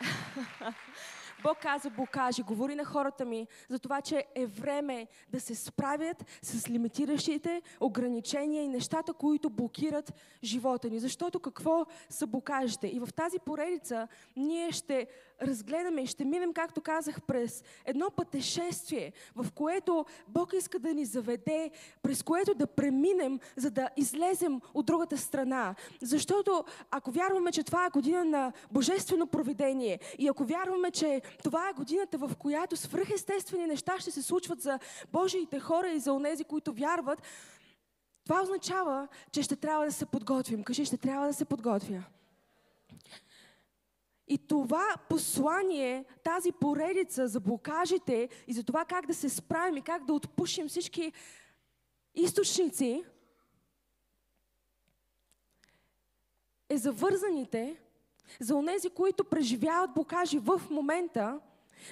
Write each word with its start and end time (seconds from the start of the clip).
Бог 1.42 1.58
каза, 1.58 1.90
Бог 1.90 2.10
каже, 2.10 2.42
говори 2.42 2.74
на 2.74 2.84
хората 2.84 3.24
ми 3.24 3.46
за 3.68 3.78
това, 3.78 4.00
че 4.00 4.24
е 4.34 4.46
време 4.46 5.06
да 5.28 5.40
се 5.40 5.54
справят 5.54 6.24
с 6.42 6.68
лимитиращите 6.70 7.62
ограничения 7.80 8.62
и 8.62 8.68
нещата, 8.68 9.12
които 9.12 9.50
блокират 9.50 10.14
живота 10.44 10.90
ни. 10.90 10.98
Защото 10.98 11.40
какво 11.40 11.86
са 12.08 12.26
бокажите? 12.26 12.86
И 12.86 12.98
в 12.98 13.08
тази 13.16 13.38
поредица 13.38 14.08
ние 14.36 14.72
ще 14.72 15.06
разгледаме 15.42 16.02
и 16.02 16.06
ще 16.06 16.24
минем, 16.24 16.52
както 16.52 16.80
казах, 16.80 17.22
през 17.22 17.64
едно 17.84 18.10
пътешествие, 18.10 19.12
в 19.34 19.46
което 19.54 20.06
Бог 20.28 20.52
иска 20.52 20.78
да 20.78 20.94
ни 20.94 21.04
заведе, 21.04 21.70
през 22.02 22.22
което 22.22 22.54
да 22.54 22.66
преминем, 22.66 23.40
за 23.56 23.70
да 23.70 23.88
излезем 23.96 24.60
от 24.74 24.86
другата 24.86 25.18
страна. 25.18 25.74
Защото 26.02 26.64
ако 26.90 27.10
вярваме, 27.10 27.52
че 27.52 27.62
това 27.62 27.86
е 27.86 27.90
година 27.90 28.24
на 28.24 28.52
божествено 28.72 29.26
провидение 29.26 29.98
и 30.18 30.28
ако 30.28 30.44
вярваме, 30.44 30.90
че 30.90 31.22
това 31.44 31.68
е 31.68 31.72
годината, 31.72 32.18
в 32.18 32.30
която 32.38 32.76
свръхестествени 32.76 33.66
неща 33.66 33.98
ще 33.98 34.10
се 34.10 34.22
случват 34.22 34.60
за 34.60 34.78
Божиите 35.12 35.60
хора 35.60 35.88
и 35.88 36.00
за 36.00 36.12
онези, 36.12 36.44
които 36.44 36.72
вярват, 36.72 37.22
това 38.24 38.42
означава, 38.42 39.08
че 39.32 39.42
ще 39.42 39.56
трябва 39.56 39.84
да 39.84 39.92
се 39.92 40.06
подготвим. 40.06 40.64
Кажи, 40.64 40.84
ще 40.84 40.96
трябва 40.96 41.26
да 41.26 41.34
се 41.34 41.44
подготвя. 41.44 42.04
И 44.28 44.38
това 44.38 44.94
послание, 45.08 46.04
тази 46.24 46.52
поредица 46.52 47.28
за 47.28 47.40
блокажите 47.40 48.28
и 48.46 48.52
за 48.52 48.64
това 48.64 48.84
как 48.84 49.06
да 49.06 49.14
се 49.14 49.28
справим 49.28 49.76
и 49.76 49.82
как 49.82 50.04
да 50.04 50.12
отпушим 50.12 50.68
всички 50.68 51.12
източници, 52.14 53.04
е 56.68 56.76
за 56.76 56.92
вързаните, 56.92 57.76
за 58.40 58.54
онези, 58.54 58.90
които 58.90 59.24
преживяват 59.24 59.94
блокажи 59.94 60.38
в 60.38 60.62
момента– 60.70 61.40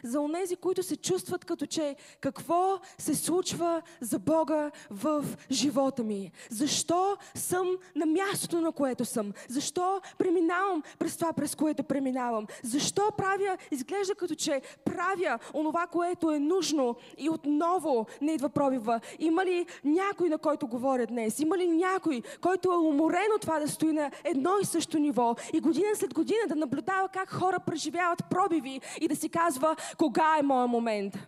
за 0.05 0.20
онези, 0.20 0.56
които 0.56 0.83
се 0.83 0.97
чувстват 0.97 1.45
като 1.45 1.67
че 1.67 1.97
какво 2.20 2.81
се 2.98 3.14
случва 3.14 3.83
за 4.00 4.19
Бога 4.19 4.70
в 4.91 5.25
живота 5.50 6.05
ми. 6.05 6.33
Защо 6.50 7.17
съм 7.34 7.69
на 7.97 8.06
мястото, 8.06 8.61
на 8.61 8.72
което 8.72 9.05
съм? 9.05 9.33
Защо 9.48 10.00
преминавам 10.19 10.83
през 10.98 11.17
това, 11.17 11.33
през 11.33 11.55
което 11.55 11.83
преминавам? 11.83 12.47
Защо 12.62 13.03
правя, 13.17 13.56
изглежда 13.70 14.14
като 14.14 14.34
че 14.34 14.62
правя 14.84 15.39
онова, 15.55 15.87
което 15.87 16.31
е 16.31 16.39
нужно 16.39 16.97
и 17.19 17.31
отново 17.31 18.06
не 18.20 18.33
идва 18.33 18.48
пробива? 18.48 19.00
Има 19.19 19.44
ли 19.44 19.66
някой, 19.84 20.28
на 20.28 20.39
който 20.39 20.66
говоря 20.66 21.06
днес? 21.06 21.39
Има 21.41 21.59
ли 21.59 21.66
някой, 21.66 22.22
който 22.41 22.72
е 22.72 22.77
уморен 22.77 23.33
от 23.34 23.41
това 23.41 23.59
да 23.59 23.69
стои 23.69 23.92
на 23.92 24.11
едно 24.25 24.50
и 24.62 24.64
също 24.64 24.98
ниво 24.98 25.37
и 25.53 25.61
година 25.61 25.89
след 25.94 26.14
година 26.14 26.41
да 26.48 26.55
наблюдава 26.55 27.09
как 27.09 27.31
хора 27.31 27.61
преживяват 27.61 28.25
пробиви 28.31 28.81
и 29.00 29.09
да 29.09 29.16
си 29.16 29.28
казва, 29.28 29.73
кога 29.98 30.39
е 30.39 30.42
моят 30.42 30.70
момент. 30.70 31.19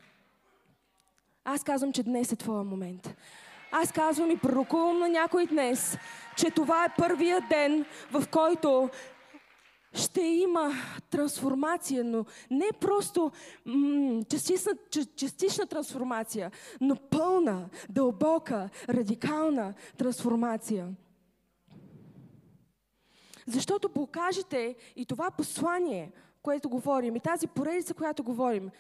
Аз 1.44 1.64
казвам, 1.64 1.92
че 1.92 2.02
днес 2.02 2.32
е 2.32 2.36
твоя 2.36 2.64
момент. 2.64 3.16
Аз 3.72 3.92
казвам 3.92 4.30
и 4.30 4.36
пророкувам 4.36 4.98
на 4.98 5.08
някой 5.08 5.46
днес, 5.46 5.98
че 6.36 6.50
това 6.50 6.84
е 6.84 6.94
първия 6.98 7.40
ден, 7.50 7.84
в 8.12 8.24
който 8.30 8.90
ще 9.92 10.20
има 10.20 10.72
трансформация, 11.10 12.04
но 12.04 12.24
не 12.50 12.68
просто 12.80 13.32
м- 13.64 14.22
частична, 14.30 14.72
частична 15.16 15.66
трансформация, 15.66 16.50
но 16.80 16.96
пълна, 16.96 17.68
дълбока, 17.88 18.68
радикална 18.88 19.74
трансформация. 19.96 20.88
Защото 23.46 23.88
покажете 23.88 24.76
и 24.96 25.06
това 25.06 25.30
послание– 25.30 26.12
което 26.46 26.68
говорим, 26.68 27.16
и 27.16 27.20
тази 27.20 27.46
поредица, 27.46 27.94
която 27.94 28.22
говорим, 28.22 28.70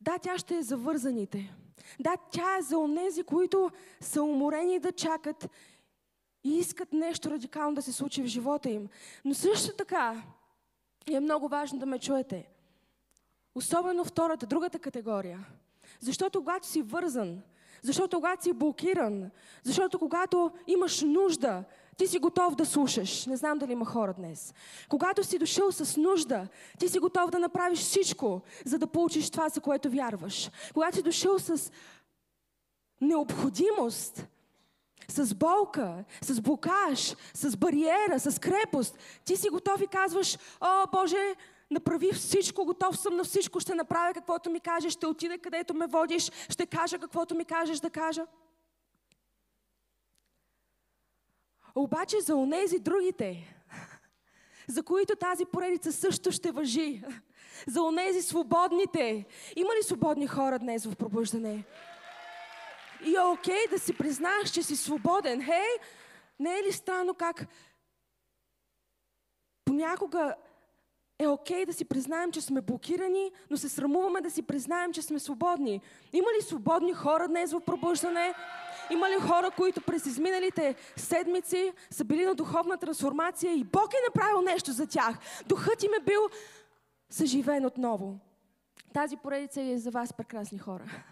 да, 0.00 0.18
тя 0.18 0.38
ще 0.38 0.56
е 0.56 0.62
за 0.62 0.76
вързаните. 0.76 1.54
Да, 2.00 2.16
тя 2.30 2.56
е 2.56 2.62
за 2.62 2.78
онези, 2.78 3.22
които 3.22 3.70
са 4.00 4.22
уморени 4.22 4.78
да 4.78 4.92
чакат 4.92 5.50
и 6.44 6.58
искат 6.58 6.92
нещо 6.92 7.30
радикално 7.30 7.74
да 7.74 7.82
се 7.82 7.92
случи 7.92 8.22
в 8.22 8.26
живота 8.26 8.70
им. 8.70 8.88
Но 9.24 9.34
също 9.34 9.76
така 9.76 10.22
е 11.10 11.20
много 11.20 11.48
важно 11.48 11.78
да 11.78 11.86
ме 11.86 11.98
чуете. 11.98 12.48
Особено 13.54 14.04
втората, 14.04 14.46
другата 14.46 14.78
категория. 14.78 15.46
Защото 16.00 16.38
когато 16.40 16.66
си 16.66 16.82
вързан, 16.82 17.42
защото 17.82 18.16
когато 18.16 18.42
си 18.42 18.52
блокиран, 18.52 19.30
защото 19.62 19.98
когато 19.98 20.50
имаш 20.66 21.02
нужда, 21.02 21.64
ти 21.96 22.06
си 22.06 22.18
готов 22.18 22.54
да 22.54 22.66
слушаш. 22.66 23.26
Не 23.26 23.36
знам 23.36 23.58
дали 23.58 23.72
има 23.72 23.84
хора 23.84 24.14
днес. 24.14 24.54
Когато 24.88 25.24
си 25.24 25.38
дошъл 25.38 25.72
с 25.72 25.96
нужда, 25.96 26.48
ти 26.78 26.88
си 26.88 26.98
готов 26.98 27.30
да 27.30 27.38
направиш 27.38 27.78
всичко, 27.78 28.42
за 28.64 28.78
да 28.78 28.86
получиш 28.86 29.30
това, 29.30 29.48
за 29.48 29.60
което 29.60 29.90
вярваш. 29.90 30.50
Когато 30.74 30.96
си 30.96 31.02
дошъл 31.02 31.38
с 31.38 31.72
необходимост, 33.00 34.26
с 35.08 35.34
болка, 35.34 36.04
с 36.22 36.40
блокаж, 36.40 37.14
с 37.34 37.56
бариера, 37.56 38.20
с 38.20 38.40
крепост, 38.40 38.98
ти 39.24 39.36
си 39.36 39.48
готов 39.48 39.80
и 39.80 39.86
казваш, 39.86 40.38
о, 40.60 40.86
Боже, 40.92 41.34
направи 41.70 42.12
всичко, 42.12 42.64
готов 42.64 42.98
съм 42.98 43.16
на 43.16 43.24
всичко, 43.24 43.60
ще 43.60 43.74
направя 43.74 44.14
каквото 44.14 44.50
ми 44.50 44.60
кажеш, 44.60 44.92
ще 44.92 45.06
отида 45.06 45.38
където 45.38 45.74
ме 45.74 45.86
водиш, 45.86 46.30
ще 46.48 46.66
кажа 46.66 46.98
каквото 46.98 47.34
ми 47.34 47.44
кажеш 47.44 47.78
да 47.78 47.90
кажа. 47.90 48.26
Обаче 51.76 52.20
за 52.20 52.36
онези 52.36 52.78
другите, 52.78 53.56
за 54.68 54.82
които 54.82 55.16
тази 55.16 55.44
поредица 55.44 55.92
също 55.92 56.32
ще 56.32 56.50
въжи, 56.50 57.02
за 57.66 57.82
онези 57.82 58.22
свободните. 58.22 59.24
Има 59.56 59.70
ли 59.78 59.82
свободни 59.82 60.26
хора 60.26 60.58
днес 60.58 60.86
в 60.86 60.96
пробуждане? 60.96 61.64
И 63.04 63.14
е 63.14 63.20
окей 63.20 63.66
да 63.70 63.78
си 63.78 63.96
признаеш, 63.96 64.50
че 64.50 64.62
си 64.62 64.76
свободен. 64.76 65.44
Хей, 65.44 65.68
не 66.38 66.58
е 66.58 66.62
ли 66.62 66.72
странно 66.72 67.14
как 67.14 67.46
понякога 69.64 70.34
е 71.18 71.26
окей 71.26 71.66
да 71.66 71.72
си 71.72 71.84
признаем, 71.84 72.32
че 72.32 72.40
сме 72.40 72.60
блокирани, 72.60 73.32
но 73.50 73.56
се 73.56 73.68
срамуваме 73.68 74.20
да 74.20 74.30
си 74.30 74.42
признаем, 74.42 74.92
че 74.92 75.02
сме 75.02 75.18
свободни. 75.18 75.80
Има 76.12 76.26
ли 76.38 76.42
свободни 76.42 76.92
хора 76.92 77.28
днес 77.28 77.52
в 77.52 77.60
пробуждане? 77.60 78.34
Има 78.90 79.10
ли 79.10 79.14
хора, 79.20 79.50
които 79.50 79.80
през 79.80 80.06
изминалите 80.06 80.74
седмици 80.96 81.72
са 81.90 82.04
били 82.04 82.24
на 82.24 82.34
духовна 82.34 82.76
трансформация 82.76 83.54
и 83.54 83.64
Бог 83.64 83.94
е 83.94 84.06
направил 84.08 84.42
нещо 84.42 84.72
за 84.72 84.86
тях? 84.86 85.18
Духът 85.46 85.82
им 85.82 85.90
е 86.00 86.04
бил 86.04 86.20
съживен 87.10 87.66
отново. 87.66 88.18
Тази 88.94 89.16
поредица 89.16 89.62
е 89.62 89.78
за 89.78 89.90
вас, 89.90 90.12
прекрасни 90.12 90.58
хора. 90.58 91.04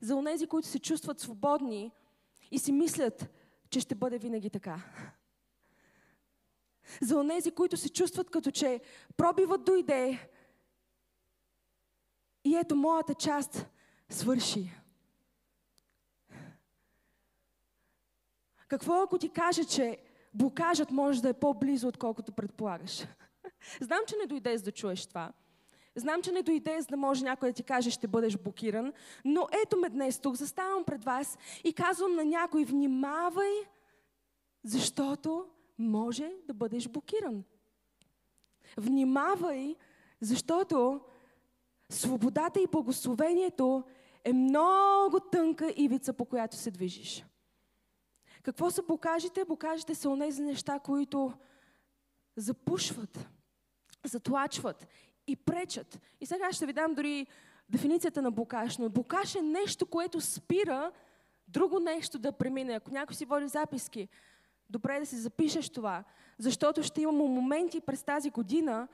За 0.00 0.16
онези, 0.16 0.46
които 0.46 0.68
се 0.68 0.78
чувстват 0.78 1.20
свободни 1.20 1.92
и 2.50 2.58
си 2.58 2.72
мислят, 2.72 3.30
че 3.70 3.80
ще 3.80 3.94
бъде 3.94 4.18
винаги 4.18 4.50
така. 4.50 4.80
За 7.00 7.16
онези, 7.16 7.50
които 7.50 7.76
се 7.76 7.88
чувстват 7.88 8.30
като 8.30 8.50
че 8.50 8.80
пробиват 9.16 9.64
дойде 9.64 10.28
и 12.44 12.56
ето 12.56 12.76
моята 12.76 13.14
част 13.14 13.66
свърши. 14.08 14.70
Какво 18.68 19.02
ако 19.02 19.18
ти 19.18 19.28
каже, 19.28 19.64
че 19.64 19.98
блокажът 20.34 20.90
може 20.90 21.22
да 21.22 21.28
е 21.28 21.32
по-близо, 21.32 21.88
отколкото 21.88 22.32
предполагаш? 22.32 23.06
Знам, 23.80 24.00
че 24.06 24.16
не 24.16 24.26
дойде 24.26 24.58
за 24.58 24.64
да 24.64 24.72
чуеш 24.72 25.06
това. 25.06 25.32
Знам, 25.96 26.22
че 26.22 26.32
не 26.32 26.42
дойде 26.42 26.80
за 26.80 26.86
да 26.86 26.96
може 26.96 27.24
някой 27.24 27.48
да 27.48 27.52
ти 27.52 27.62
каже, 27.62 27.90
ще 27.90 28.08
бъдеш 28.08 28.36
блокиран. 28.36 28.92
Но 29.24 29.48
ето 29.64 29.76
ме 29.76 29.88
днес 29.88 30.18
тук, 30.18 30.34
заставам 30.34 30.84
пред 30.84 31.04
вас 31.04 31.38
и 31.64 31.72
казвам 31.72 32.14
на 32.14 32.24
някой, 32.24 32.64
внимавай, 32.64 33.52
защото 34.64 35.46
може 35.78 36.32
да 36.46 36.54
бъдеш 36.54 36.88
блокиран. 36.88 37.44
Внимавай, 38.76 39.76
защото 40.20 41.00
свободата 41.90 42.60
и 42.60 42.66
благословението 42.66 43.84
е 44.24 44.32
много 44.32 45.20
тънка 45.20 45.72
ивица, 45.76 46.12
по 46.12 46.24
която 46.24 46.56
се 46.56 46.70
движиш. 46.70 47.24
Какво 48.48 48.70
са 48.70 48.82
покажете? 48.82 49.44
Покажете 49.44 49.94
са 49.94 50.10
онези 50.10 50.42
неща, 50.42 50.78
които 50.78 51.32
запушват, 52.36 53.28
затлачват 54.04 54.88
и 55.26 55.36
пречат. 55.36 56.00
И 56.20 56.26
сега 56.26 56.52
ще 56.52 56.66
ви 56.66 56.72
дам 56.72 56.94
дори 56.94 57.26
дефиницията 57.68 58.22
на 58.22 58.30
букаш. 58.30 58.78
Но 58.78 58.88
букаш 58.88 59.34
е 59.34 59.42
нещо, 59.42 59.86
което 59.86 60.20
спира 60.20 60.92
друго 61.48 61.80
нещо 61.80 62.18
да 62.18 62.32
премине. 62.32 62.74
Ако 62.74 62.90
някой 62.90 63.16
си 63.16 63.24
води 63.24 63.48
записки, 63.48 64.08
добре 64.70 64.96
е 64.96 65.00
да 65.00 65.06
си 65.06 65.16
запишеш 65.16 65.70
това, 65.70 66.04
защото 66.38 66.82
ще 66.82 67.00
имаме 67.02 67.24
моменти 67.24 67.80
през 67.80 68.02
тази 68.02 68.30
година, 68.30 68.88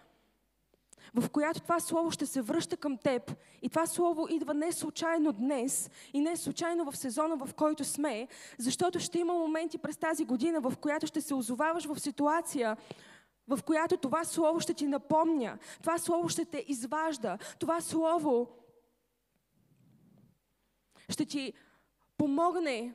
в 1.15 1.31
която 1.31 1.61
това 1.61 1.81
слово 1.81 2.11
ще 2.11 2.27
се 2.27 2.43
връща 2.43 2.77
към 2.77 2.99
теб. 2.99 3.37
И 3.62 3.69
това 3.69 3.87
слово 3.87 4.27
идва 4.31 4.55
не 4.55 4.73
случайно 4.73 5.33
днес 5.33 5.91
и 6.12 6.21
не 6.21 6.37
случайно 6.37 6.91
в 6.91 6.97
сезона, 6.97 7.37
в 7.37 7.55
който 7.55 7.85
сме, 7.85 8.29
защото 8.59 9.01
ще 9.01 9.19
има 9.19 9.35
моменти 9.35 9.79
през 9.79 9.97
тази 9.97 10.25
година, 10.25 10.61
в 10.61 10.73
която 10.81 11.06
ще 11.06 11.21
се 11.21 11.35
озоваваш 11.35 11.85
в 11.85 12.01
ситуация, 12.01 12.77
в 13.49 13.61
която 13.62 13.97
това 13.97 14.25
слово 14.25 14.61
ще 14.61 14.75
ти 14.75 14.87
напомня, 14.87 15.59
това 15.81 15.99
слово 15.99 16.29
ще 16.29 16.45
те 16.45 16.65
изважда, 16.69 17.39
това 17.59 17.81
слово 17.81 18.49
ще 21.09 21.27
ти 21.27 21.53
помогне 22.19 22.95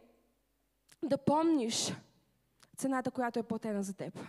да 1.03 1.17
помниш 1.17 1.93
цената, 2.77 3.11
която 3.11 3.39
е 3.39 3.43
платена 3.43 3.83
за 3.83 3.93
теб. 3.93 4.19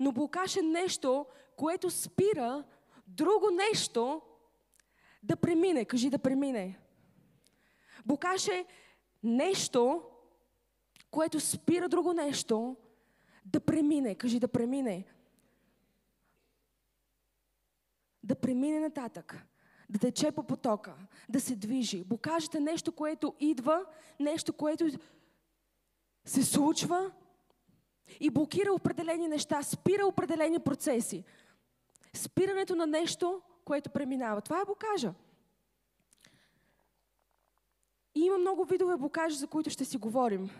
Но 0.00 0.12
блокаж 0.12 0.56
е 0.56 0.62
нещо, 0.62 1.26
което 1.56 1.90
спира 1.90 2.64
друго 3.16 3.50
нещо 3.50 4.22
да 5.22 5.36
премине. 5.36 5.84
Кажи 5.84 6.10
да 6.10 6.18
премине. 6.18 6.78
Блокаж 8.06 8.48
е 8.48 8.66
нещо, 9.22 10.02
което 11.10 11.40
спира 11.40 11.88
друго 11.88 12.12
нещо 12.12 12.76
да 13.44 13.60
премине. 13.60 14.14
Кажи 14.14 14.40
да 14.40 14.48
премине. 14.48 15.04
Да 18.22 18.34
премине 18.34 18.80
нататък. 18.80 19.46
Да 19.90 19.98
тече 19.98 20.32
по 20.32 20.42
потока. 20.42 20.94
Да 21.28 21.40
се 21.40 21.56
движи. 21.56 22.04
Блокажът 22.04 22.54
е 22.54 22.60
нещо, 22.60 22.92
което 22.92 23.34
идва, 23.40 23.84
нещо, 24.20 24.52
което 24.52 24.90
се 26.24 26.44
случва 26.44 27.10
и 28.20 28.30
блокира 28.30 28.72
определени 28.72 29.28
неща, 29.28 29.62
спира 29.62 30.06
определени 30.06 30.58
процеси. 30.58 31.24
Спирането 32.14 32.76
на 32.76 32.86
нещо, 32.86 33.40
което 33.64 33.90
преминава. 33.90 34.40
Това 34.40 34.60
е 34.60 34.64
блокажа. 34.64 35.14
И 38.14 38.20
има 38.20 38.38
много 38.38 38.64
видове 38.64 38.96
блокажи, 38.96 39.36
за 39.36 39.46
които 39.46 39.70
ще 39.70 39.84
си 39.84 39.96
говорим. 39.96 40.50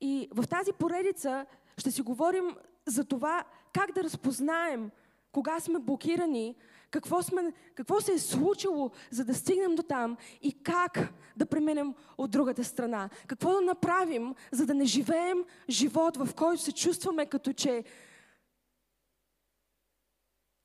И 0.00 0.28
в 0.32 0.46
тази 0.46 0.72
поредица 0.72 1.46
ще 1.78 1.90
си 1.90 2.02
говорим 2.02 2.56
за 2.86 3.04
това 3.04 3.44
как 3.72 3.92
да 3.92 4.04
разпознаем 4.04 4.90
кога 5.32 5.60
сме 5.60 5.78
блокирани, 5.78 6.56
какво, 6.90 7.22
сме, 7.22 7.52
какво 7.74 8.00
се 8.00 8.12
е 8.12 8.18
случило, 8.18 8.90
за 9.10 9.24
да 9.24 9.34
стигнем 9.34 9.74
до 9.74 9.82
там 9.82 10.16
и 10.42 10.62
как 10.62 11.12
да 11.36 11.46
преминем 11.46 11.94
от 12.18 12.30
другата 12.30 12.64
страна. 12.64 13.10
Какво 13.26 13.52
да 13.52 13.60
направим, 13.60 14.34
за 14.52 14.66
да 14.66 14.74
не 14.74 14.84
живеем 14.84 15.44
живот, 15.68 16.16
в 16.16 16.34
който 16.34 16.62
се 16.62 16.72
чувстваме 16.72 17.26
като 17.26 17.52
че 17.52 17.84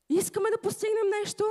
искаме 0.08 0.50
да 0.50 0.60
постигнем 0.60 1.08
нещо 1.22 1.44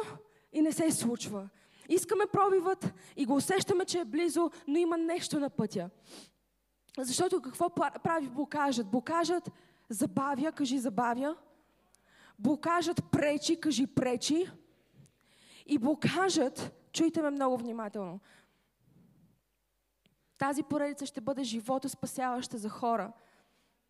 и 0.53 0.61
не 0.61 0.71
се 0.71 0.91
случва. 0.91 1.49
Искаме 1.89 2.23
пробиват 2.33 2.93
и 3.15 3.25
го 3.25 3.35
усещаме, 3.35 3.85
че 3.85 3.99
е 3.99 4.05
близо, 4.05 4.51
но 4.67 4.77
има 4.77 4.97
нещо 4.97 5.39
на 5.39 5.49
пътя. 5.49 5.89
Защото 6.99 7.41
какво 7.41 7.69
прави 8.03 8.29
блокажът? 8.29 8.87
Блокажът 8.87 9.51
забавя, 9.89 10.51
кажи 10.51 10.79
забавя. 10.79 11.35
Блокажът 12.39 13.11
пречи, 13.11 13.59
кажи 13.59 13.87
пречи. 13.87 14.51
И 15.65 15.77
блокажът, 15.77 16.73
чуйте 16.91 17.21
ме 17.21 17.29
много 17.29 17.57
внимателно, 17.57 18.19
тази 20.37 20.63
поредица 20.63 21.05
ще 21.05 21.21
бъде 21.21 21.43
живото 21.43 21.89
спасяваща 21.89 22.57
за 22.57 22.69
хора, 22.69 23.11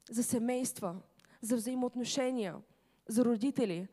за 0.09 0.23
семейства, 0.23 0.95
за 1.41 1.55
взаимоотношения, 1.55 2.55
за 3.07 3.25
родители. 3.25 3.87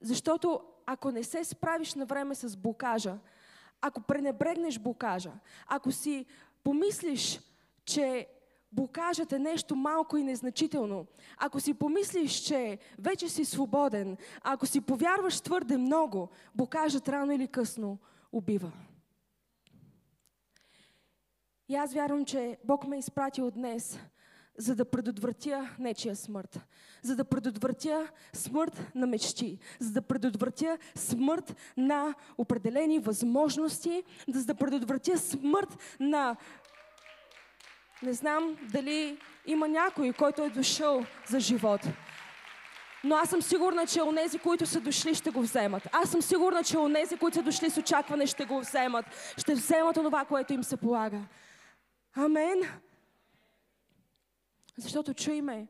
Защото 0.00 0.60
ако 0.86 1.10
не 1.10 1.22
се 1.22 1.44
справиш 1.44 1.94
на 1.94 2.06
време 2.06 2.34
с 2.34 2.56
блокажа, 2.56 3.18
ако 3.80 4.00
пренебрегнеш 4.00 4.78
блокажа, 4.78 5.32
ако 5.66 5.92
си 5.92 6.26
помислиш, 6.64 7.40
че 7.84 8.26
блокажът 8.72 9.32
е 9.32 9.38
нещо 9.38 9.76
малко 9.76 10.16
и 10.16 10.22
незначително, 10.22 11.06
ако 11.36 11.60
си 11.60 11.74
помислиш, 11.74 12.32
че 12.32 12.78
вече 12.98 13.28
си 13.28 13.44
свободен, 13.44 14.16
ако 14.42 14.66
си 14.66 14.80
повярваш 14.80 15.40
твърде 15.40 15.76
много, 15.76 16.28
блокажът 16.54 17.08
рано 17.08 17.32
или 17.32 17.48
късно 17.48 17.98
убива. 18.32 18.72
И 21.68 21.74
аз 21.74 21.94
вярвам, 21.94 22.24
че 22.24 22.58
Бог 22.64 22.86
ме 22.86 22.96
е 22.96 22.98
изпратил 22.98 23.50
днес, 23.50 23.98
за 24.58 24.74
да 24.74 24.84
предотвратя 24.84 25.70
нечия 25.78 26.16
смърт, 26.16 26.60
за 27.02 27.16
да 27.16 27.24
предотвратя 27.24 28.08
смърт 28.32 28.82
на 28.94 29.06
мечти, 29.06 29.58
за 29.78 29.92
да 29.92 30.02
предотвратя 30.02 30.78
смърт 30.94 31.56
на 31.76 32.14
определени 32.38 32.98
възможности, 32.98 34.02
за 34.28 34.44
да 34.44 34.54
предотвратя 34.54 35.18
смърт 35.18 35.96
на 36.00 36.36
не 38.02 38.12
знам 38.12 38.56
дали 38.72 39.18
има 39.46 39.68
някой, 39.68 40.12
който 40.12 40.42
е 40.42 40.50
дошъл 40.50 41.06
за 41.28 41.40
живот. 41.40 41.80
Но 43.04 43.16
аз 43.16 43.30
съм 43.30 43.42
сигурна, 43.42 43.86
че 43.86 44.02
онези, 44.02 44.38
които 44.38 44.66
са 44.66 44.80
дошли, 44.80 45.14
ще 45.14 45.30
го 45.30 45.42
вземат. 45.42 45.88
Аз 45.92 46.10
съм 46.10 46.22
сигурна, 46.22 46.64
че 46.64 46.78
онези, 46.78 47.16
които 47.16 47.36
са 47.36 47.42
дошли 47.42 47.70
с 47.70 47.76
очакване, 47.76 48.26
ще 48.26 48.44
го 48.44 48.60
вземат. 48.60 49.04
Ще 49.36 49.54
вземат 49.54 49.94
това, 49.94 50.24
което 50.24 50.52
им 50.52 50.64
се 50.64 50.76
полага. 50.76 51.20
Амен. 52.16 52.62
Защото 54.78 55.14
чуй 55.14 55.42
ме. 55.42 55.68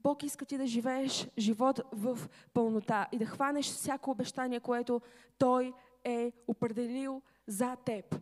Бог 0.00 0.22
иска 0.22 0.46
ти 0.46 0.58
да 0.58 0.66
живееш 0.66 1.28
живот 1.38 1.80
в 1.92 2.18
пълнота 2.52 3.08
и 3.12 3.18
да 3.18 3.26
хванеш 3.26 3.66
всяко 3.66 4.10
обещание, 4.10 4.60
което 4.60 5.00
Той 5.38 5.74
е 6.04 6.32
определил 6.46 7.22
за 7.46 7.76
теб. 7.76 8.20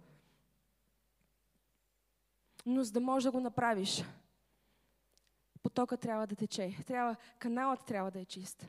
Но 2.67 2.83
за 2.83 2.93
да 2.93 3.01
можеш 3.01 3.25
да 3.25 3.31
го 3.31 3.41
направиш, 3.41 4.05
потока 5.63 5.97
трябва 5.97 6.27
да 6.27 6.37
тече. 6.37 6.77
Трябва, 6.87 7.17
каналът 7.39 7.85
трябва 7.85 8.11
да 8.11 8.21
е 8.21 8.25
чист. 8.25 8.69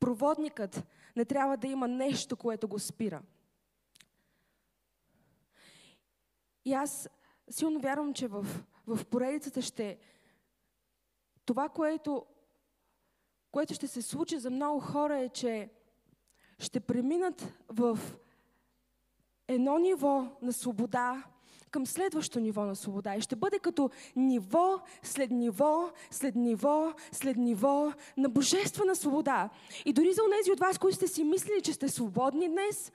Проводникът 0.00 0.84
не 1.16 1.24
трябва 1.24 1.56
да 1.56 1.66
има 1.66 1.88
нещо, 1.88 2.36
което 2.36 2.68
го 2.68 2.78
спира. 2.78 3.22
И 6.64 6.72
аз 6.72 7.08
силно 7.50 7.80
вярвам, 7.80 8.14
че 8.14 8.28
в, 8.28 8.46
в 8.86 9.04
поредицата 9.04 9.62
ще... 9.62 9.98
Това, 11.44 11.68
което, 11.68 12.26
което 13.50 13.74
ще 13.74 13.86
се 13.86 14.02
случи 14.02 14.38
за 14.38 14.50
много 14.50 14.80
хора 14.80 15.18
е, 15.18 15.28
че 15.28 15.70
ще 16.58 16.80
преминат 16.80 17.54
в 17.68 17.98
едно 19.48 19.78
ниво 19.78 20.26
на 20.42 20.52
свобода 20.52 21.24
към 21.72 21.86
следващо 21.86 22.40
ниво 22.40 22.64
на 22.64 22.76
свобода. 22.76 23.16
И 23.16 23.20
ще 23.20 23.36
бъде 23.36 23.58
като 23.58 23.90
ниво 24.16 24.80
след 25.02 25.30
ниво, 25.30 25.90
след 26.10 26.34
ниво, 26.34 26.92
след 27.12 27.36
ниво 27.36 27.92
на 28.16 28.28
божествена 28.28 28.96
свобода. 28.96 29.50
И 29.84 29.92
дори 29.92 30.12
за 30.12 30.22
тези 30.38 30.52
от 30.52 30.60
вас, 30.60 30.78
които 30.78 30.96
сте 30.96 31.08
си 31.08 31.24
мислили, 31.24 31.62
че 31.62 31.72
сте 31.72 31.88
свободни 31.88 32.48
днес, 32.48 32.92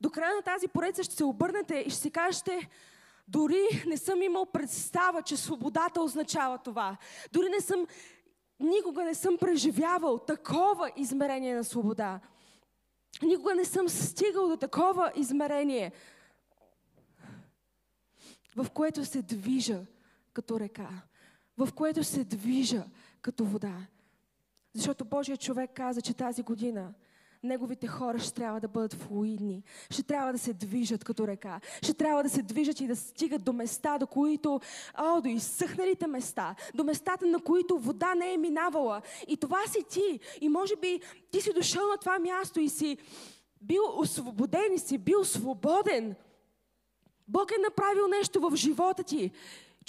до 0.00 0.10
края 0.10 0.36
на 0.36 0.42
тази 0.42 0.68
поредица 0.68 1.02
ще 1.04 1.14
се 1.14 1.24
обърнете 1.24 1.74
и 1.74 1.90
ще 1.90 2.00
си 2.00 2.10
кажете, 2.10 2.68
дори 3.28 3.84
не 3.86 3.96
съм 3.96 4.22
имал 4.22 4.46
представа, 4.46 5.22
че 5.22 5.36
свободата 5.36 6.00
означава 6.00 6.58
това. 6.58 6.96
Дори 7.32 7.48
не 7.48 7.60
съм, 7.60 7.86
никога 8.60 9.04
не 9.04 9.14
съм 9.14 9.38
преживявал 9.38 10.18
такова 10.18 10.90
измерение 10.96 11.54
на 11.54 11.64
свобода. 11.64 12.20
Никога 13.22 13.54
не 13.54 13.64
съм 13.64 13.88
стигал 13.88 14.48
до 14.48 14.56
такова 14.56 15.12
измерение, 15.16 15.92
в 18.56 18.70
което 18.70 19.04
се 19.04 19.22
движа 19.22 19.80
като 20.32 20.60
река, 20.60 20.88
в 21.58 21.72
което 21.74 22.04
се 22.04 22.24
движа 22.24 22.84
като 23.22 23.44
вода. 23.44 23.86
Защото 24.74 25.04
Божият 25.04 25.40
човек 25.40 25.70
каза, 25.74 26.00
че 26.00 26.14
тази 26.14 26.42
година 26.42 26.94
неговите 27.42 27.86
хора 27.86 28.18
ще 28.18 28.34
трябва 28.34 28.60
да 28.60 28.68
бъдат 28.68 28.94
флуидни, 28.94 29.62
ще 29.90 30.02
трябва 30.02 30.32
да 30.32 30.38
се 30.38 30.52
движат 30.52 31.04
като 31.04 31.26
река, 31.26 31.60
ще 31.82 31.94
трябва 31.94 32.22
да 32.22 32.30
се 32.30 32.42
движат 32.42 32.80
и 32.80 32.86
да 32.86 32.96
стигат 32.96 33.44
до 33.44 33.52
места, 33.52 33.98
до 33.98 34.06
които, 34.06 34.60
о, 34.98 35.20
до 35.20 35.28
изсъхналите 35.28 36.06
места, 36.06 36.54
до 36.74 36.84
местата, 36.84 37.26
на 37.26 37.40
които 37.40 37.78
вода 37.78 38.14
не 38.14 38.32
е 38.34 38.38
минавала. 38.38 39.02
И 39.28 39.36
това 39.36 39.66
си 39.66 39.84
ти. 39.90 40.20
И 40.40 40.48
може 40.48 40.76
би 40.76 41.00
ти 41.30 41.40
си 41.40 41.52
дошъл 41.52 41.88
на 41.88 41.96
това 41.96 42.18
място 42.18 42.60
и 42.60 42.68
си 42.68 42.98
бил 43.60 43.82
освободен 43.96 44.72
и 44.74 44.78
си 44.78 44.98
бил 44.98 45.24
свободен. 45.24 46.14
Бог 47.28 47.50
е 47.50 47.62
направил 47.70 48.08
нещо 48.08 48.40
в 48.40 48.56
живота 48.56 49.02
ти. 49.02 49.30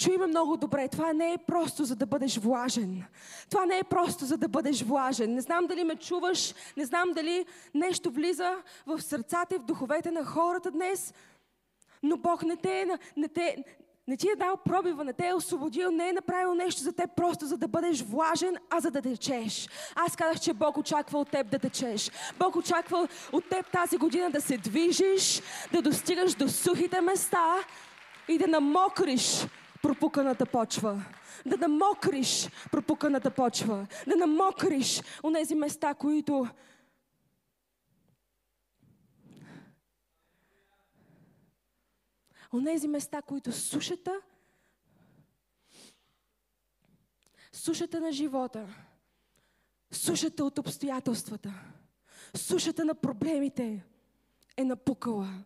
Чуй 0.00 0.16
ме 0.16 0.26
много 0.26 0.56
добре, 0.56 0.88
това 0.88 1.12
не 1.12 1.32
е 1.32 1.38
просто 1.38 1.84
за 1.84 1.96
да 1.96 2.06
бъдеш 2.06 2.38
влажен. 2.38 3.04
Това 3.50 3.66
не 3.66 3.78
е 3.78 3.84
просто 3.84 4.24
за 4.24 4.36
да 4.36 4.48
бъдеш 4.48 4.82
влажен. 4.82 5.34
Не 5.34 5.40
знам 5.40 5.66
дали 5.66 5.84
ме 5.84 5.96
чуваш, 5.96 6.54
не 6.76 6.84
знам 6.84 7.12
дали 7.12 7.46
нещо 7.74 8.10
влиза 8.10 8.56
в 8.86 9.00
сърцата 9.00 9.54
и 9.54 9.58
в 9.58 9.64
духовете 9.64 10.10
на 10.10 10.24
хората 10.24 10.70
днес, 10.70 11.14
но 12.02 12.16
Бог 12.16 12.42
не 12.42 12.56
те, 12.56 12.98
не 13.16 13.28
те, 13.28 13.64
не 14.08 14.16
ти 14.16 14.28
е 14.28 14.36
дал 14.36 14.56
пробива, 14.56 15.04
не 15.04 15.12
те 15.12 15.28
е 15.28 15.34
освободил, 15.34 15.90
не 15.90 16.08
е 16.08 16.12
направил 16.12 16.54
нещо 16.54 16.82
за 16.82 16.92
теб 16.92 17.10
просто 17.16 17.46
за 17.46 17.56
да 17.56 17.68
бъдеш 17.68 18.02
влажен, 18.02 18.56
а 18.70 18.80
за 18.80 18.90
да 18.90 19.02
течеш. 19.02 19.68
Аз 19.94 20.16
казах, 20.16 20.40
че 20.40 20.52
Бог 20.52 20.76
очаква 20.76 21.18
от 21.18 21.30
теб 21.30 21.50
да 21.50 21.58
течеш. 21.58 22.10
Бог 22.38 22.56
очаква 22.56 23.08
от 23.32 23.48
теб 23.48 23.72
тази 23.72 23.96
година 23.96 24.30
да 24.30 24.40
се 24.40 24.56
движиш, 24.56 25.42
да 25.72 25.82
достигаш 25.82 26.34
до 26.34 26.48
сухите 26.48 27.00
места 27.00 27.54
и 28.28 28.38
да 28.38 28.46
намокриш 28.46 29.46
пропуканата 29.82 30.46
почва. 30.46 31.04
Да 31.46 31.56
намокриш 31.56 32.48
пропуканата 32.72 33.30
почва. 33.30 33.86
Да 34.06 34.16
намокриш 34.16 35.02
онези 35.24 35.54
места, 35.54 35.94
които 35.94 36.48
Онези 42.52 42.88
места, 42.88 43.22
които 43.22 43.52
сушата, 43.52 44.20
сушата 47.52 48.00
на 48.00 48.12
живота, 48.12 48.68
сушата 49.90 50.44
от 50.44 50.58
обстоятелствата, 50.58 51.54
сушата 52.36 52.84
на 52.84 52.94
проблемите 52.94 53.84
е 54.56 54.64
напукала. 54.64 55.44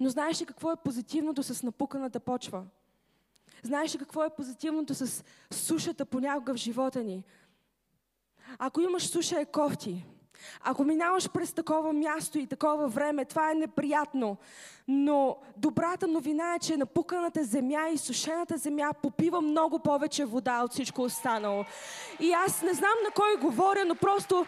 Но 0.00 0.08
знаеш 0.08 0.40
ли 0.40 0.46
какво 0.46 0.72
е 0.72 0.82
позитивното 0.84 1.42
с 1.42 1.62
напуканата 1.62 2.20
почва? 2.20 2.66
Знаеш 3.64 3.94
ли 3.94 3.98
какво 3.98 4.24
е 4.24 4.30
позитивното 4.30 4.94
с 4.94 5.24
сушата 5.50 6.04
понякога 6.04 6.54
в 6.54 6.56
живота 6.56 7.02
ни? 7.02 7.24
Ако 8.58 8.80
имаш 8.80 9.06
суша 9.06 9.40
е 9.40 9.44
кофти. 9.44 10.04
Ако 10.60 10.84
минаваш 10.84 11.30
през 11.30 11.52
такова 11.52 11.92
място 11.92 12.38
и 12.38 12.46
такова 12.46 12.88
време, 12.88 13.24
това 13.24 13.50
е 13.50 13.54
неприятно. 13.54 14.36
Но 14.88 15.36
добрата 15.56 16.08
новина 16.08 16.54
е, 16.54 16.58
че 16.58 16.76
напуканата 16.76 17.44
земя 17.44 17.88
и 17.92 17.98
сушената 17.98 18.56
земя 18.56 18.90
попива 19.02 19.40
много 19.40 19.78
повече 19.78 20.24
вода 20.24 20.62
от 20.64 20.72
всичко 20.72 21.02
останало. 21.02 21.64
И 22.20 22.32
аз 22.32 22.62
не 22.62 22.72
знам 22.72 22.94
на 23.04 23.10
кой 23.10 23.36
говоря, 23.36 23.84
но 23.86 23.94
просто 23.94 24.46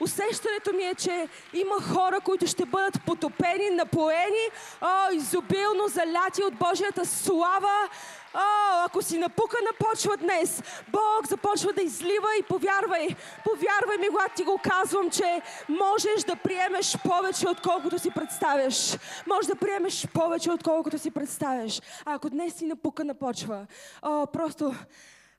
Усещането 0.00 0.72
ми 0.72 0.82
е, 0.82 0.94
че 0.94 1.28
има 1.54 1.82
хора, 1.94 2.20
които 2.20 2.46
ще 2.46 2.66
бъдат 2.66 2.98
потопени, 3.06 3.70
напоени, 3.70 4.46
о, 4.80 5.12
изобилно 5.12 5.88
заляти 5.88 6.42
от 6.42 6.54
Божията 6.54 7.06
слава. 7.06 7.88
О, 8.34 8.84
ако 8.86 9.02
си 9.02 9.18
напука 9.18 9.56
на 9.62 9.86
почва 9.86 10.16
днес, 10.16 10.62
Бог 10.88 11.28
започва 11.28 11.72
да 11.72 11.82
излива 11.82 12.28
и 12.40 12.42
повярвай, 12.42 13.08
повярвай 13.44 13.98
ми, 14.00 14.08
когато 14.08 14.34
ти 14.34 14.44
го 14.44 14.60
казвам, 14.62 15.10
че 15.10 15.42
можеш 15.68 16.24
да 16.26 16.36
приемеш 16.36 16.96
повече, 17.04 17.48
отколкото 17.48 17.98
си 17.98 18.10
представяш. 18.10 18.96
Можеш 19.26 19.46
да 19.46 19.56
приемеш 19.56 20.08
повече, 20.14 20.50
отколкото 20.50 20.98
си 20.98 21.10
представяш. 21.10 21.80
А 22.04 22.14
ако 22.14 22.30
днес 22.30 22.54
си 22.54 22.66
напука 22.66 23.04
на 23.04 23.14
почва, 23.14 23.66
о, 24.02 24.26
просто 24.26 24.74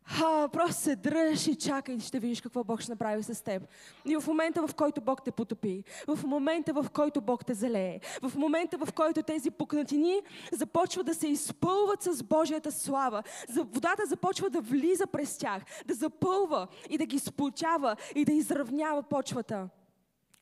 а, 0.06 0.48
просто 0.48 0.82
се 0.82 0.96
дръж 0.96 1.48
и 1.48 1.56
чакай, 1.56 2.00
ще 2.00 2.20
видиш 2.20 2.42
какво 2.42 2.64
Бог 2.64 2.82
ще 2.82 2.92
направи 2.92 3.24
с 3.24 3.44
теб. 3.44 3.64
И 4.06 4.16
в 4.16 4.28
момента, 4.28 4.68
в 4.68 4.76
който 4.76 5.02
Бог 5.02 5.24
те 5.24 5.32
потопи, 5.32 5.84
в 6.08 6.24
момента, 6.24 6.74
в 6.74 6.86
който 6.94 7.22
Бог 7.22 7.46
те 7.46 7.54
залее, 7.54 8.00
в 8.22 8.36
момента, 8.36 8.78
в 8.78 8.94
който 8.94 9.24
тези 9.24 9.52
пукнатини 9.52 10.22
започват 10.52 11.06
да 11.06 11.14
се 11.14 11.28
изпълват 11.28 12.04
с 12.04 12.24
Божията 12.24 12.72
слава, 12.72 13.24
водата 13.56 14.06
започва 14.06 14.50
да 14.50 14.62
влиза 14.62 15.08
през 15.08 15.38
тях, 15.38 15.64
да 15.86 15.94
запълва 15.94 16.68
и 16.90 16.98
да 16.98 17.06
ги 17.06 17.20
сплотява 17.20 17.96
и 18.16 18.26
да 18.26 18.32
изравнява 18.32 19.04
почвата. 19.04 19.70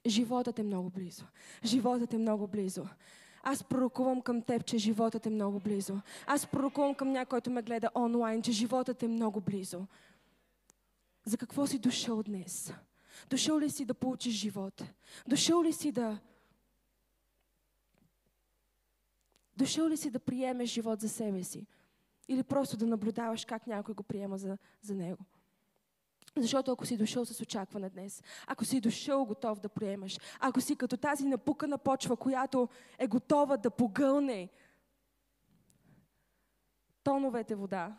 Животът 0.07 0.59
е 0.59 0.63
много 0.63 0.89
близо. 0.89 1.25
Животът 1.63 2.13
е 2.13 2.17
много 2.17 2.47
близо. 2.47 2.83
Аз 3.43 3.63
пророкувам 3.63 4.21
към 4.21 4.41
теб, 4.41 4.65
че 4.65 4.77
животът 4.77 5.25
е 5.25 5.29
много 5.29 5.59
близо. 5.59 6.01
Аз 6.27 6.47
пророкувам 6.47 6.95
към 6.95 7.11
някой, 7.11 7.29
който 7.29 7.51
ме 7.51 7.61
гледа 7.61 7.89
онлайн, 7.95 8.41
че 8.41 8.51
животът 8.51 9.03
е 9.03 9.07
много 9.07 9.41
близо. 9.41 9.87
За 11.25 11.37
какво 11.37 11.67
си 11.67 11.79
дошъл 11.79 12.23
днес? 12.23 12.73
Дошъл 13.29 13.59
ли 13.59 13.69
си 13.69 13.85
да 13.85 13.93
получиш 13.93 14.33
живот? 14.33 14.83
Дошъл 15.27 15.63
ли 15.63 15.73
си 15.73 15.91
да... 15.91 16.19
Дошъл 19.57 19.89
ли 19.89 19.97
си 19.97 20.09
да 20.09 20.19
приемеш 20.19 20.69
живот 20.69 21.01
за 21.01 21.09
себе 21.09 21.43
си? 21.43 21.65
Или 22.27 22.43
просто 22.43 22.77
да 22.77 22.87
наблюдаваш 22.87 23.45
как 23.45 23.67
някой 23.67 23.95
го 23.95 24.03
приема 24.03 24.37
за, 24.37 24.57
за 24.81 24.95
него? 24.95 25.25
Защото 26.37 26.71
ако 26.71 26.85
си 26.85 26.97
дошъл 26.97 27.25
с 27.25 27.41
очакване 27.41 27.89
днес, 27.89 28.23
ако 28.47 28.65
си 28.65 28.81
дошъл 28.81 29.25
готов 29.25 29.59
да 29.59 29.69
приемаш, 29.69 30.19
ако 30.39 30.61
си 30.61 30.75
като 30.75 30.97
тази 30.97 31.25
напукана 31.25 31.77
почва, 31.77 32.17
която 32.17 32.69
е 32.97 33.07
готова 33.07 33.57
да 33.57 33.71
погълне 33.71 34.49
тоновете 37.03 37.55
вода, 37.55 37.97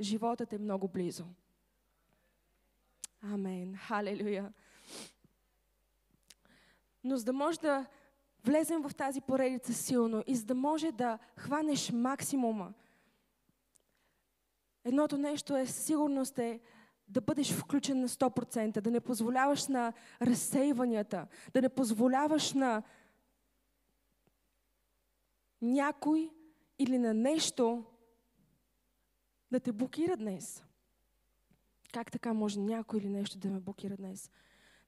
животът 0.00 0.52
е 0.52 0.58
много 0.58 0.88
близо. 0.88 1.24
Амен. 3.22 3.76
Халелуя. 3.76 4.52
Но 7.04 7.16
за 7.16 7.24
да 7.24 7.32
може 7.32 7.60
да 7.60 7.86
влезем 8.44 8.82
в 8.82 8.94
тази 8.94 9.20
поредица 9.20 9.74
силно 9.74 10.24
и 10.26 10.36
за 10.36 10.44
да 10.44 10.54
може 10.54 10.92
да 10.92 11.18
хванеш 11.36 11.90
максимума, 11.92 12.72
едното 14.84 15.18
нещо 15.18 15.56
е 15.56 15.66
сигурност 15.66 16.38
е 16.38 16.60
да 17.08 17.20
бъдеш 17.20 17.52
включен 17.52 18.00
на 18.00 18.08
100%, 18.08 18.80
да 18.80 18.90
не 18.90 19.00
позволяваш 19.00 19.66
на 19.66 19.92
разсейванията, 20.22 21.26
да 21.52 21.62
не 21.62 21.68
позволяваш 21.68 22.52
на 22.52 22.82
някой 25.62 26.30
или 26.78 26.98
на 26.98 27.14
нещо 27.14 27.84
да 29.50 29.60
те 29.60 29.72
блокира 29.72 30.16
днес. 30.16 30.64
Как 31.92 32.12
така 32.12 32.32
може 32.32 32.60
някой 32.60 33.00
или 33.00 33.08
нещо 33.08 33.38
да 33.38 33.48
ме 33.48 33.60
блокира 33.60 33.96
днес? 33.96 34.30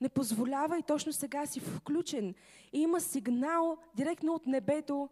Не 0.00 0.08
позволявай 0.08 0.82
точно 0.82 1.12
сега 1.12 1.46
си 1.46 1.60
включен. 1.60 2.34
И 2.72 2.80
има 2.80 3.00
сигнал 3.00 3.78
директно 3.94 4.34
от 4.34 4.46
небето 4.46 5.08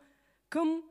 към 0.48 0.82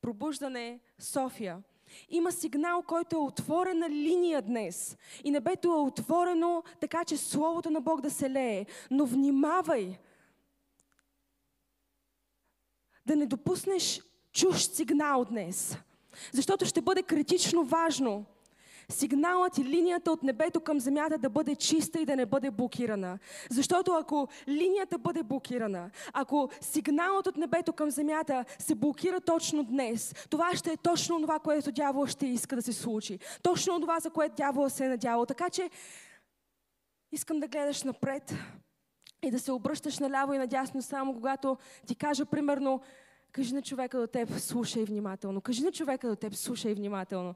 пробуждане 0.00 0.80
София. 0.98 1.62
Има 2.08 2.32
сигнал, 2.32 2.82
който 2.82 3.16
е 3.16 3.18
отворена 3.18 3.90
линия 3.90 4.42
днес. 4.42 4.96
И 5.24 5.30
небето 5.30 5.68
е 5.68 5.80
отворено 5.80 6.62
така, 6.80 7.04
че 7.04 7.16
Словото 7.16 7.70
на 7.70 7.80
Бог 7.80 8.00
да 8.00 8.10
се 8.10 8.30
лее. 8.30 8.66
Но 8.90 9.06
внимавай 9.06 9.98
да 13.06 13.16
не 13.16 13.26
допуснеш 13.26 14.02
чужд 14.32 14.74
сигнал 14.74 15.24
днес. 15.24 15.76
Защото 16.32 16.64
ще 16.66 16.80
бъде 16.80 17.02
критично 17.02 17.64
важно– 17.64 18.24
сигналът 18.90 19.58
и 19.58 19.64
линията 19.64 20.12
от 20.12 20.22
небето 20.22 20.60
към 20.60 20.80
земята 20.80 21.18
да 21.18 21.30
бъде 21.30 21.56
чиста 21.56 22.00
и 22.00 22.06
да 22.06 22.16
не 22.16 22.26
бъде 22.26 22.50
блокирана. 22.50 23.18
Защото 23.50 23.92
ако 23.92 24.28
линията 24.48 24.98
бъде 24.98 25.22
блокирана, 25.22 25.90
ако 26.12 26.50
сигналът 26.60 27.26
от 27.26 27.36
небето 27.36 27.72
към 27.72 27.90
земята 27.90 28.44
се 28.58 28.74
блокира 28.74 29.20
точно 29.20 29.64
днес, 29.64 30.14
това 30.30 30.56
ще 30.56 30.72
е 30.72 30.76
точно 30.76 31.20
това, 31.20 31.38
което 31.38 31.72
дявол 31.72 32.06
ще 32.06 32.26
иска 32.26 32.56
да 32.56 32.62
се 32.62 32.72
случи. 32.72 33.18
Точно 33.42 33.80
това, 33.80 34.00
за 34.00 34.10
което 34.10 34.34
дявол 34.34 34.68
се 34.68 34.84
е 34.84 34.88
надявал. 34.88 35.26
Така 35.26 35.50
че 35.50 35.70
искам 37.12 37.40
да 37.40 37.48
гледаш 37.48 37.82
напред 37.82 38.34
и 39.22 39.30
да 39.30 39.38
се 39.38 39.52
обръщаш 39.52 39.98
наляво 39.98 40.32
и 40.32 40.38
надясно 40.38 40.82
само 40.82 41.14
когато 41.14 41.56
ти 41.86 41.94
кажа 41.94 42.26
примерно 42.26 42.80
Кажи 43.32 43.54
на 43.54 43.62
човека 43.62 44.00
до 44.00 44.06
теб, 44.06 44.30
слушай 44.38 44.84
внимателно. 44.84 45.40
Кажи 45.40 45.62
на 45.62 45.72
човека 45.72 46.08
до 46.08 46.16
теб, 46.16 46.34
слушай 46.34 46.74
внимателно. 46.74 47.34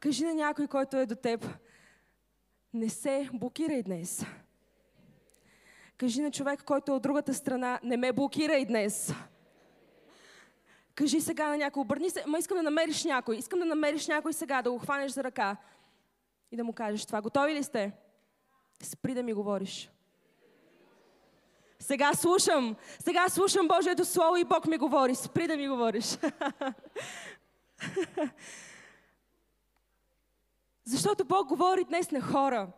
Кажи 0.00 0.24
на 0.24 0.34
някой, 0.34 0.66
който 0.66 0.96
е 0.96 1.06
до 1.06 1.14
теб, 1.14 1.46
не 2.74 2.88
се 2.88 3.28
блокирай 3.32 3.82
днес. 3.82 4.24
Кажи 5.98 6.22
на 6.22 6.30
човек, 6.30 6.64
който 6.64 6.92
е 6.92 6.94
от 6.94 7.02
другата 7.02 7.34
страна, 7.34 7.80
не 7.82 7.96
ме 7.96 8.12
блокирай 8.12 8.64
днес. 8.64 9.12
Кажи 10.94 11.20
сега 11.20 11.48
на 11.48 11.56
някой, 11.56 11.80
обърни 11.80 12.10
се, 12.10 12.24
ма 12.26 12.38
искам 12.38 12.56
да 12.56 12.62
намериш 12.62 13.04
някой, 13.04 13.36
искам 13.36 13.58
да 13.58 13.64
намериш 13.64 14.06
някой 14.06 14.32
сега, 14.32 14.62
да 14.62 14.70
го 14.70 14.78
хванеш 14.78 15.12
за 15.12 15.24
ръка 15.24 15.56
и 16.52 16.56
да 16.56 16.64
му 16.64 16.72
кажеш 16.72 17.06
това. 17.06 17.20
Готови 17.20 17.54
ли 17.54 17.62
сте? 17.62 17.92
Спри 18.82 19.14
да 19.14 19.22
ми 19.22 19.32
говориш. 19.32 19.90
Сега 21.78 22.14
слушам. 22.14 22.76
Сега 22.98 23.28
слушам 23.28 23.68
Божието 23.68 24.04
Слово 24.04 24.36
и 24.36 24.44
Бог 24.44 24.66
ми 24.66 24.76
говори. 24.78 25.14
Спри 25.14 25.46
да 25.46 25.56
ми 25.56 25.68
говориш. 25.68 26.18
Защото 30.86 31.24
Бог 31.24 31.48
говори 31.48 31.84
днес 31.84 32.10
на 32.10 32.20
хора. 32.20 32.68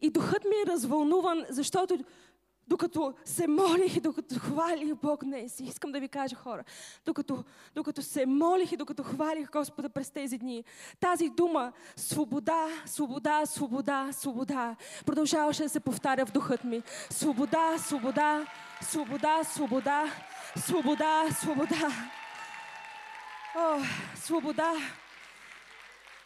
И 0.00 0.10
духът 0.10 0.44
ми 0.44 0.56
е 0.66 0.70
развълнуван, 0.70 1.44
защото 1.48 1.98
докато 2.68 3.14
се 3.24 3.46
молих 3.46 3.96
и 3.96 4.00
докато 4.00 4.34
хвалих 4.38 4.94
Бог 4.94 5.24
днес, 5.24 5.60
искам 5.60 5.92
да 5.92 6.00
ви 6.00 6.08
кажа 6.08 6.36
хора, 6.36 6.64
докато, 7.06 7.44
докато 7.74 8.02
се 8.02 8.26
молих 8.26 8.72
и 8.72 8.76
докато 8.76 9.02
хвалих 9.02 9.50
Господа 9.50 9.88
през 9.88 10.10
тези 10.10 10.38
дни, 10.38 10.64
тази 11.00 11.28
дума 11.28 11.72
свобода, 11.96 12.68
свобода, 12.86 13.46
свобода, 13.46 14.08
свобода, 14.12 14.76
продължаваше 15.06 15.62
да 15.62 15.68
се 15.68 15.80
повтаря 15.80 16.26
в 16.26 16.32
духът 16.32 16.64
ми. 16.64 16.82
Свобода, 17.10 17.78
свобода, 17.78 18.46
свобода, 18.82 19.44
свобода, 19.44 20.04
свобода, 20.56 21.28
свобода. 21.40 21.88
О, 23.56 23.78
свобода, 24.16 24.72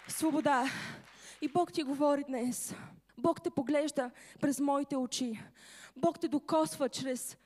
свобода. 0.08 0.64
И 1.40 1.48
Бог 1.48 1.72
ти 1.72 1.82
говори 1.82 2.24
днес. 2.24 2.74
Бог 3.18 3.42
те 3.42 3.50
поглежда 3.50 4.10
през 4.40 4.60
моите 4.60 4.96
очи. 4.96 5.42
Бог 5.96 6.20
те 6.20 6.28
докосва 6.28 6.88
чрез 6.88 7.36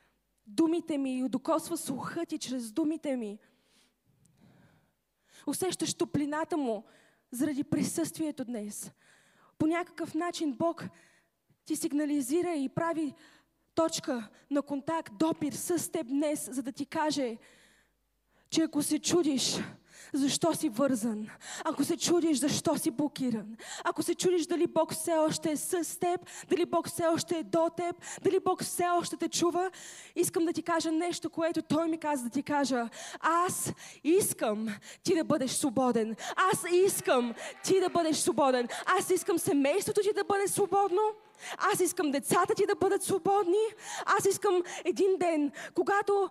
думите 0.47 0.99
ми 0.99 1.19
и 1.19 1.29
докосва 1.29 1.77
слуха 1.77 2.27
ти 2.27 2.39
чрез 2.39 2.73
думите 2.73 3.17
ми. 3.17 3.39
Усещаш 5.47 5.95
топлината 5.95 6.57
му 6.57 6.85
заради 7.31 7.65
присъствието 7.65 8.45
днес. 8.45 8.93
По 9.59 9.67
някакъв 9.67 10.15
начин 10.15 10.53
Бог 10.53 10.85
ти 11.65 11.77
сигнализира 11.77 12.55
и 12.55 12.69
прави 12.69 13.15
точка 13.75 14.29
на 14.51 14.63
контакт, 14.63 15.13
допир 15.19 15.53
с 15.53 15.93
теб 15.93 16.07
днес, 16.07 16.49
за 16.53 16.63
да 16.63 16.73
ти 16.73 16.87
каже, 16.87 17.37
че 18.51 18.63
ако 18.63 18.83
се 18.83 18.99
чудиш, 18.99 19.59
защо 20.15 20.55
си 20.55 20.69
вързан, 20.69 21.27
ако 21.65 21.85
се 21.85 21.97
чудиш 21.97 22.39
защо 22.39 22.79
си 22.79 22.91
блокиран, 22.91 23.57
ако 23.85 24.03
се 24.03 24.15
чудиш 24.15 24.47
дали 24.47 24.67
Бог 24.67 24.93
все 24.93 25.13
още 25.13 25.51
е 25.51 25.57
с 25.57 25.99
теб, 25.99 26.21
дали 26.49 26.67
Бог 26.67 26.89
все 26.89 27.07
още 27.07 27.39
е 27.39 27.43
до 27.43 27.69
теб, 27.77 27.97
дали 28.23 28.41
Бог 28.45 28.63
все 28.63 28.85
още 28.99 29.17
те 29.17 29.29
чува, 29.29 29.71
искам 30.17 30.45
да 30.45 30.53
ти 30.53 30.63
кажа 30.63 30.93
нещо, 30.93 31.31
което 31.31 31.63
Той 31.63 31.89
ми 31.89 31.99
каза 31.99 32.25
да 32.25 32.31
ти 32.31 32.43
кажа. 32.43 32.89
Аз 33.21 33.73
искам 34.05 34.69
ти 35.03 35.15
да 35.15 35.25
бъдеш 35.25 35.51
свободен. 35.51 36.17
Аз 36.37 36.65
искам 36.73 37.35
ти 37.65 37.81
да 37.81 37.89
бъдеш 37.89 38.17
свободен. 38.17 38.69
Аз 38.87 39.11
искам 39.11 39.39
семейството 39.39 40.01
ти 40.01 40.13
да 40.15 40.25
бъде 40.25 40.49
свободно. 40.49 41.03
Аз 41.73 41.81
искам 41.81 42.11
децата 42.11 42.55
ти 42.55 42.67
да 42.67 42.75
бъдат 42.75 43.03
свободни. 43.03 43.67
Аз 44.07 44.25
искам 44.25 44.63
един 44.85 45.19
ден, 45.19 45.53
когато 45.75 46.31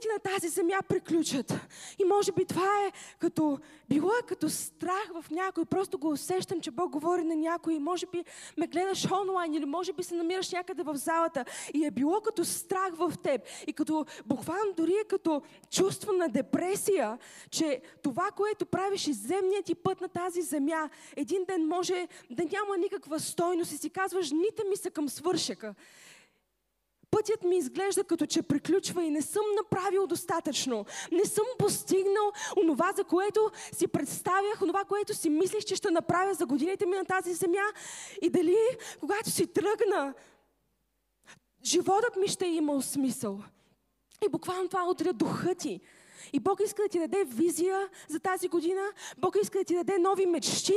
ти 0.00 0.08
на 0.08 0.18
тази 0.32 0.48
земя 0.48 0.78
приключат. 0.88 1.52
И 1.98 2.04
може 2.04 2.32
би 2.32 2.44
това 2.44 2.84
е 2.86 2.92
като, 3.18 3.58
било 3.88 4.10
е 4.10 4.26
като 4.26 4.50
страх 4.50 5.10
в 5.14 5.30
някой. 5.30 5.64
Просто 5.64 5.98
го 5.98 6.08
усещам, 6.08 6.60
че 6.60 6.70
Бог 6.70 6.90
говори 6.90 7.24
на 7.24 7.36
някой. 7.36 7.74
И 7.74 7.78
може 7.78 8.06
би 8.06 8.24
ме 8.56 8.66
гледаш 8.66 9.10
онлайн 9.10 9.54
или 9.54 9.64
може 9.64 9.92
би 9.92 10.02
се 10.02 10.14
намираш 10.14 10.52
някъде 10.52 10.82
в 10.82 10.96
залата. 10.96 11.44
И 11.74 11.86
е 11.86 11.90
било 11.90 12.20
като 12.20 12.44
страх 12.44 12.94
в 12.94 13.12
теб. 13.22 13.40
И 13.66 13.72
като, 13.72 14.06
буквално 14.26 14.72
дори 14.76 14.92
е 14.92 15.04
като 15.04 15.42
чувство 15.70 16.12
на 16.12 16.28
депресия, 16.28 17.18
че 17.50 17.82
това, 18.02 18.30
което 18.36 18.66
правиш 18.66 19.06
и 19.06 19.12
земният 19.12 19.64
ти 19.64 19.74
път 19.74 20.00
на 20.00 20.08
тази 20.08 20.42
земя, 20.42 20.90
един 21.16 21.44
ден 21.44 21.66
може 21.66 22.08
да 22.30 22.44
няма 22.44 22.78
никаква 22.78 23.20
стойност 23.20 23.72
и 23.72 23.76
си 23.76 23.90
казваш, 23.90 24.30
ните 24.30 24.64
ми 24.64 24.76
са 24.76 24.90
към 24.90 25.08
свършека 25.08 25.74
пътят 27.14 27.44
ми 27.44 27.56
изглежда 27.56 28.04
като 28.04 28.26
че 28.26 28.42
приключва 28.42 29.04
и 29.04 29.10
не 29.10 29.22
съм 29.22 29.42
направил 29.56 30.06
достатъчно. 30.06 30.86
Не 31.12 31.24
съм 31.24 31.44
постигнал 31.58 32.32
онова, 32.62 32.92
за 32.92 33.04
което 33.04 33.50
си 33.72 33.86
представях, 33.86 34.62
онова, 34.62 34.84
което 34.84 35.14
си 35.14 35.30
мислих, 35.30 35.64
че 35.64 35.76
ще 35.76 35.90
направя 35.90 36.34
за 36.34 36.46
годините 36.46 36.86
ми 36.86 36.96
на 36.96 37.04
тази 37.04 37.34
земя. 37.34 37.72
И 38.22 38.30
дали, 38.30 38.56
когато 39.00 39.30
си 39.30 39.46
тръгна, 39.46 40.14
животът 41.64 42.16
ми 42.16 42.28
ще 42.28 42.46
е 42.46 42.54
имал 42.54 42.82
смисъл. 42.82 43.40
И 44.26 44.28
буквално 44.28 44.68
това 44.68 44.90
удря 44.90 45.12
духа 45.12 45.54
ти. 45.54 45.80
И 46.32 46.40
Бог 46.40 46.60
иска 46.60 46.82
да 46.82 46.88
ти 46.88 46.98
даде 46.98 47.24
визия 47.24 47.88
за 48.08 48.20
тази 48.20 48.48
година. 48.48 48.82
Бог 49.18 49.36
иска 49.42 49.58
да 49.58 49.64
ти 49.64 49.74
даде 49.74 49.98
нови 49.98 50.26
мечти. 50.26 50.74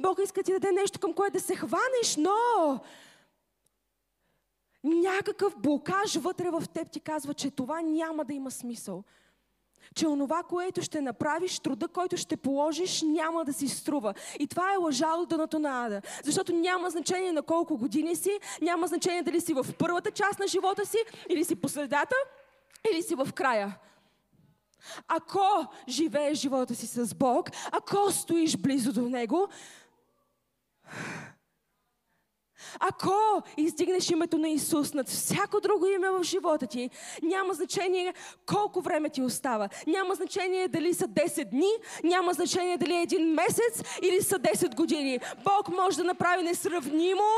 Бог 0.00 0.18
иска 0.24 0.40
да 0.40 0.44
ти 0.44 0.52
даде 0.52 0.72
нещо 0.72 0.98
към 0.98 1.12
което 1.12 1.32
да 1.32 1.40
се 1.40 1.56
хванеш, 1.56 2.16
но 2.18 2.30
някакъв 4.84 5.56
блокаж 5.58 6.16
вътре 6.16 6.50
в 6.50 6.62
теб 6.74 6.90
ти 6.90 7.00
казва, 7.00 7.34
че 7.34 7.50
това 7.50 7.80
няма 7.80 8.24
да 8.24 8.34
има 8.34 8.50
смисъл. 8.50 9.04
Че 9.94 10.06
онова, 10.06 10.42
което 10.42 10.82
ще 10.82 11.00
направиш, 11.00 11.60
труда, 11.60 11.88
който 11.88 12.16
ще 12.16 12.36
положиш, 12.36 13.02
няма 13.02 13.44
да 13.44 13.52
си 13.52 13.68
струва. 13.68 14.14
И 14.38 14.46
това 14.46 14.74
е 14.74 14.76
лъжа 14.76 15.14
от 15.14 15.28
дъното 15.28 15.58
на 15.58 15.86
ада. 15.86 16.02
Защото 16.24 16.52
няма 16.52 16.90
значение 16.90 17.32
на 17.32 17.42
колко 17.42 17.78
години 17.78 18.16
си, 18.16 18.38
няма 18.62 18.86
значение 18.86 19.22
дали 19.22 19.40
си 19.40 19.54
в 19.54 19.66
първата 19.78 20.10
част 20.10 20.38
на 20.38 20.46
живота 20.46 20.86
си, 20.86 20.98
или 21.28 21.44
си 21.44 21.56
по 21.56 21.68
средата, 21.68 22.14
или 22.92 23.02
си 23.02 23.14
в 23.14 23.28
края. 23.34 23.78
Ако 25.08 25.66
живееш 25.88 26.38
живота 26.38 26.74
си 26.74 26.86
с 26.86 27.14
Бог, 27.14 27.50
ако 27.72 28.12
стоиш 28.12 28.56
близо 28.56 28.92
до 28.92 29.08
Него, 29.08 29.48
ако 32.80 33.42
издигнеш 33.56 34.10
името 34.10 34.38
на 34.38 34.48
Исус 34.48 34.94
над 34.94 35.08
всяко 35.08 35.60
друго 35.60 35.86
име 35.86 36.10
в 36.10 36.22
живота 36.22 36.66
ти, 36.66 36.90
няма 37.22 37.54
значение 37.54 38.14
колко 38.46 38.80
време 38.80 39.08
ти 39.08 39.22
остава. 39.22 39.68
Няма 39.86 40.14
значение 40.14 40.68
дали 40.68 40.94
са 40.94 41.08
10 41.08 41.44
дни, 41.44 41.70
няма 42.04 42.32
значение 42.32 42.78
дали 42.78 42.94
е 42.94 43.02
един 43.02 43.34
месец 43.34 43.82
или 44.02 44.22
са 44.22 44.38
10 44.38 44.76
години. 44.76 45.20
Бог 45.44 45.68
може 45.68 45.96
да 45.96 46.04
направи 46.04 46.42
несравнимо 46.42 47.30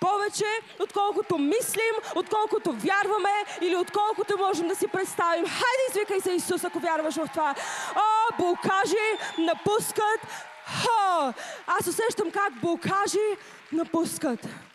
повече, 0.00 0.44
отколкото 0.80 1.38
мислим, 1.38 1.94
отколкото 2.16 2.72
вярваме 2.72 3.44
или 3.62 3.76
отколкото 3.76 4.38
можем 4.38 4.68
да 4.68 4.76
си 4.76 4.88
представим. 4.88 5.44
Хайде, 5.44 5.84
извикай 5.90 6.20
се 6.20 6.32
Исус, 6.32 6.64
ако 6.64 6.78
вярваш 6.78 7.14
в 7.14 7.28
това. 7.32 7.54
О, 7.96 8.36
блокажи 8.38 9.08
напускат. 9.38 10.20
Хо! 10.66 11.32
Аз 11.66 11.86
усещам 11.86 12.30
как 12.30 12.60
блокажи 12.60 13.36
напускат 13.72 14.67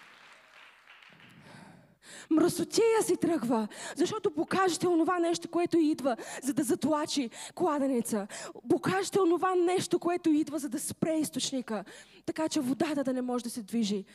мръсотия 2.33 3.03
си 3.03 3.17
тръгва, 3.17 3.67
защото 3.95 4.31
покажете 4.31 4.87
онова 4.87 5.19
нещо, 5.19 5.47
което 5.47 5.77
идва, 5.77 6.17
за 6.43 6.53
да 6.53 6.63
затлачи 6.63 7.29
кладенеца. 7.55 8.27
Покажете 8.69 9.19
онова 9.19 9.55
нещо, 9.55 9.99
което 9.99 10.29
идва, 10.29 10.59
за 10.59 10.69
да 10.69 10.79
спре 10.79 11.13
източника, 11.13 11.83
така 12.25 12.49
че 12.49 12.59
водата 12.59 13.03
да 13.03 13.13
не 13.13 13.21
може 13.21 13.43
да 13.43 13.49
се 13.49 13.61
движи. 13.61 14.05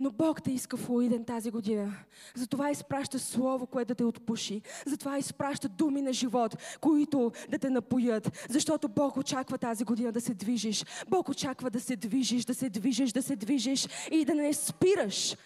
Но 0.00 0.10
Бог 0.10 0.42
те 0.42 0.52
иска 0.52 0.76
флуиден 0.76 1.24
тази 1.24 1.50
година. 1.50 1.92
Затова 2.34 2.70
изпраща 2.70 3.18
Слово, 3.18 3.66
което 3.66 3.88
да 3.88 3.94
те 3.94 4.04
отпуши. 4.04 4.62
Затова 4.86 5.18
изпраща 5.18 5.68
думи 5.68 6.02
на 6.02 6.12
живот, 6.12 6.56
които 6.80 7.32
да 7.48 7.58
те 7.58 7.70
напоят. 7.70 8.46
Защото 8.50 8.88
Бог 8.88 9.16
очаква 9.16 9.58
тази 9.58 9.84
година 9.84 10.12
да 10.12 10.20
се 10.20 10.34
движиш. 10.34 10.84
Бог 11.08 11.28
очаква 11.28 11.70
да 11.70 11.80
се 11.80 11.96
движиш, 11.96 12.44
да 12.44 12.54
се 12.54 12.70
движиш, 12.70 13.12
да 13.12 13.22
се 13.22 13.36
движиш 13.36 13.88
и 14.10 14.24
да 14.24 14.34
не 14.34 14.52
спираш 14.52 15.36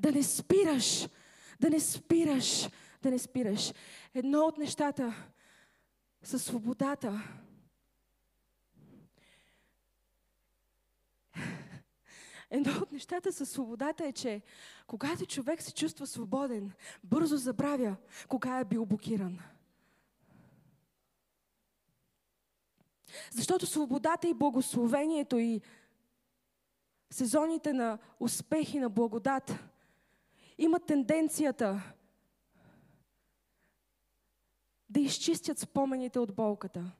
да 0.00 0.12
не 0.12 0.22
спираш, 0.22 1.08
да 1.60 1.70
не 1.70 1.80
спираш, 1.80 2.68
да 3.02 3.10
не 3.10 3.18
спираш. 3.18 3.72
Едно 4.14 4.38
от 4.40 4.58
нещата 4.58 5.14
със 6.22 6.44
свободата. 6.44 7.22
Едно 12.50 12.72
от 12.82 12.92
нещата 12.92 13.32
със 13.32 13.50
свободата 13.50 14.04
е, 14.04 14.12
че 14.12 14.42
когато 14.86 15.26
човек 15.26 15.62
се 15.62 15.74
чувства 15.74 16.06
свободен, 16.06 16.72
бързо 17.04 17.36
забравя 17.36 17.96
кога 18.28 18.58
е 18.58 18.64
бил 18.64 18.86
блокиран. 18.86 19.38
Защото 23.30 23.66
свободата 23.66 24.28
и 24.28 24.34
благословението 24.34 25.38
и 25.38 25.60
сезоните 27.10 27.72
на 27.72 27.98
успехи, 28.20 28.78
на 28.78 28.88
благодат 28.88 29.69
имат 30.60 30.86
тенденцията 30.86 31.82
да 34.88 35.00
изчистят 35.00 35.58
спомените 35.58 36.18
от 36.18 36.34
болката. 36.34 36.92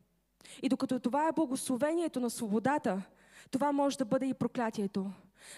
И 0.62 0.68
докато 0.68 1.00
това 1.00 1.28
е 1.28 1.32
благословението 1.32 2.20
на 2.20 2.30
свободата, 2.30 3.02
това 3.50 3.72
може 3.72 3.98
да 3.98 4.04
бъде 4.04 4.26
и 4.26 4.34
проклятието. 4.34 5.12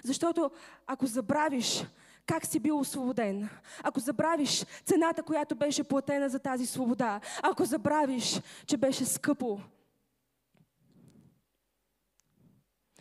Защото 0.05 0.51
ако 0.87 1.07
забравиш 1.07 1.85
как 2.27 2.47
си 2.47 2.61
бил 2.61 2.79
освободен, 2.79 3.49
ако 3.83 4.01
забравиш 4.01 4.65
цената, 4.85 5.23
която 5.23 5.55
беше 5.55 5.85
платена 5.85 6.29
за 6.29 6.39
тази 6.39 6.67
свобода, 6.67 7.21
ако 7.43 7.65
забравиш, 7.65 8.41
че 8.67 8.77
беше 8.77 9.05
скъпо, 9.05 9.61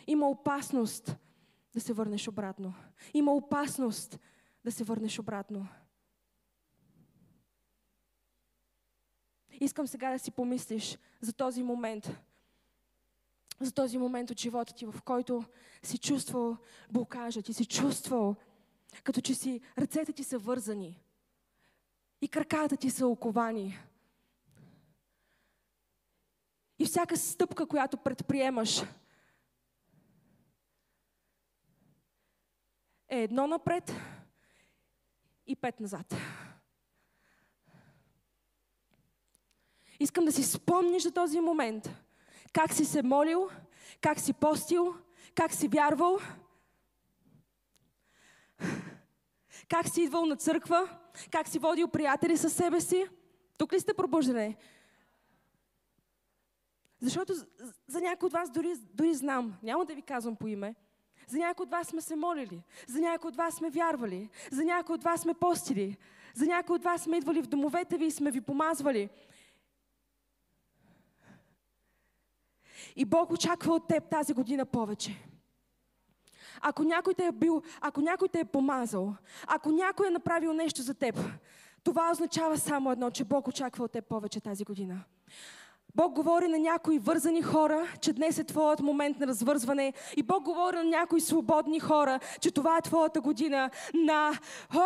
има 0.07 0.29
опасност 0.29 1.15
да 1.73 1.81
се 1.81 1.93
върнеш 1.93 2.27
обратно. 2.27 2.73
Има 3.13 3.33
опасност 3.33 4.19
да 4.63 4.71
се 4.71 4.83
върнеш 4.83 5.19
обратно. 5.19 5.67
Искам 9.51 9.87
сега 9.87 10.11
да 10.11 10.19
си 10.19 10.31
помислиш 10.31 10.97
за 11.21 11.33
този 11.33 11.63
момент. 11.63 12.09
За 13.59 13.71
този 13.71 13.97
момент 13.97 14.29
от 14.29 14.39
живота 14.39 14.73
ти, 14.73 14.85
в 14.85 14.95
който 15.05 15.43
си 15.83 15.97
чувствал 15.97 16.57
блокажа, 16.91 17.41
ти 17.41 17.53
си 17.53 17.65
чувствал, 17.65 18.35
като 19.03 19.21
че 19.21 19.35
си 19.35 19.61
ръцете 19.77 20.13
ти 20.13 20.23
са 20.23 20.37
вързани 20.37 21.03
и 22.21 22.27
краката 22.27 22.77
ти 22.77 22.89
са 22.89 23.07
оковани. 23.07 23.79
И 26.79 26.85
всяка 26.85 27.17
стъпка, 27.17 27.67
която 27.67 27.97
предприемаш, 27.97 28.81
е 33.09 33.23
едно 33.23 33.47
напред, 33.47 33.93
и 35.51 35.55
пет 35.55 35.79
назад. 35.79 36.15
Искам 39.99 40.25
да 40.25 40.31
си 40.31 40.43
спомниш 40.43 41.03
за 41.03 41.11
този 41.11 41.39
момент. 41.39 41.89
Как 42.53 42.73
си 42.73 42.85
се 42.85 43.03
молил, 43.03 43.49
как 44.01 44.19
си 44.19 44.33
постил, 44.33 44.95
как 45.35 45.53
си 45.53 45.67
вярвал, 45.67 46.19
как 49.69 49.87
си 49.87 50.01
идвал 50.01 50.25
на 50.25 50.35
църква, 50.35 50.97
как 51.31 51.47
си 51.47 51.59
водил 51.59 51.87
приятели 51.87 52.37
със 52.37 52.53
себе 52.53 52.81
си. 52.81 53.05
Тук 53.57 53.73
ли 53.73 53.79
сте 53.79 53.93
пробуждане? 53.93 54.57
Защото 56.99 57.33
за 57.87 58.01
някои 58.01 58.27
от 58.27 58.33
вас 58.33 58.51
дори, 58.51 58.73
дори 58.93 59.13
знам, 59.13 59.57
няма 59.63 59.85
да 59.85 59.95
ви 59.95 60.01
казвам 60.01 60.35
по 60.35 60.47
име, 60.47 60.75
за 61.27 61.37
някои 61.37 61.63
от 61.63 61.71
вас 61.71 61.87
сме 61.87 62.01
се 62.01 62.15
молили, 62.15 62.63
за 62.87 62.99
някои 62.99 63.27
от 63.27 63.35
вас 63.35 63.55
сме 63.55 63.69
вярвали, 63.69 64.29
за 64.51 64.63
някои 64.63 64.95
от 64.95 65.03
вас 65.03 65.21
сме 65.21 65.33
постили, 65.33 65.97
за 66.33 66.45
някои 66.45 66.75
от 66.75 66.83
вас 66.83 67.01
сме 67.01 67.17
идвали 67.17 67.41
в 67.41 67.47
домовете 67.47 67.97
ви 67.97 68.05
и 68.05 68.11
сме 68.11 68.31
ви 68.31 68.41
помазвали. 68.41 69.09
И 72.95 73.05
Бог 73.05 73.31
очаква 73.31 73.73
от 73.73 73.87
теб 73.87 74.09
тази 74.09 74.33
година 74.33 74.65
повече. 74.65 75.27
Ако 76.61 76.83
някой 76.83 77.13
те 77.13 77.25
е 77.25 77.31
бил, 77.31 77.61
ако 77.81 78.01
някой 78.01 78.27
те 78.27 78.39
е 78.39 78.45
помазал, 78.45 79.15
ако 79.47 79.71
някой 79.71 80.07
е 80.07 80.11
направил 80.11 80.53
нещо 80.53 80.81
за 80.81 80.93
теб, 80.93 81.19
това 81.83 82.11
означава 82.11 82.57
само 82.57 82.91
едно, 82.91 83.11
че 83.11 83.23
Бог 83.23 83.47
очаква 83.47 83.85
от 83.85 83.91
теб 83.91 84.05
повече 84.05 84.41
тази 84.41 84.63
година. 84.63 85.03
Бог 85.95 86.13
говори 86.13 86.47
на 86.47 86.59
някои 86.59 86.99
вързани 86.99 87.41
хора, 87.41 87.87
че 88.01 88.13
днес 88.13 88.37
е 88.39 88.43
твоят 88.43 88.79
момент 88.79 89.19
на 89.19 89.27
развързване. 89.27 89.93
И 90.17 90.23
Бог 90.23 90.43
говори 90.43 90.75
на 90.75 90.83
някои 90.83 91.21
свободни 91.21 91.79
хора, 91.79 92.19
че 92.41 92.51
това 92.51 92.77
е 92.77 92.81
твоята 92.81 93.21
година 93.21 93.69
на, 93.93 94.31
о, 94.75 94.79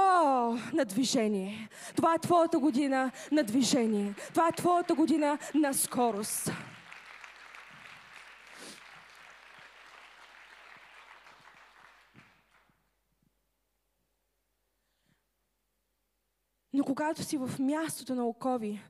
на 0.74 0.86
движение. 0.86 1.70
Това 1.96 2.14
е 2.14 2.20
твоята 2.20 2.60
година 2.60 3.12
на 3.32 3.44
движение. 3.44 4.16
Това 4.30 4.48
е 4.48 4.52
твоята 4.52 4.94
година 4.94 5.38
на 5.54 5.74
скорост. 5.74 6.52
Но 16.74 16.84
когато 16.84 17.24
си 17.24 17.38
в 17.38 17.52
мястото 17.60 18.16
на 18.16 18.26
окови, 18.26 18.82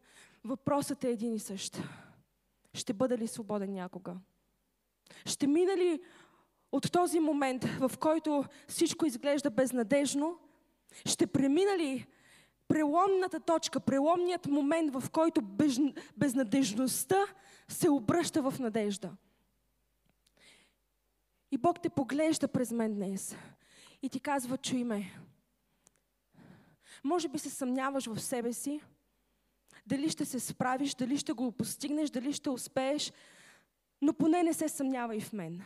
въпросът 0.44 1.04
е 1.04 1.10
един 1.10 1.34
и 1.34 1.40
същ. 1.40 1.82
Ще 2.76 2.94
бъда 2.94 3.18
ли 3.18 3.28
свободен 3.28 3.74
някога? 3.74 4.16
Ще 5.26 5.48
мина 5.48 5.78
ли 5.78 6.02
от 6.72 6.92
този 6.92 7.20
момент, 7.20 7.64
в 7.64 7.92
който 8.00 8.46
всичко 8.68 9.06
изглежда 9.06 9.50
безнадежно? 9.50 10.40
Ще 11.06 11.28
премина 11.28 11.78
ли 11.78 12.08
преломната 12.68 13.40
точка, 13.40 13.80
преломният 13.80 14.46
момент, 14.46 14.94
в 14.94 15.10
който 15.12 15.42
без, 15.42 15.80
безнадежността 16.18 17.26
се 17.68 17.90
обръща 17.90 18.52
в 18.52 18.60
надежда? 18.60 19.12
И 21.52 21.58
Бог 21.58 21.82
те 21.82 21.90
поглежда 21.90 22.48
през 22.48 22.72
мен 22.72 22.94
днес 22.94 23.36
и 24.02 24.10
ти 24.10 24.20
казва, 24.20 24.58
чуй 24.58 24.84
ме. 24.84 25.20
Може 27.04 27.28
би 27.28 27.40
се 27.40 27.50
съмняваш 27.50 28.06
в 28.06 28.20
себе 28.20 28.54
си, 28.54 28.82
дали 29.86 30.10
ще 30.10 30.26
се 30.26 30.40
справиш, 30.40 30.96
дали 30.96 31.18
ще 31.18 31.34
го 31.34 31.52
постигнеш, 31.52 32.10
дали 32.10 32.34
ще 32.34 32.50
успееш, 32.50 33.14
но 34.02 34.14
поне 34.14 34.44
не 34.44 34.54
се 34.54 34.70
съмнявай 34.70 35.20
в 35.20 35.34
мен. 35.34 35.62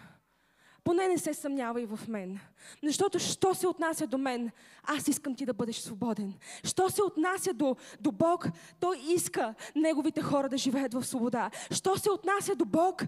Поне 0.84 1.08
не 1.08 1.18
се 1.18 1.34
съмнявай 1.34 1.86
в 1.86 2.08
мен. 2.08 2.40
Защото, 2.84 3.20
що 3.20 3.56
се 3.56 3.68
отнася 3.68 4.08
до 4.08 4.18
мен, 4.18 4.52
аз 4.84 5.08
искам 5.08 5.36
ти 5.36 5.46
да 5.46 5.54
бъдеш 5.54 5.80
свободен. 5.80 6.34
Що 6.64 6.90
се 6.90 7.04
отнася 7.04 7.54
до, 7.54 7.76
до 8.00 8.12
Бог, 8.12 8.48
Той 8.80 8.98
иска 8.98 9.56
Неговите 9.76 10.22
хора 10.22 10.50
да 10.50 10.58
живеят 10.58 10.94
в 10.94 11.04
свобода. 11.04 11.52
Що 11.72 11.98
се 11.98 12.10
отнася 12.10 12.56
до 12.56 12.66
Бог, 12.66 13.04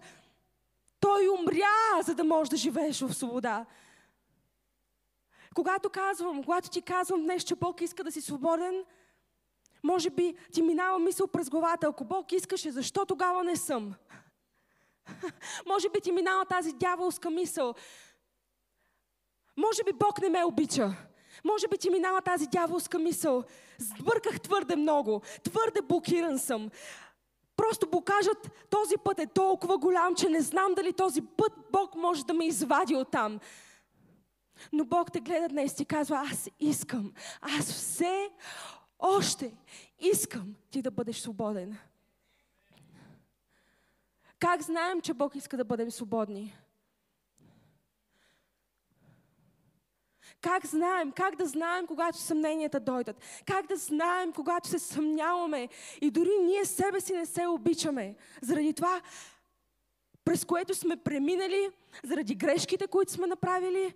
Той 0.99 1.27
умря, 1.27 2.03
за 2.03 2.15
да 2.15 2.23
можеш 2.23 2.49
да 2.49 2.57
живееш 2.57 3.01
в 3.01 3.13
свобода. 3.13 3.65
Когато 5.55 5.89
казвам, 5.89 6.43
когато 6.43 6.69
ти 6.69 6.81
казвам 6.81 7.23
днес, 7.23 7.43
че 7.43 7.55
Бог 7.55 7.81
иска 7.81 8.03
да 8.03 8.11
си 8.11 8.21
свободен, 8.21 8.83
може 9.83 10.09
би 10.09 10.35
ти 10.53 10.61
минава 10.61 10.99
мисъл 10.99 11.27
през 11.27 11.49
главата, 11.49 11.87
ако 11.87 12.03
Бог 12.03 12.31
искаше, 12.31 12.71
защо 12.71 13.05
тогава 13.05 13.43
не 13.43 13.55
съм? 13.55 13.93
може 15.67 15.89
би 15.89 16.01
ти 16.01 16.11
минава 16.11 16.45
тази 16.45 16.73
дяволска 16.73 17.29
мисъл. 17.29 17.73
Може 19.57 19.83
би 19.83 19.93
Бог 19.93 20.21
не 20.21 20.29
ме 20.29 20.45
обича. 20.45 20.95
Може 21.43 21.67
би 21.67 21.77
ти 21.77 21.89
минава 21.89 22.21
тази 22.21 22.47
дяволска 22.47 22.99
мисъл. 22.99 23.43
Сбърках 23.77 24.41
твърде 24.41 24.75
много. 24.75 25.21
Твърде 25.43 25.81
блокиран 25.81 26.39
съм. 26.39 26.69
Просто 27.55 27.87
покажат, 27.87 28.49
този 28.69 28.95
път 29.03 29.19
е 29.19 29.27
толкова 29.27 29.77
голям, 29.77 30.15
че 30.15 30.29
не 30.29 30.41
знам 30.41 30.73
дали 30.73 30.93
този 30.93 31.21
път 31.21 31.53
Бог 31.71 31.95
може 31.95 32.25
да 32.25 32.33
ме 32.33 32.47
извади 32.47 32.95
оттам. 32.95 33.39
Но 34.73 34.85
Бог 34.85 35.11
те 35.11 35.19
гледа 35.19 35.47
днес 35.47 35.79
и 35.79 35.85
казва, 35.85 36.27
аз 36.31 36.49
искам, 36.59 37.13
аз 37.41 37.65
все 37.65 38.29
още 39.01 39.53
искам 39.99 40.55
ти 40.71 40.81
да 40.81 40.91
бъдеш 40.91 41.17
свободен. 41.17 41.77
Как 44.39 44.61
знаем, 44.61 45.01
че 45.01 45.13
Бог 45.13 45.35
иска 45.35 45.57
да 45.57 45.65
бъдем 45.65 45.91
свободни? 45.91 46.57
Как 50.41 50.65
знаем? 50.65 51.11
Как 51.11 51.35
да 51.35 51.45
знаем, 51.45 51.87
когато 51.87 52.17
съмненията 52.17 52.79
дойдат? 52.79 53.23
Как 53.45 53.67
да 53.67 53.75
знаем, 53.75 54.33
когато 54.33 54.67
се 54.67 54.79
съмняваме 54.79 55.69
и 56.01 56.11
дори 56.11 56.29
ние 56.41 56.65
себе 56.65 57.01
си 57.01 57.13
не 57.13 57.25
се 57.25 57.47
обичаме? 57.47 58.15
Заради 58.41 58.73
това, 58.73 59.01
през 60.25 60.45
което 60.45 60.75
сме 60.75 60.97
преминали, 60.97 61.69
заради 62.03 62.35
грешките, 62.35 62.87
които 62.87 63.11
сме 63.11 63.27
направили, 63.27 63.93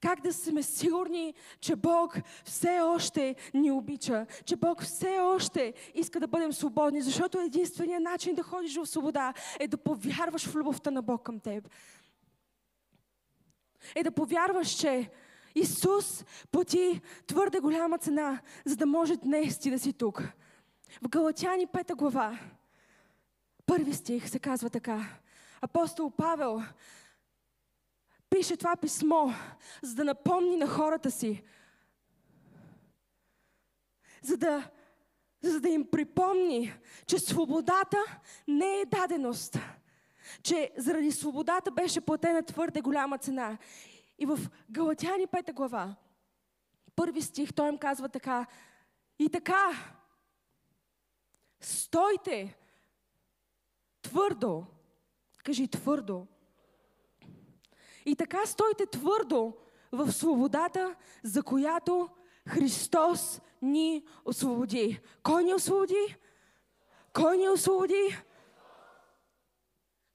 как 0.00 0.20
да 0.20 0.32
сме 0.32 0.62
сигурни, 0.62 1.34
че 1.60 1.76
Бог 1.76 2.18
все 2.44 2.80
още 2.80 3.34
ни 3.54 3.70
обича, 3.70 4.26
че 4.44 4.56
Бог 4.56 4.82
все 4.82 5.18
още 5.20 5.74
иска 5.94 6.20
да 6.20 6.26
бъдем 6.26 6.52
свободни, 6.52 7.02
защото 7.02 7.40
единственият 7.40 8.02
начин 8.02 8.34
да 8.34 8.42
ходиш 8.42 8.76
в 8.76 8.86
свобода 8.86 9.34
е 9.60 9.68
да 9.68 9.76
повярваш 9.76 10.48
в 10.48 10.54
любовта 10.54 10.90
на 10.90 11.02
Бог 11.02 11.22
към 11.22 11.40
теб. 11.40 11.68
Е 13.94 14.02
да 14.02 14.10
повярваш, 14.10 14.68
че 14.68 15.10
Исус 15.54 16.24
плати 16.50 17.00
твърде 17.26 17.60
голяма 17.60 17.98
цена, 17.98 18.40
за 18.64 18.76
да 18.76 18.86
може 18.86 19.16
днес 19.16 19.58
ти 19.58 19.70
да 19.70 19.78
си 19.78 19.92
тук. 19.92 20.22
В 21.02 21.08
Галатяни 21.08 21.66
5 21.66 21.94
глава, 21.94 22.38
първи 23.66 23.94
стих 23.94 24.28
се 24.28 24.38
казва 24.38 24.70
така. 24.70 25.08
Апостол 25.60 26.10
Павел 26.10 26.62
пише 28.30 28.56
това 28.56 28.76
писмо, 28.76 29.30
за 29.82 29.94
да 29.94 30.04
напомни 30.04 30.56
на 30.56 30.66
хората 30.66 31.10
си, 31.10 31.42
за 34.22 34.36
да, 34.36 34.70
за 35.42 35.60
да 35.60 35.68
им 35.68 35.90
припомни, 35.90 36.72
че 37.06 37.18
свободата 37.18 38.04
не 38.48 38.80
е 38.80 38.86
даденост, 38.86 39.58
че 40.42 40.72
заради 40.76 41.12
свободата 41.12 41.70
беше 41.70 42.00
платена 42.00 42.42
твърде 42.42 42.80
голяма 42.80 43.18
цена. 43.18 43.58
И 44.18 44.26
в 44.26 44.38
Галатяни 44.70 45.26
5 45.26 45.52
глава, 45.52 45.96
първи 46.96 47.22
стих, 47.22 47.52
той 47.52 47.68
им 47.68 47.78
казва 47.78 48.08
така, 48.08 48.46
и 49.18 49.28
така, 49.28 49.70
стойте 51.60 52.58
твърдо, 54.02 54.66
кажи 55.44 55.68
твърдо, 55.68 56.26
и 58.06 58.16
така 58.16 58.46
стойте 58.46 58.86
твърдо 58.86 59.52
в 59.92 60.12
свободата, 60.12 60.94
за 61.22 61.42
която 61.42 62.08
Христос 62.48 63.40
ни 63.62 64.04
освободи. 64.24 65.00
Кой 65.22 65.44
ни 65.44 65.54
освободи? 65.54 66.16
Кой 67.12 67.38
ни 67.38 67.48
освободи? 67.48 68.16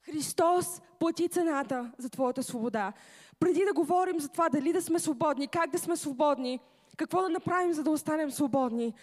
Христос 0.02 0.80
плати 0.98 1.28
цената 1.28 1.92
за 1.98 2.10
твоята 2.10 2.42
свобода. 2.42 2.92
Преди 3.40 3.64
да 3.64 3.72
говорим 3.72 4.20
за 4.20 4.28
това 4.28 4.48
дали 4.48 4.72
да 4.72 4.82
сме 4.82 4.98
свободни, 4.98 5.48
как 5.48 5.70
да 5.70 5.78
сме 5.78 5.96
свободни, 5.96 6.60
какво 6.96 7.22
да 7.22 7.28
направим, 7.28 7.72
за 7.72 7.82
да 7.82 7.90
останем 7.90 8.30
свободни, 8.30 8.94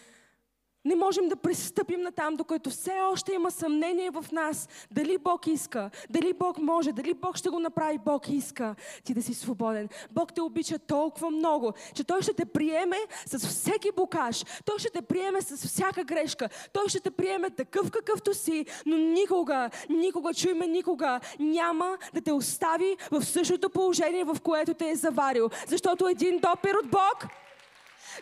не 0.85 0.95
можем 0.95 1.27
да 1.29 1.35
пристъпим 1.35 2.01
на 2.01 2.11
там, 2.11 2.35
докато 2.35 2.69
все 2.69 2.99
още 3.11 3.33
има 3.33 3.51
съмнение 3.51 4.09
в 4.09 4.25
нас. 4.31 4.69
Дали 4.91 5.17
Бог 5.17 5.47
иска, 5.47 5.89
дали 6.09 6.33
Бог 6.33 6.57
може, 6.57 6.91
дали 6.91 7.13
Бог 7.13 7.37
ще 7.37 7.49
го 7.49 7.59
направи. 7.59 7.97
Бог 7.97 8.29
иска 8.29 8.75
ти 9.03 9.13
да 9.13 9.21
си 9.21 9.33
свободен. 9.33 9.89
Бог 10.11 10.33
те 10.33 10.41
обича 10.41 10.79
толкова 10.79 11.31
много, 11.31 11.73
че 11.93 12.03
Той 12.03 12.21
ще 12.21 12.33
те 12.33 12.45
приеме 12.45 12.97
с 13.25 13.37
всеки 13.37 13.91
букаш. 13.95 14.43
Той 14.65 14.79
ще 14.79 14.89
те 14.89 15.01
приеме 15.01 15.41
с 15.41 15.67
всяка 15.67 16.03
грешка. 16.03 16.49
Той 16.73 16.89
ще 16.89 16.99
те 16.99 17.11
приеме 17.11 17.49
такъв 17.49 17.91
какъвто 17.91 18.33
си, 18.33 18.65
но 18.85 18.97
никога, 18.97 19.69
никога, 19.89 20.33
чуй 20.33 20.53
ме, 20.53 20.67
никога 20.67 21.19
няма 21.39 21.97
да 22.13 22.21
те 22.21 22.31
остави 22.31 22.97
в 23.11 23.25
същото 23.25 23.69
положение, 23.69 24.23
в 24.23 24.37
което 24.43 24.73
те 24.73 24.89
е 24.89 24.95
заварил. 24.95 25.49
Защото 25.67 26.07
един 26.07 26.39
допир 26.39 26.75
от 26.75 26.89
Бог, 26.89 27.25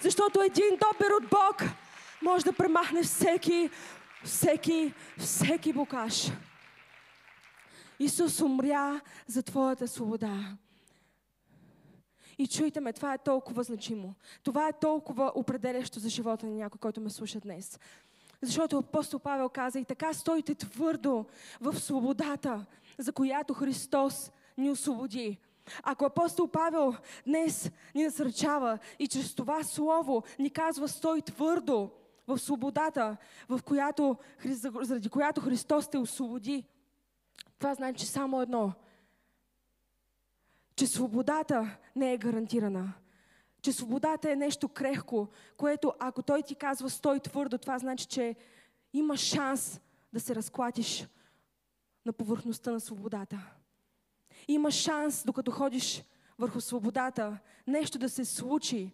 защото 0.01 0.41
един 0.41 0.69
допир 0.69 1.11
от 1.11 1.29
Бог 1.29 1.63
може 2.21 2.45
да 2.45 2.53
премахне 2.53 3.03
всеки, 3.03 3.69
всеки, 4.23 4.93
всеки 5.17 5.73
букаш. 5.73 6.31
Исус 7.99 8.41
умря 8.41 9.01
за 9.27 9.43
твоята 9.43 9.87
свобода. 9.87 10.57
И 12.37 12.47
чуйте 12.47 12.79
ме, 12.79 12.93
това 12.93 13.13
е 13.13 13.17
толкова 13.17 13.63
значимо. 13.63 14.15
Това 14.43 14.67
е 14.67 14.79
толкова 14.79 15.31
определящо 15.35 15.99
за 15.99 16.09
живота 16.09 16.45
на 16.45 16.51
някой, 16.51 16.79
който 16.79 17.01
ме 17.01 17.09
слуша 17.09 17.39
днес. 17.39 17.79
Защото 18.41 18.77
апостол 18.77 19.19
Павел 19.19 19.49
каза 19.49 19.79
и 19.79 19.85
така 19.85 20.13
стойте 20.13 20.55
твърдо 20.55 21.25
в 21.61 21.79
свободата, 21.79 22.65
за 22.97 23.11
която 23.11 23.53
Христос 23.53 24.31
ни 24.57 24.69
освободи. 24.69 25.37
Ако 25.83 26.05
апостол 26.05 26.47
Павел 26.47 26.95
днес 27.27 27.71
ни 27.95 28.03
насърчава 28.03 28.79
и 28.99 29.07
чрез 29.07 29.35
това 29.35 29.63
слово 29.63 30.23
ни 30.39 30.49
казва 30.49 30.87
стой 30.87 31.21
твърдо 31.21 31.91
в 32.27 32.37
свободата, 32.37 33.17
в 33.49 33.59
която, 33.63 34.17
заради 34.81 35.09
която 35.09 35.41
Христос 35.41 35.87
те 35.87 35.97
освободи, 35.97 36.65
това 37.59 37.73
значи 37.73 38.05
само 38.05 38.41
едно. 38.41 38.73
Че 40.75 40.87
свободата 40.87 41.77
не 41.95 42.13
е 42.13 42.17
гарантирана. 42.17 42.93
Че 43.61 43.73
свободата 43.73 44.31
е 44.31 44.35
нещо 44.35 44.69
крехко, 44.69 45.27
което 45.57 45.93
ако 45.99 46.21
той 46.21 46.43
ти 46.43 46.55
казва 46.55 46.89
стой 46.89 47.19
твърдо, 47.19 47.57
това 47.57 47.79
значи, 47.79 48.05
че 48.05 48.35
има 48.93 49.17
шанс 49.17 49.81
да 50.13 50.19
се 50.19 50.35
разклатиш 50.35 51.07
на 52.05 52.13
повърхността 52.13 52.71
на 52.71 52.79
свободата. 52.79 53.39
Има 54.47 54.71
шанс, 54.71 55.23
докато 55.23 55.51
ходиш 55.51 56.03
върху 56.39 56.61
свободата, 56.61 57.37
нещо 57.67 57.99
да 57.99 58.09
се 58.09 58.25
случи 58.25 58.91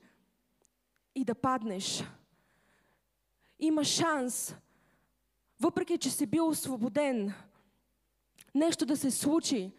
и 1.16 1.26
да 1.26 1.36
паднеш. 1.36 2.04
Има 3.64 3.84
шанс, 3.84 4.56
въпреки 5.60 5.98
че 5.98 6.10
си 6.10 6.26
бил 6.26 6.48
освободен, 6.48 7.34
нещо 8.56 8.86
да 8.86 8.98
се 8.98 9.12
случи, 9.12 9.72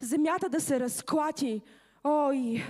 земята 0.00 0.48
да 0.48 0.60
се 0.60 0.80
разклати. 0.80 1.62
Ой! 2.04 2.64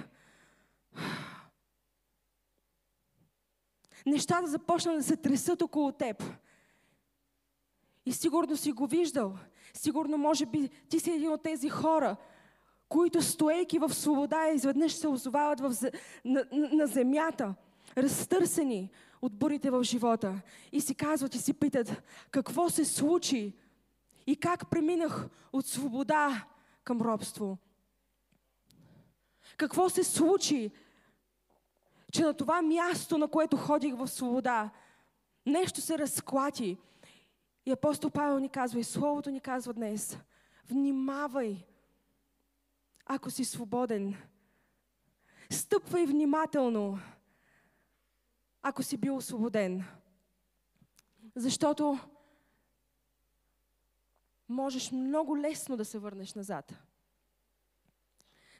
Нещата 4.06 4.46
започнат 4.46 4.96
да 4.96 5.02
се 5.02 5.16
тресат 5.16 5.62
около 5.62 5.92
теб. 5.92 6.24
И 8.06 8.12
сигурно 8.12 8.56
си 8.56 8.72
го 8.72 8.86
виждал. 8.86 9.38
Сигурно, 9.74 10.18
може 10.18 10.46
би, 10.46 10.68
ти 10.68 11.00
си 11.00 11.10
един 11.10 11.32
от 11.32 11.42
тези 11.42 11.68
хора, 11.68 12.16
които 12.88 13.22
стоейки 13.22 13.78
в 13.78 13.94
свобода, 13.94 14.48
изведнъж 14.48 14.92
се 14.92 15.08
озовават 15.08 15.60
в, 15.60 15.74
на, 16.24 16.44
на, 16.52 16.86
земята, 16.86 17.54
разтърсени 17.96 18.90
от 19.22 19.38
бурите 19.38 19.70
в 19.70 19.82
живота. 19.82 20.40
И 20.72 20.80
си 20.80 20.94
казват 20.94 21.34
и 21.34 21.38
си 21.38 21.52
питат, 21.52 22.02
какво 22.30 22.70
се 22.70 22.84
случи 22.84 23.52
и 24.26 24.36
как 24.36 24.70
преминах 24.70 25.28
от 25.52 25.66
свобода 25.66 26.46
към 26.84 27.00
робство. 27.00 27.58
Какво 29.56 29.90
се 29.90 30.04
случи, 30.04 30.70
че 32.12 32.22
на 32.22 32.34
това 32.34 32.62
място, 32.62 33.18
на 33.18 33.28
което 33.28 33.56
ходих 33.56 33.94
в 33.94 34.08
свобода, 34.08 34.70
нещо 35.46 35.80
се 35.80 35.98
разклати. 35.98 36.78
И 37.66 37.70
апостол 37.70 38.10
Павел 38.10 38.38
ни 38.38 38.48
казва, 38.48 38.80
и 38.80 38.84
Словото 38.84 39.30
ни 39.30 39.40
казва 39.40 39.72
днес, 39.72 40.18
внимавай, 40.68 41.66
ако 43.06 43.30
си 43.30 43.44
свободен. 43.44 44.14
Стъпвай 45.50 46.06
внимателно, 46.06 46.98
ако 48.62 48.82
си 48.82 48.96
бил 48.96 49.16
освободен. 49.16 49.84
Защото 51.36 51.98
можеш 54.48 54.92
много 54.92 55.38
лесно 55.38 55.76
да 55.76 55.84
се 55.84 55.98
върнеш 55.98 56.34
назад. 56.34 56.72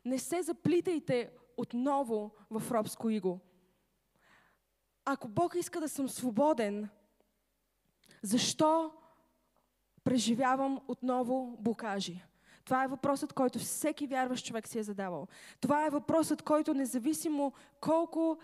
Не 0.05 0.19
се 0.19 0.43
заплитайте 0.43 1.31
отново 1.57 2.35
в 2.51 2.71
робско 2.71 3.11
иго. 3.11 3.41
Ако 5.05 5.29
Бог 5.29 5.55
иска 5.55 5.81
да 5.81 5.89
съм 5.89 6.09
свободен, 6.09 6.89
защо 8.23 8.93
преживявам 10.05 10.81
отново 10.89 11.57
блокажи? 11.61 12.25
Това 12.65 12.85
е 12.85 12.89
въпросът, 12.89 13.33
който 13.33 13.59
всеки 13.59 14.07
вярващ 14.07 14.47
човек 14.47 14.69
си 14.69 14.79
е 14.79 14.83
задавал. 14.83 15.29
Това 15.61 15.87
е 15.87 15.91
въпросът, 15.91 16.43
който 16.43 16.75
независимо 16.75 17.53
колко 17.81 18.39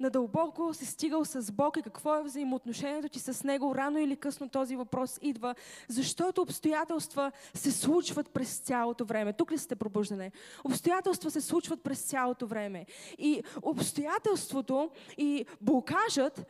надълбоко 0.00 0.74
си 0.74 0.86
стигал 0.86 1.24
с 1.24 1.52
Бог 1.52 1.76
и 1.76 1.82
какво 1.82 2.14
е 2.14 2.22
взаимоотношението 2.22 3.08
ти 3.08 3.18
с 3.18 3.44
Него, 3.44 3.74
рано 3.74 3.98
или 3.98 4.16
късно 4.16 4.48
този 4.48 4.76
въпрос 4.76 5.18
идва, 5.22 5.54
защото 5.88 6.42
обстоятелства 6.42 7.32
се 7.54 7.72
случват 7.72 8.30
през 8.30 8.58
цялото 8.58 9.04
време. 9.04 9.32
Тук 9.32 9.52
ли 9.52 9.58
сте 9.58 9.76
пробуждане? 9.76 10.32
Обстоятелства 10.64 11.30
се 11.30 11.40
случват 11.40 11.82
през 11.82 12.02
цялото 12.02 12.46
време. 12.46 12.86
И 13.18 13.42
обстоятелството 13.62 14.90
и 15.18 15.46
блокажът 15.60 16.46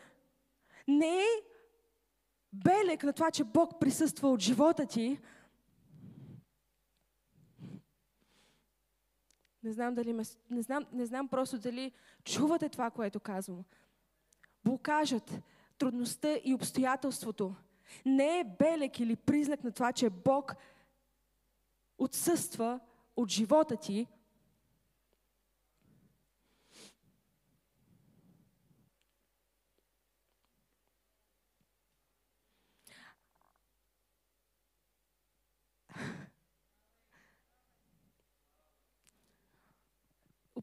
не 0.88 1.20
е 1.20 1.42
белег 2.52 3.04
на 3.04 3.12
това, 3.12 3.30
че 3.30 3.44
Бог 3.44 3.80
присъства 3.80 4.30
от 4.30 4.40
живота 4.40 4.86
ти, 4.86 5.18
Не 9.66 9.72
знам, 9.72 9.94
дали 9.94 10.12
ме, 10.12 10.22
не, 10.50 10.62
знам, 10.62 10.86
не 10.92 11.06
знам 11.06 11.28
просто 11.28 11.58
дали 11.58 11.92
чувате 12.24 12.68
това, 12.68 12.90
което 12.90 13.20
казвам. 13.20 13.64
Блокажът, 14.64 15.40
трудността 15.78 16.38
и 16.44 16.54
обстоятелството 16.54 17.54
не 18.04 18.40
е 18.40 18.44
белек 18.58 19.00
или 19.00 19.16
признак 19.16 19.64
на 19.64 19.72
това, 19.72 19.92
че 19.92 20.10
Бог 20.10 20.56
отсъства 21.98 22.80
от 23.16 23.30
живота 23.30 23.76
ти, 23.76 24.06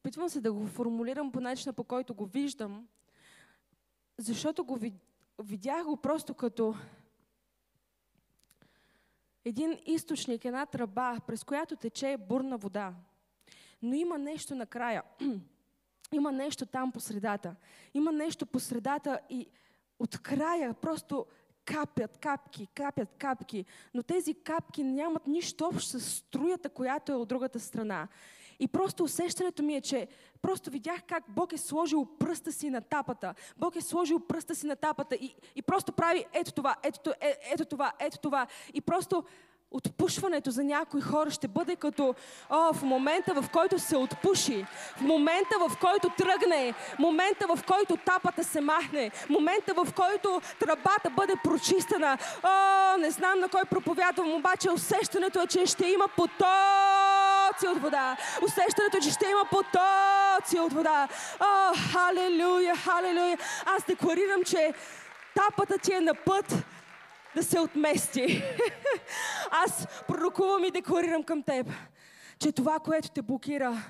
Опитвам 0.04 0.30
се 0.30 0.42
да 0.42 0.54
го 0.54 0.68
формулирам 0.68 1.32
по 1.32 1.40
начина, 1.40 1.74
по 1.74 1.84
който 1.84 2.14
го 2.14 2.26
виждам, 2.26 2.88
защото 4.18 4.64
го 4.64 4.80
видях 5.44 5.84
го 5.84 5.98
просто 5.98 6.34
като 6.34 6.76
един 9.46 9.80
източник, 9.86 10.46
една 10.46 10.66
тръба, 10.66 11.20
през 11.28 11.44
която 11.44 11.76
тече 11.76 12.18
бурна 12.18 12.58
вода. 12.58 12.94
Но 13.82 13.94
има 13.96 14.18
нещо 14.18 14.56
накрая. 14.56 15.04
има 16.12 16.32
нещо 16.32 16.66
там 16.66 16.92
по 16.92 17.00
средата. 17.00 17.56
Има 17.94 18.12
нещо 18.12 18.46
по 18.46 18.60
средата 18.60 19.20
и 19.30 19.48
от 20.00 20.18
края 20.18 20.74
просто 20.74 21.26
капят 21.66 22.18
капки, 22.18 22.68
капят 22.76 23.10
капки, 23.18 23.66
но 23.94 24.04
тези 24.04 24.34
капки 24.34 24.84
нямат 24.84 25.28
нищо 25.28 25.66
общо 25.66 26.00
с 26.00 26.02
струята, 26.02 26.70
която 26.70 27.12
е 27.12 27.16
от 27.16 27.28
другата 27.28 27.60
страна. 27.60 28.08
И 28.60 28.68
просто 28.68 29.04
усещането 29.04 29.64
ми 29.64 29.76
е, 29.76 29.82
че 29.82 30.08
просто 30.42 30.72
видях 30.72 31.00
как 31.08 31.24
Бог 31.28 31.54
е 31.54 31.58
сложил 31.58 32.06
пръста 32.20 32.52
си 32.52 32.70
на 32.70 32.82
тапата. 32.82 33.34
Бог 33.58 33.76
е 33.76 33.82
сложил 33.82 34.20
пръста 34.20 34.56
си 34.56 34.68
на 34.68 34.76
тапата 34.76 35.16
и, 35.16 35.36
и 35.56 35.62
просто 35.62 35.92
прави 35.92 36.26
ето 36.34 36.52
това, 36.52 36.76
ето, 36.84 37.14
е, 37.22 37.38
ето 37.54 37.66
това, 37.66 37.92
ето 38.00 38.18
това. 38.18 38.48
И 38.74 38.82
просто 38.82 39.24
отпушването 39.74 40.52
за 40.52 40.64
някои 40.64 41.02
хора 41.02 41.32
ще 41.32 41.48
бъде 41.48 41.76
като 41.76 42.16
о, 42.50 42.74
в 42.74 42.84
момента, 42.84 43.42
в 43.42 43.50
който 43.50 43.80
се 43.80 43.98
отпуши, 43.98 44.66
в 44.98 45.02
момента, 45.02 45.56
в 45.60 45.78
който 45.82 46.10
тръгне, 46.18 46.74
момента, 47.00 47.48
в 47.48 47.60
който 47.68 47.98
тапата 47.98 48.44
се 48.44 48.62
махне, 48.62 49.12
момента, 49.30 49.74
в 49.74 49.88
който 49.96 50.42
тръбата 50.60 51.10
бъде 51.10 51.34
прочистена. 51.44 52.18
О, 52.44 52.98
не 52.98 53.12
знам 53.12 53.40
на 53.40 53.50
кой 53.50 53.62
проповядвам, 53.66 54.34
обаче 54.34 54.72
усещането 54.72 55.42
е, 55.42 55.48
че 55.48 55.66
ще 55.66 55.88
има 55.88 56.08
потоци 57.54 57.68
от 57.68 57.82
вода. 57.82 58.18
Усещането 58.44 58.98
е, 58.98 59.02
че 59.02 59.12
ще 59.12 59.26
има 59.26 59.46
потоци 59.50 60.60
от 60.60 60.74
вода. 60.74 61.08
О, 61.40 61.74
халелуя, 61.92 62.76
халелуя. 62.76 63.38
Аз 63.66 63.86
декларирам, 63.86 64.44
че 64.46 64.74
тапата 65.36 65.78
ти 65.78 65.94
е 65.94 66.02
на 66.02 66.14
път 66.14 66.66
да 67.36 67.44
се 67.44 67.60
отмести. 67.60 68.44
Аз 69.52 69.88
пророкувам 70.08 70.64
и 70.64 70.72
декларирам 70.72 71.24
към 71.24 71.44
теб, 71.44 71.68
че 72.40 72.52
това, 72.52 72.80
което 72.80 73.10
те 73.10 73.22
блокира, 73.22 73.84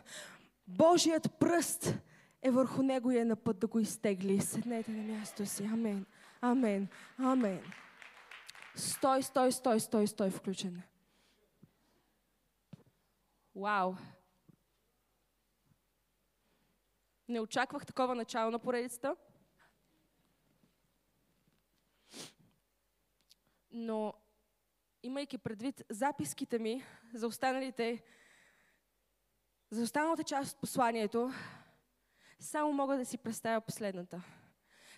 Божият 0.67 1.39
пръст 1.39 1.93
е 2.41 2.51
върху 2.51 2.83
него 2.83 3.11
и 3.11 3.17
е 3.17 3.25
на 3.25 3.35
път 3.35 3.59
да 3.59 3.67
го 3.67 3.79
изтегли. 3.79 4.41
Седнете 4.41 4.91
на 4.91 5.13
място 5.13 5.45
си. 5.45 5.63
Амен. 5.73 6.05
Амен. 6.41 6.87
Амен. 7.19 7.59
Стой, 8.75 9.23
стой, 9.23 9.51
стой, 9.51 9.79
стой, 9.79 10.07
стой, 10.07 10.29
включен. 10.29 10.81
Вау! 13.55 13.95
Не 17.27 17.39
очаквах 17.39 17.85
такова 17.85 18.15
начало 18.15 18.51
на 18.51 18.59
поредицата. 18.59 19.15
но 23.73 24.13
имайки 25.03 25.37
предвид 25.37 25.83
записките 25.89 26.59
ми 26.59 26.83
за 27.13 27.27
останалите, 27.27 28.03
за 29.71 29.83
останалата 29.83 30.23
част 30.23 30.53
от 30.53 30.61
посланието, 30.61 31.31
само 32.39 32.73
мога 32.73 32.97
да 32.97 33.05
си 33.05 33.17
представя 33.17 33.61
последната. 33.61 34.23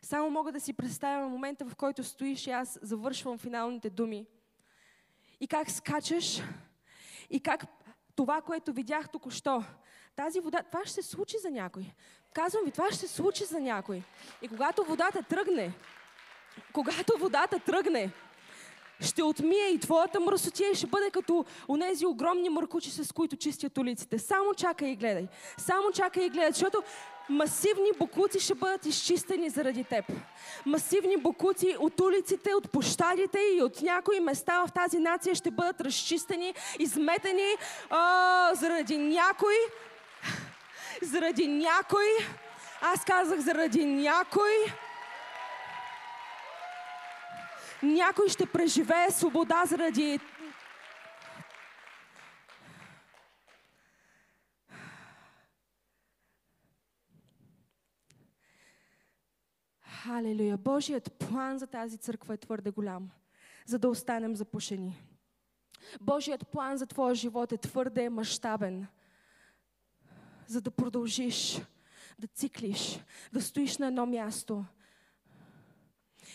Само 0.02 0.30
мога 0.30 0.52
да 0.52 0.60
си 0.60 0.74
представя 0.74 1.30
момента, 1.30 1.65
в 1.65 1.76
който 1.76 2.04
стоиш 2.04 2.48
и 2.48 2.52
аз 2.52 2.80
завършвам 2.82 3.38
финалните 3.38 3.89
думи. 3.89 4.28
И 5.39 5.48
как 5.48 5.72
скачаш, 5.72 6.41
и 7.30 7.39
как 7.39 7.65
това, 8.15 8.41
което 8.41 8.73
видях 8.73 9.10
току-що, 9.10 9.63
тази 10.15 10.39
вода, 10.39 10.63
това 10.63 10.86
ще 10.86 11.01
се 11.01 11.10
случи 11.10 11.38
за 11.38 11.49
някой. 11.49 11.84
Казвам 12.34 12.65
ви, 12.65 12.71
това 12.71 12.88
ще 12.88 12.95
се 12.95 13.08
случи 13.08 13.45
за 13.45 13.60
някой. 13.60 14.04
И 14.41 14.47
когато 14.47 14.84
водата 14.84 15.23
тръгне, 15.23 15.73
когато 16.73 17.17
водата 17.17 17.60
тръгне, 17.60 18.12
ще 18.99 19.23
отмие 19.23 19.69
и 19.69 19.80
твоята 19.80 20.19
мръсотия 20.19 20.71
и 20.71 20.75
ще 20.75 20.88
бъде 20.88 21.10
като 21.10 21.45
онези 21.69 22.06
огромни 22.06 22.49
мъркучи, 22.49 22.91
с 22.91 23.13
които 23.13 23.36
чистят 23.36 23.78
улиците. 23.78 24.19
Само 24.19 24.54
чакай 24.54 24.89
и 24.89 24.95
гледай. 24.95 25.28
Само 25.58 25.91
чакай 25.91 26.25
и 26.25 26.30
гледай, 26.30 26.51
защото 26.51 26.84
масивни 27.30 27.90
бокуци 28.00 28.40
ще 28.40 28.56
бъдат 28.56 28.86
изчистени 28.86 29.50
заради 29.50 29.84
теб. 29.84 30.06
Масивни 30.66 31.18
бокуци 31.18 31.76
от 31.80 32.00
улиците, 32.00 32.54
от 32.54 32.72
площадите 32.72 33.40
и 33.58 33.62
от 33.62 33.82
някои 33.82 34.20
места 34.20 34.64
в 34.68 34.72
тази 34.72 35.00
нация 35.00 35.36
ще 35.36 35.52
бъдат 35.52 35.82
разчистени, 35.82 36.54
изметени 36.80 37.56
а, 37.90 38.52
заради 38.54 38.98
някой. 38.98 39.56
Заради 41.02 41.48
някой. 41.48 42.08
Аз 42.82 43.06
казах 43.06 43.40
заради 43.40 43.86
някой. 43.86 44.52
Някой 47.84 48.30
ще 48.30 48.46
преживее 48.46 49.12
свобода 49.12 49.64
заради 49.66 50.20
Халелуя! 60.06 60.58
Божият 60.58 61.13
план 61.13 61.60
за 61.60 61.68
тази 61.68 61.98
църква 61.98 62.34
е 62.34 62.38
твърде 62.38 62.72
голям, 62.72 63.10
за 63.65 63.80
да 63.80 63.89
останем 63.89 64.36
запушени. 64.36 65.04
Божият 66.02 66.48
план 66.48 66.78
за 66.78 66.86
твоя 66.86 67.15
живот 67.15 67.52
е 67.52 67.58
твърде 67.58 68.10
мащабен, 68.10 68.88
за 70.48 70.62
да 70.62 70.72
продължиш 70.72 71.62
да 72.20 72.28
циклиш, 72.28 73.00
да 73.34 73.41
стоиш 73.41 73.78
на 73.78 73.88
едно 73.88 74.06
място 74.06 74.65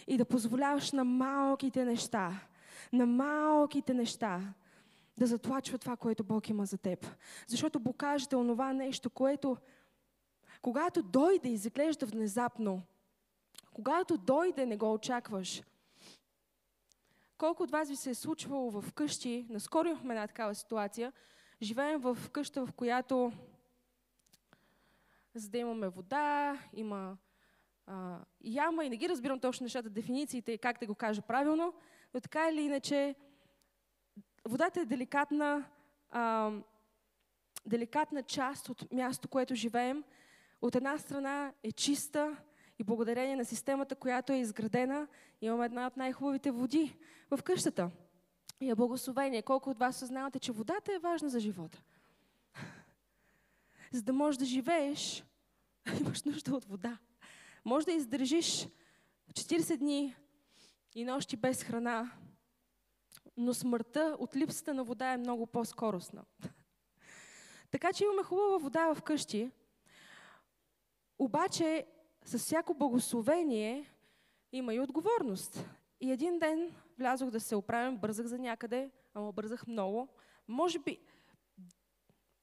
и 0.07 0.17
да 0.17 0.25
позволяваш 0.25 0.93
на 0.93 1.05
малките 1.05 1.85
неща, 1.85 2.41
на 2.93 3.07
малките 3.07 3.95
неща 3.95 4.55
да 5.19 5.27
затлачва 5.27 5.79
това, 5.79 5.97
което 5.97 6.25
Бог 6.25 6.49
има 6.49 6.67
за 6.67 6.79
теб. 6.79 7.07
Защото 7.47 7.81
покажете 7.81 8.37
онова 8.37 8.73
нещо, 8.73 9.11
което 9.11 9.57
когато 10.63 11.03
дойде 11.03 11.49
и 11.49 11.53
изглежда 11.53 12.07
внезапно, 12.07 12.83
когато 13.81 14.19
дойде, 14.19 14.67
не 14.67 14.77
го 14.77 14.93
очакваш. 14.93 15.63
Колко 17.39 17.63
от 17.63 17.71
вас 17.71 17.89
ви 17.89 17.97
се 17.97 18.11
е 18.11 18.15
случвало 18.15 18.71
в 18.71 18.93
къщи, 18.93 19.47
наскоро 19.51 19.89
имахме 19.89 20.15
една 20.15 20.27
такава 20.27 20.55
ситуация, 20.55 21.13
живеем 21.63 22.01
в 22.01 22.19
къща, 22.33 22.67
в 22.67 22.73
която 22.73 23.33
за 25.35 25.51
да 25.51 25.59
имаме 25.59 25.89
вода, 25.89 26.59
има 26.73 27.17
а, 27.87 28.19
яма 28.45 28.85
и 28.85 28.89
не 28.89 28.97
ги 28.97 29.09
разбирам 29.09 29.41
точно 29.41 29.65
нещата, 29.65 29.91
дефинициите 29.91 30.53
и 30.53 30.59
как 30.59 30.81
да 30.81 30.87
го 30.87 30.95
кажа 30.95 31.23
правилно, 31.23 31.75
но 32.15 32.21
така 32.21 32.49
или 32.49 32.61
иначе 32.61 33.15
водата 34.45 34.81
е 34.81 34.85
деликатна, 34.85 35.65
а, 36.11 36.53
деликатна 37.67 38.23
част 38.23 38.69
от 38.69 38.93
място, 38.93 39.29
което 39.29 39.55
живеем. 39.55 40.05
От 40.63 40.75
една 40.75 40.99
страна 40.99 41.53
е 41.63 41.73
чиста, 41.73 42.37
и 42.81 42.85
благодарение 42.85 43.37
на 43.37 43.45
системата, 43.45 43.95
която 43.95 44.33
е 44.33 44.37
изградена, 44.37 45.09
имаме 45.41 45.65
една 45.65 45.87
от 45.87 45.97
най-хубавите 45.97 46.51
води 46.51 46.97
в 47.31 47.43
къщата. 47.43 47.91
И 48.61 48.71
е 48.71 48.75
благословение. 48.75 49.43
Колко 49.43 49.71
от 49.71 49.79
вас 49.79 49.97
съзнавате, 49.97 50.39
че 50.39 50.53
водата 50.53 50.93
е 50.93 50.99
важна 50.99 51.29
за 51.29 51.41
живота? 51.41 51.83
За 53.93 54.03
да 54.03 54.13
можеш 54.13 54.39
да 54.39 54.45
живееш, 54.45 55.25
имаш 56.01 56.23
нужда 56.23 56.55
от 56.55 56.65
вода. 56.65 56.99
Може 57.65 57.87
да 57.87 57.93
издържиш 57.93 58.69
40 59.33 59.77
дни 59.77 60.17
и 60.95 61.05
нощи 61.05 61.37
без 61.37 61.63
храна, 61.63 62.13
но 63.37 63.55
смъртта 63.55 64.17
от 64.19 64.37
липсата 64.37 64.75
на 64.75 64.85
вода 64.85 65.13
е 65.13 65.17
много 65.17 65.47
по-скоростна. 65.47 66.25
така 67.71 67.93
че 67.93 68.05
имаме 68.05 68.23
хубава 68.23 68.59
вода 68.59 68.95
в 68.95 69.03
къщи, 69.03 69.51
обаче 71.19 71.87
с 72.31 72.39
всяко 72.39 72.75
благословение 72.75 73.87
има 74.53 74.75
и 74.75 74.81
отговорност. 74.81 75.69
И 76.01 76.13
един 76.13 76.39
ден 76.39 76.75
влязох 76.99 77.31
да 77.31 77.41
се 77.41 77.57
оправям, 77.57 77.97
бързах 77.99 78.27
за 78.27 78.39
някъде, 78.39 78.91
ама 79.15 79.33
бързах 79.33 79.67
много. 79.67 80.09
Може 80.49 80.79
би, 80.79 80.99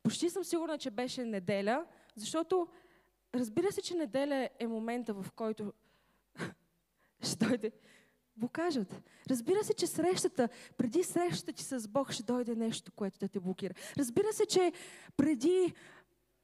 почти 0.04 0.30
съм 0.30 0.43
сигурна, 0.43 0.78
че 0.78 0.91
беше 0.91 1.26
неделя, 1.26 1.86
защото 2.15 2.67
разбира 3.36 3.71
се, 3.71 3.82
че 3.82 3.95
неделя 3.95 4.50
е 4.60 4.67
момента, 4.67 5.13
в 5.13 5.26
който 5.36 5.73
ще 7.21 7.45
дойде 7.45 7.71
блокажът. 8.38 9.02
Разбира 9.30 9.63
се, 9.63 9.73
че 9.73 9.88
срещата, 9.88 10.50
преди 10.78 11.04
срещата 11.04 11.54
ти 11.54 11.63
с 11.63 11.88
Бог 11.88 12.12
ще 12.12 12.23
дойде 12.23 12.56
нещо, 12.56 12.91
което 12.91 13.19
да 13.19 13.28
те 13.28 13.39
блокира. 13.39 13.73
Разбира 13.97 14.34
се, 14.34 14.45
че 14.45 14.71
преди 15.17 15.73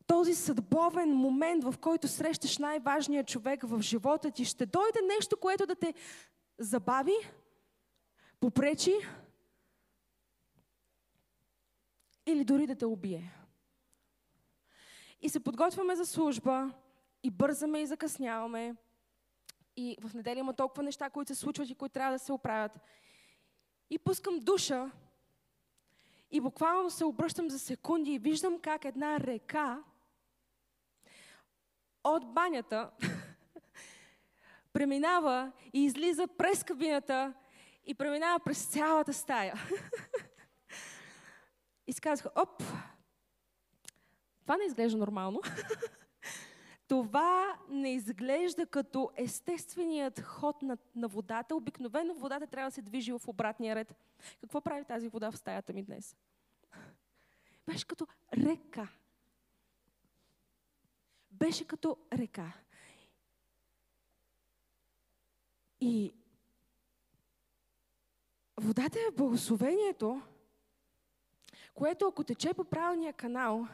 този 0.07 0.35
съдбовен 0.35 1.09
момент, 1.09 1.63
в 1.63 1.75
който 1.81 2.07
срещаш 2.07 2.57
най-важния 2.57 3.23
човек 3.23 3.63
в 3.63 3.81
живота 3.81 4.31
ти, 4.31 4.45
ще 4.45 4.65
дойде 4.65 4.99
нещо, 5.17 5.37
което 5.37 5.65
да 5.65 5.75
те 5.75 5.93
забави, 6.59 7.15
попречи 8.39 8.93
или 12.25 12.43
дори 12.43 12.67
да 12.67 12.75
те 12.75 12.85
убие. 12.85 13.33
И 15.21 15.29
се 15.29 15.39
подготвяме 15.39 15.95
за 15.95 16.05
служба, 16.05 16.71
и 17.23 17.31
бързаме 17.31 17.79
и 17.79 17.85
закъсняваме. 17.85 18.75
И 19.75 19.97
в 20.01 20.13
неделя 20.13 20.39
има 20.39 20.53
толкова 20.53 20.83
неща, 20.83 21.09
които 21.09 21.35
се 21.35 21.41
случват 21.41 21.69
и 21.69 21.75
които 21.75 21.93
трябва 21.93 22.13
да 22.13 22.19
се 22.19 22.33
оправят. 22.33 22.79
И 23.89 23.99
пускам 23.99 24.39
душа 24.39 24.91
и 26.31 26.41
буквално 26.41 26.89
се 26.89 27.05
обръщам 27.05 27.49
за 27.49 27.59
секунди 27.59 28.13
и 28.13 28.19
виждам 28.19 28.59
как 28.59 28.85
една 28.85 29.19
река 29.19 29.83
от 32.03 32.33
банята 32.33 32.91
преминава 34.73 35.51
и 35.73 35.85
излиза 35.85 36.27
през 36.27 36.63
кабината 36.63 37.33
и 37.85 37.93
преминава 37.93 38.39
през 38.39 38.65
цялата 38.65 39.13
стая. 39.13 39.53
и 41.87 41.93
си 41.93 42.01
оп, 42.35 42.63
това 44.41 44.57
не 44.57 44.65
изглежда 44.65 44.97
нормално. 44.97 45.41
това 46.87 47.59
не 47.69 47.93
изглежда 47.93 48.65
като 48.65 49.11
естественият 49.15 50.19
ход 50.19 50.61
на, 50.61 50.77
на 50.95 51.07
водата. 51.07 51.55
Обикновено 51.55 52.13
водата 52.13 52.47
трябва 52.47 52.69
да 52.69 52.75
се 52.75 52.81
движи 52.81 53.11
в 53.11 53.21
обратния 53.27 53.75
ред. 53.75 53.95
Какво 54.41 54.61
прави 54.61 54.85
тази 54.85 55.09
вода 55.09 55.31
в 55.31 55.37
стаята 55.37 55.73
ми 55.73 55.83
днес? 55.83 56.15
Беше 57.67 57.87
като 57.87 58.07
река 58.37 58.87
беше 61.43 61.67
като 61.67 61.97
река. 62.13 62.53
И 65.81 66.13
водата 68.57 68.99
е 68.99 69.11
благословението, 69.11 70.21
което 71.73 72.07
ако 72.07 72.23
тече 72.23 72.53
по 72.53 72.63
правилния 72.63 73.13
канал 73.13 73.67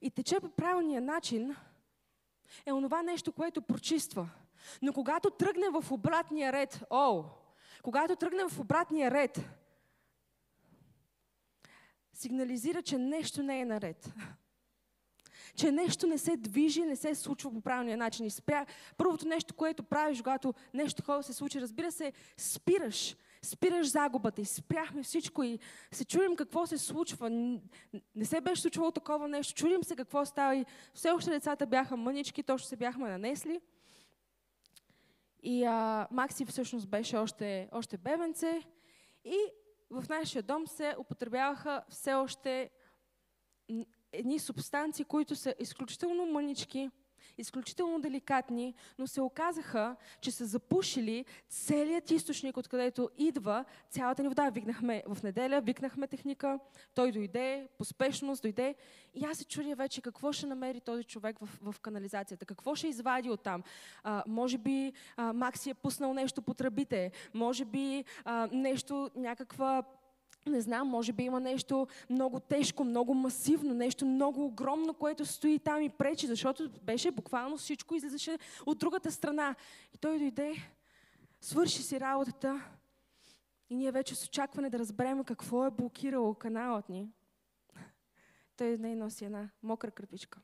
и 0.00 0.10
тече 0.10 0.40
по 0.40 0.48
правилния 0.48 1.00
начин, 1.00 1.56
е 2.66 2.72
онова 2.72 3.02
нещо, 3.02 3.32
което 3.32 3.62
прочиства. 3.62 4.30
Но 4.82 4.92
когато 4.92 5.30
тръгне 5.30 5.68
в 5.68 5.84
обратния 5.90 6.52
ред, 6.52 6.82
о, 6.90 7.24
когато 7.82 8.16
тръгне 8.16 8.48
в 8.48 8.60
обратния 8.60 9.10
ред, 9.10 9.40
сигнализира, 12.12 12.82
че 12.82 12.98
нещо 12.98 13.42
не 13.42 13.60
е 13.60 13.64
наред 13.64 14.12
че 15.58 15.72
нещо 15.72 16.06
не 16.06 16.18
се 16.18 16.36
движи, 16.36 16.82
не 16.82 16.96
се 16.96 17.14
случва 17.14 17.52
по 17.52 17.60
правилния 17.60 17.96
начин. 17.96 18.26
И 18.26 18.30
спря... 18.30 18.66
Първото 18.96 19.28
нещо, 19.28 19.54
което 19.54 19.82
правиш, 19.82 20.18
когато 20.18 20.54
нещо 20.74 21.02
такова 21.02 21.22
се 21.22 21.32
случи, 21.32 21.60
разбира 21.60 21.92
се, 21.92 22.12
спираш. 22.36 23.16
Спираш 23.42 23.90
загубата 23.90 24.40
и 24.40 24.44
спряхме 24.44 25.02
всичко 25.02 25.42
и 25.42 25.58
се 25.92 26.04
чудим 26.04 26.36
какво 26.36 26.66
се 26.66 26.78
случва. 26.78 27.30
Не 28.14 28.24
се 28.24 28.40
беше 28.40 28.62
случвало 28.62 28.90
такова 28.90 29.28
нещо. 29.28 29.54
Чудим 29.54 29.84
се 29.84 29.96
какво 29.96 30.24
става 30.24 30.56
и 30.56 30.64
все 30.94 31.10
още 31.10 31.30
децата 31.30 31.66
бяха 31.66 31.96
мънички, 31.96 32.42
точно 32.42 32.68
се 32.68 32.76
бяхме 32.76 33.08
нанесли. 33.08 33.60
И 35.42 35.64
а, 35.64 36.08
Макси 36.10 36.44
всъщност 36.44 36.88
беше 36.88 37.16
още, 37.16 37.68
още 37.72 37.96
бебенце. 37.96 38.62
И 39.24 39.38
в 39.90 40.04
нашия 40.08 40.42
дом 40.42 40.66
се 40.66 40.94
употребяваха 40.98 41.82
все 41.88 42.14
още 42.14 42.70
едни 44.12 44.38
субстанции, 44.38 45.04
които 45.04 45.36
са 45.36 45.54
изключително 45.58 46.26
мънички, 46.26 46.90
изключително 47.38 48.00
деликатни, 48.00 48.74
но 48.98 49.06
се 49.06 49.20
оказаха, 49.20 49.96
че 50.20 50.30
са 50.30 50.46
запушили 50.46 51.24
целият 51.48 52.10
източник, 52.10 52.56
откъдето 52.56 53.10
идва 53.18 53.64
цялата 53.90 54.22
ни 54.22 54.28
вода. 54.28 54.50
Викнахме 54.50 55.02
в 55.08 55.22
неделя, 55.22 55.60
викнахме 55.60 56.06
техника, 56.06 56.58
той 56.94 57.12
дойде, 57.12 57.68
по 57.78 57.84
спешност 57.84 58.42
дойде. 58.42 58.74
И 59.14 59.24
аз 59.24 59.38
се 59.38 59.44
чудя 59.44 59.74
вече 59.74 60.00
какво 60.00 60.32
ще 60.32 60.46
намери 60.46 60.80
този 60.80 61.04
човек 61.04 61.36
в, 61.40 61.72
в 61.72 61.80
канализацията, 61.80 62.46
какво 62.46 62.74
ще 62.74 62.88
извади 62.88 63.30
оттам. 63.30 63.62
А, 64.02 64.22
може 64.26 64.58
би 64.58 64.92
а, 65.16 65.32
Макси 65.32 65.70
е 65.70 65.74
пуснал 65.74 66.14
нещо 66.14 66.42
по 66.42 66.54
тръбите, 66.54 67.10
може 67.34 67.64
би 67.64 68.04
а, 68.24 68.48
нещо, 68.52 69.10
някаква 69.16 69.84
не 70.46 70.60
знам, 70.60 70.88
може 70.88 71.12
би 71.12 71.22
има 71.22 71.40
нещо 71.40 71.86
много 72.10 72.40
тежко, 72.40 72.84
много 72.84 73.14
масивно, 73.14 73.74
нещо 73.74 74.06
много 74.06 74.44
огромно, 74.44 74.94
което 74.94 75.26
стои 75.26 75.58
там 75.58 75.82
и 75.82 75.88
пречи, 75.88 76.26
защото 76.26 76.70
беше 76.82 77.10
буквално 77.10 77.56
всичко 77.56 77.94
излизаше 77.94 78.38
от 78.66 78.78
другата 78.78 79.12
страна. 79.12 79.54
И 79.94 79.98
той 79.98 80.18
дойде, 80.18 80.54
свърши 81.40 81.82
си 81.82 82.00
работата 82.00 82.60
и 83.70 83.76
ние 83.76 83.92
вече 83.92 84.14
с 84.14 84.24
очакване 84.24 84.70
да 84.70 84.78
разберем 84.78 85.24
какво 85.24 85.66
е 85.66 85.70
блокирало 85.70 86.34
каналът 86.34 86.88
ни. 86.88 87.12
Той 88.56 88.78
не 88.78 88.94
носи 88.94 89.24
една 89.24 89.50
мокра 89.62 89.90
кърпичка. 89.90 90.40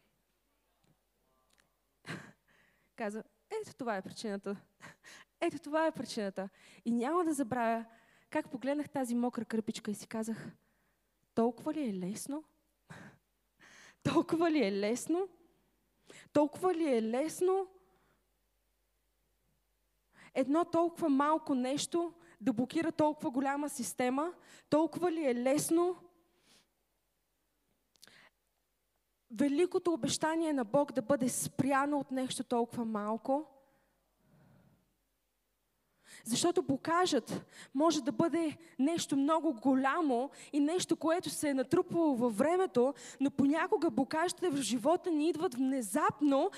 Каза, 2.97 3.25
ето 3.51 3.77
това 3.77 3.97
е 3.97 4.03
причината. 4.03 4.57
Ето 5.41 5.59
това 5.59 5.87
е 5.87 5.93
причината. 5.93 6.49
И 6.85 6.91
няма 6.91 7.25
да 7.25 7.33
забравя 7.33 7.85
как 8.35 8.51
погледнах 8.51 8.89
тази 8.89 9.15
мокра 9.15 9.45
кърпичка 9.45 9.91
и 9.91 9.95
си 9.95 10.07
казах, 10.07 10.53
толкова 11.35 11.75
ли 11.75 11.89
е 11.89 11.95
лесно? 11.95 12.45
толкова 14.03 14.51
ли 14.51 14.65
е 14.65 14.73
лесно? 14.73 15.29
Толкова 16.33 16.75
ли 16.75 16.97
е 16.97 17.03
лесно 17.03 17.67
едно 20.35 20.65
толкова 20.65 21.09
малко 21.09 21.55
нещо 21.55 22.13
да 22.41 22.53
блокира 22.53 22.93
толкова 22.93 23.31
голяма 23.31 23.69
система? 23.69 24.35
Толкова 24.71 25.13
ли 25.13 25.27
е 25.27 25.35
лесно 25.35 25.97
великото 29.31 29.93
обещание 29.93 30.53
на 30.53 30.65
Бог 30.65 30.93
да 30.93 31.03
бъде 31.03 31.29
спряно 31.29 31.99
от 31.99 32.11
нещо 32.11 32.45
толкова 32.45 32.85
малко? 32.85 33.54
Защото 36.25 36.63
блокажът 36.63 37.47
може 37.75 38.03
да 38.03 38.13
бъде 38.13 38.57
нещо 38.79 39.17
много 39.17 39.53
голямо 39.53 40.31
и 40.53 40.61
нещо, 40.61 40.97
което 40.97 41.31
се 41.31 41.49
е 41.49 41.55
натрупвало 41.55 42.17
във 42.17 42.39
времето, 42.39 42.95
но 43.21 43.31
понякога 43.31 43.91
блокажите 43.91 44.51
в 44.51 44.57
живота 44.57 45.11
ни 45.11 45.29
идват 45.29 45.55
внезапно 45.55 46.51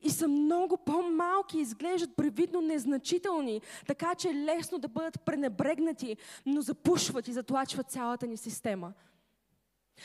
и 0.00 0.10
са 0.10 0.28
много 0.28 0.76
по-малки, 0.76 1.58
изглеждат 1.58 2.16
превидно 2.16 2.60
незначителни, 2.60 3.60
така 3.86 4.14
че 4.14 4.28
е 4.28 4.34
лесно 4.34 4.78
да 4.78 4.88
бъдат 4.88 5.20
пренебрегнати, 5.20 6.16
но 6.46 6.60
запушват 6.60 7.28
и 7.28 7.32
затлачват 7.32 7.90
цялата 7.90 8.26
ни 8.26 8.36
система. 8.36 8.92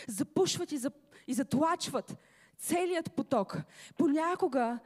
Запушват 0.07 0.71
и 1.27 1.33
затлачват 1.33 2.17
целият 2.57 3.11
поток. 3.11 3.57
Понякога 3.97 4.79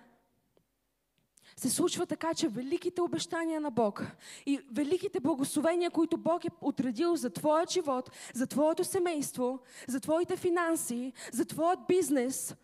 се 1.58 1.70
случва 1.70 2.06
така, 2.06 2.34
че 2.34 2.48
великите 2.48 3.02
обещания 3.02 3.62
на 3.62 3.72
Бог 3.72 4.04
и 4.46 4.60
великите 4.72 5.20
благословения, 5.20 5.92
които 5.92 6.18
Бог 6.18 6.46
е 6.46 6.50
отредил 6.62 7.16
за 7.16 7.30
твоя 7.30 7.66
живот, 7.70 8.12
за 8.34 8.48
твоето 8.48 8.84
семейство, 8.84 9.60
за 9.88 10.00
твоите 10.00 10.38
финанси, 10.38 11.14
за 11.32 11.46
твоят 11.46 11.80
бизнес, 11.88 12.56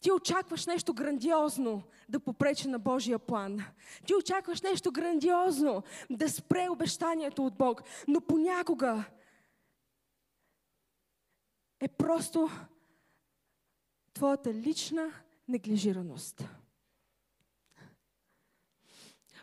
ти 0.00 0.12
очакваш 0.12 0.66
нещо 0.66 0.94
грандиозно 0.94 1.82
да 2.08 2.20
попречи 2.20 2.68
на 2.68 2.78
Божия 2.78 3.18
план. 3.18 3.64
Ти 4.06 4.14
очакваш 4.14 4.62
нещо 4.62 4.92
грандиозно 4.92 5.82
да 6.10 6.28
спре 6.28 6.68
обещанието 6.70 7.46
от 7.46 7.56
Бог. 7.56 7.82
Но 8.08 8.20
понякога 8.20 9.04
е 11.80 11.88
просто 11.88 12.50
твоята 14.14 14.54
лична 14.54 15.12
неглижираност 15.48 16.44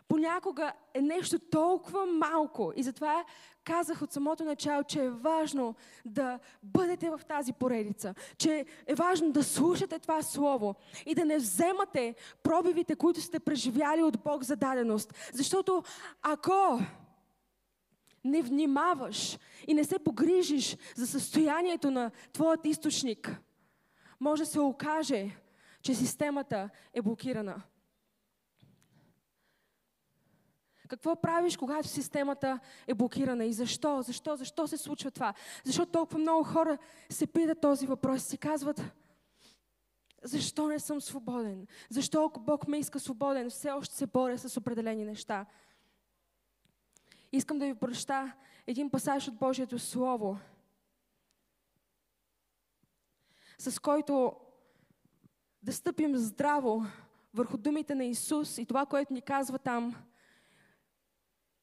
понякога 0.08 0.72
е 0.94 1.02
нещо 1.02 1.38
толкова 1.38 2.06
малко. 2.06 2.72
И 2.76 2.82
затова 2.82 3.24
казах 3.64 4.02
от 4.02 4.12
самото 4.12 4.44
начало, 4.44 4.82
че 4.82 5.04
е 5.04 5.10
важно 5.10 5.74
да 6.04 6.38
бъдете 6.62 7.10
в 7.10 7.20
тази 7.28 7.52
поредица, 7.52 8.14
че 8.38 8.66
е 8.86 8.94
важно 8.94 9.32
да 9.32 9.44
слушате 9.44 9.98
това 9.98 10.22
слово 10.22 10.74
и 11.06 11.14
да 11.14 11.24
не 11.24 11.36
вземате 11.36 12.14
пробивите, 12.42 12.96
които 12.96 13.20
сте 13.20 13.40
преживяли 13.40 14.02
от 14.02 14.22
Бог 14.24 14.44
за 14.44 14.56
даденост. 14.56 15.14
Защото 15.32 15.82
ако 16.22 16.80
не 18.24 18.42
внимаваш 18.42 19.38
и 19.66 19.74
не 19.74 19.84
се 19.84 19.98
погрижиш 19.98 20.76
за 20.96 21.06
състоянието 21.06 21.90
на 21.90 22.10
твоят 22.32 22.66
източник, 22.66 23.40
може 24.20 24.42
да 24.42 24.50
се 24.50 24.60
окаже, 24.60 25.30
че 25.82 25.94
системата 25.94 26.70
е 26.94 27.02
блокирана. 27.02 27.62
Какво 30.88 31.16
правиш, 31.16 31.56
когато 31.56 31.88
системата 31.88 32.58
е 32.86 32.94
блокирана 32.94 33.44
и 33.44 33.52
защо? 33.52 34.02
Защо? 34.02 34.36
Защо 34.36 34.68
се 34.68 34.76
случва 34.76 35.10
това? 35.10 35.34
Защо 35.64 35.86
толкова 35.86 36.18
много 36.18 36.44
хора 36.44 36.78
се 37.10 37.26
питат 37.26 37.60
този 37.60 37.86
въпрос 37.86 38.22
и 38.22 38.28
си 38.28 38.38
казват, 38.38 38.82
защо 40.22 40.66
не 40.66 40.78
съм 40.78 41.00
свободен? 41.00 41.66
Защо 41.90 42.24
ако 42.24 42.40
Бог 42.40 42.68
ме 42.68 42.78
иска 42.78 43.00
свободен, 43.00 43.50
все 43.50 43.70
още 43.70 43.94
се 43.94 44.06
боря 44.06 44.38
с 44.38 44.56
определени 44.56 45.04
неща? 45.04 45.46
Искам 47.32 47.58
да 47.58 47.66
ви 47.66 47.74
проща 47.74 48.32
един 48.66 48.90
пасаж 48.90 49.28
от 49.28 49.36
Божието 49.36 49.78
Слово, 49.78 50.38
с 53.58 53.78
който 53.78 54.36
да 55.62 55.72
стъпим 55.72 56.16
здраво 56.16 56.86
върху 57.34 57.56
думите 57.56 57.94
на 57.94 58.04
Исус 58.04 58.58
и 58.58 58.66
това, 58.66 58.86
което 58.86 59.12
ни 59.12 59.22
казва 59.22 59.58
там– 59.58 59.96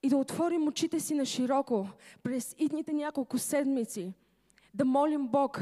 и 0.06 0.10
да 0.10 0.18
отворим 0.18 0.68
очите 0.68 0.99
си 0.99 1.14
на 1.14 1.26
широко 1.26 1.89
през 2.24 2.56
идните 2.58 2.93
няколко 2.93 3.38
седмици, 3.38 4.14
да 4.74 4.86
молим 4.86 5.28
Бог, 5.28 5.62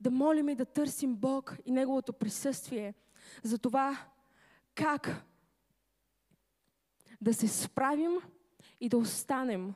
да 0.00 0.10
молим 0.10 0.48
и 0.48 0.54
да 0.54 0.64
търсим 0.64 1.14
Бог 1.14 1.56
и 1.66 1.70
Неговото 1.72 2.12
присъствие 2.12 2.94
за 3.42 3.58
това 3.58 3.98
как 4.74 5.24
да 7.20 7.34
се 7.34 7.48
справим 7.48 8.12
и 8.80 8.88
да 8.88 8.98
останем. 8.98 9.74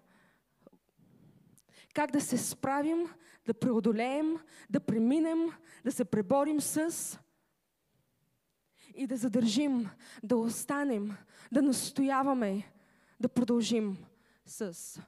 Как 1.94 2.10
да 2.10 2.20
се 2.20 2.38
справим, 2.38 3.06
да 3.46 3.54
преодолеем, 3.54 4.36
да 4.70 4.80
преминем, 4.80 5.48
да 5.84 5.92
се 5.92 6.04
преборим 6.04 6.60
с 6.60 7.18
и 8.98 9.06
да 9.06 9.16
задържим, 9.16 9.90
да 10.22 10.36
останем, 10.36 11.16
да 11.52 11.62
настояваме, 11.62 12.72
да 13.20 13.28
продължим 13.28 13.96
с. 14.46 15.00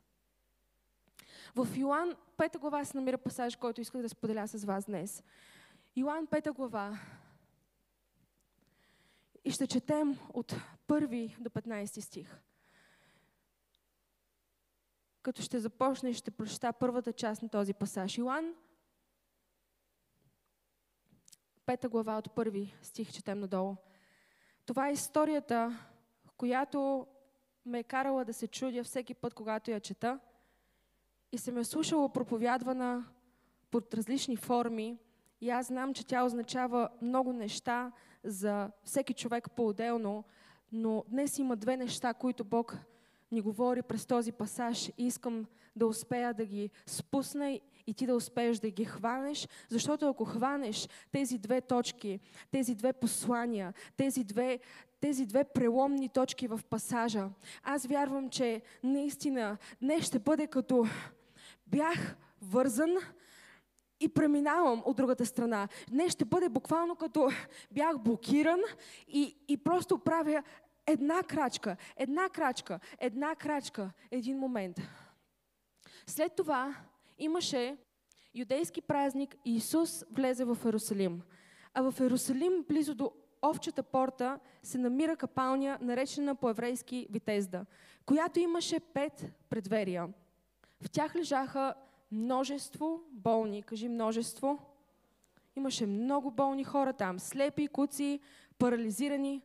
В 1.55 1.68
Йоан 1.76 2.16
5 2.38 2.59
глава 2.59 2.84
се 2.84 2.97
намира 2.97 3.18
пасаж, 3.18 3.57
който 3.57 3.80
исках 3.80 4.03
да 4.03 4.09
споделя 4.09 4.49
с 4.49 4.64
вас 4.64 4.84
днес. 4.84 5.24
Йоан 5.97 6.26
5 6.26 6.53
глава. 6.53 6.99
И 9.45 9.51
ще 9.51 9.66
четем 9.66 10.18
от 10.34 10.55
1 10.88 11.41
до 11.41 11.51
15 11.51 12.01
стих. 12.01 12.41
Като 15.22 15.43
ще 15.43 15.59
започна 15.59 16.11
и 16.11 16.14
ще 16.14 16.30
прочета 16.30 16.72
първата 16.72 17.12
част 17.12 17.43
на 17.43 17.49
този 17.49 17.74
пасаж. 17.74 18.18
Йоан 18.18 18.55
пета 21.71 21.89
глава 21.89 22.18
от 22.18 22.31
първи 22.31 22.75
стих 22.83 23.12
четем 23.12 23.41
надолу. 23.41 23.77
Това 24.66 24.89
е 24.89 24.93
историята, 24.93 25.79
която 26.37 27.07
ме 27.66 27.79
е 27.79 27.83
карала 27.83 28.25
да 28.25 28.33
се 28.33 28.47
чудя 28.47 28.85
всеки 28.85 29.14
път, 29.14 29.35
когато 29.35 29.71
я 29.71 29.81
чета. 29.81 30.18
И 31.33 31.51
ме 31.51 31.61
е 31.61 31.64
слушала 31.64 32.12
проповядвана 32.12 33.05
под 33.71 33.95
различни 33.95 34.37
форми. 34.37 34.99
И 35.41 35.51
аз 35.51 35.66
знам, 35.66 35.95
че 35.95 36.07
тя 36.07 36.25
означава 36.25 36.89
много 37.03 37.33
неща 37.33 37.93
за 38.25 38.71
всеки 38.85 39.14
човек 39.14 39.51
по-отделно, 39.57 40.25
но 40.73 41.05
днес 41.09 41.39
има 41.39 41.57
две 41.57 41.77
неща, 41.77 42.14
които 42.14 42.45
Бог 42.45 42.77
ни 43.33 43.41
говори 43.41 43.83
през 43.83 44.07
този 44.07 44.33
пасаж 44.33 44.89
и 44.89 45.07
искам 45.07 45.47
да 45.76 45.87
успея 45.87 46.35
да 46.35 46.45
ги 46.45 46.70
спусна 46.87 47.61
и 47.87 47.95
ти 47.95 48.07
да 48.07 48.14
успееш 48.16 48.59
да 48.59 48.70
ги 48.70 48.85
хванеш, 48.85 49.49
защото 49.68 50.09
ако 50.09 50.24
хванеш 50.24 50.89
тези 51.12 51.39
две 51.39 51.61
точки, 51.61 52.20
тези 52.51 52.74
две 52.74 52.93
послания, 52.93 53.74
тези 53.97 54.24
две, 54.24 54.59
тези 55.01 55.26
две 55.26 55.45
преломни 55.45 56.09
точки 56.09 56.49
в 56.49 56.61
пасажа, 56.70 57.28
аз 57.62 57.87
вярвам, 57.87 58.31
че 58.31 58.62
наистина 58.83 59.57
днес 59.83 60.07
ще 60.07 60.18
бъде 60.18 60.47
като 60.47 60.87
бях 61.66 62.16
вързан 62.43 62.97
и 64.01 64.09
преминавам 64.09 64.83
от 64.85 64.97
другата 64.97 65.26
страна. 65.26 65.68
Днес 65.91 66.12
ще 66.12 66.24
бъде 66.24 66.49
буквално 66.49 66.97
като 66.97 67.31
бях 67.70 67.99
блокиран 67.99 68.61
и, 69.09 69.37
и 69.49 69.57
просто 69.57 69.99
правя 69.99 70.43
една 70.91 71.22
крачка, 71.22 71.76
една 71.97 72.28
крачка, 72.28 72.80
една 72.99 73.34
крачка, 73.34 73.91
един 74.11 74.38
момент. 74.38 74.76
След 76.07 76.36
това 76.36 76.74
имаше 77.18 77.76
юдейски 78.34 78.80
празник 78.80 79.36
и 79.45 79.57
Исус 79.57 80.05
влезе 80.11 80.45
в 80.45 80.59
Иерусалим. 80.64 81.22
А 81.74 81.91
в 81.91 82.01
Иерусалим, 82.01 82.64
близо 82.68 82.95
до 82.95 83.12
овчата 83.43 83.82
порта, 83.82 84.38
се 84.62 84.78
намира 84.78 85.16
капалня, 85.16 85.78
наречена 85.80 86.34
по-еврейски 86.34 87.07
Витезда, 87.11 87.66
която 88.07 88.41
имаше 88.41 88.80
пет 88.80 89.32
предверия. 89.49 90.09
В 90.82 90.91
тях 90.91 91.16
лежаха 91.16 91.74
множество 92.12 93.01
болни. 93.11 93.62
Кажи 93.62 93.88
множество. 93.88 94.59
Имаше 95.57 95.86
много 95.86 96.30
болни 96.30 96.64
хора 96.64 96.93
там. 96.93 97.18
Слепи, 97.18 97.68
куци, 97.68 98.20
парализирани. 98.59 99.43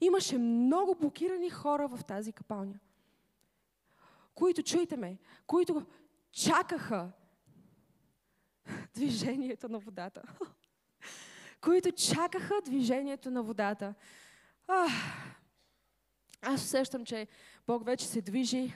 Имаше 0.00 0.38
много 0.38 0.94
блокирани 0.94 1.50
хора 1.50 1.88
в 1.88 2.04
тази 2.04 2.32
капалня. 2.32 2.78
Които, 4.34 4.62
чуйте 4.62 4.96
ме, 4.96 5.18
които 5.46 5.86
чакаха 6.32 7.10
движението 8.94 9.68
на 9.68 9.78
водата. 9.78 10.22
които 11.60 11.92
чакаха 11.92 12.54
движението 12.64 13.30
на 13.30 13.42
водата. 13.42 13.94
Ах, 14.68 14.92
аз 16.42 16.64
усещам, 16.64 17.04
че 17.04 17.26
Бог 17.66 17.84
вече 17.84 18.06
се 18.06 18.22
движи 18.22 18.74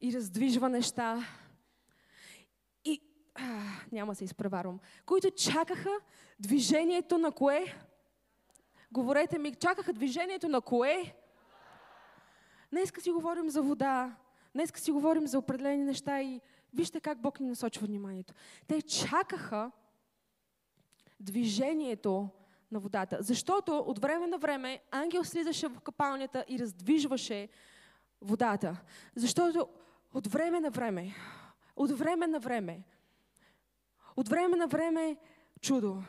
и 0.00 0.12
раздвижва 0.12 0.68
неща. 0.68 1.26
И 2.84 3.02
а, 3.34 3.62
няма 3.92 4.14
се 4.14 4.24
изпреварвам. 4.24 4.80
Които 5.06 5.30
чакаха 5.30 5.90
движението 6.40 7.18
на 7.18 7.32
кое? 7.32 7.85
Говорете 8.92 9.38
ми, 9.38 9.54
чакаха 9.54 9.92
движението 9.92 10.48
на 10.48 10.60
кое? 10.60 11.14
Днеска 12.70 13.00
си 13.00 13.10
говорим 13.10 13.50
за 13.50 13.62
вода. 13.62 14.16
Днеска 14.54 14.80
си 14.80 14.92
говорим 14.92 15.26
за 15.26 15.38
определени 15.38 15.84
неща 15.84 16.22
и 16.22 16.40
вижте 16.74 17.00
как 17.00 17.20
Бог 17.20 17.40
ни 17.40 17.48
насочва 17.48 17.86
вниманието. 17.86 18.34
Те 18.66 18.82
чакаха 18.82 19.70
движението 21.20 22.28
на 22.72 22.78
водата. 22.78 23.18
Защото 23.20 23.78
от 23.78 23.98
време 23.98 24.26
на 24.26 24.38
време 24.38 24.82
ангел 24.90 25.24
слизаше 25.24 25.68
в 25.68 25.80
капалнята 25.80 26.44
и 26.48 26.58
раздвижваше 26.58 27.48
водата. 28.20 28.76
Защото 29.14 29.68
от 30.14 30.26
време 30.26 30.60
на 30.60 30.70
време, 30.70 31.14
от 31.76 31.90
време 31.90 32.26
на 32.26 32.40
време, 32.40 32.82
от 34.16 34.28
време 34.28 34.56
на 34.56 34.66
време 34.66 35.16
чудо, 35.60 36.02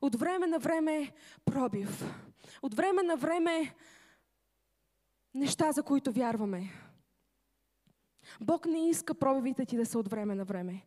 от 0.00 0.14
време 0.14 0.46
на 0.46 0.58
време 0.58 1.12
пробив, 1.44 2.04
от 2.62 2.74
време 2.74 3.02
на 3.02 3.16
време 3.16 3.74
неща, 5.34 5.72
за 5.72 5.82
които 5.82 6.12
вярваме. 6.12 6.72
Бог 8.40 8.66
не 8.66 8.88
иска 8.88 9.14
пробивите 9.14 9.66
ти 9.66 9.76
да 9.76 9.86
са 9.86 9.98
от 9.98 10.08
време 10.08 10.34
на 10.34 10.44
време. 10.44 10.82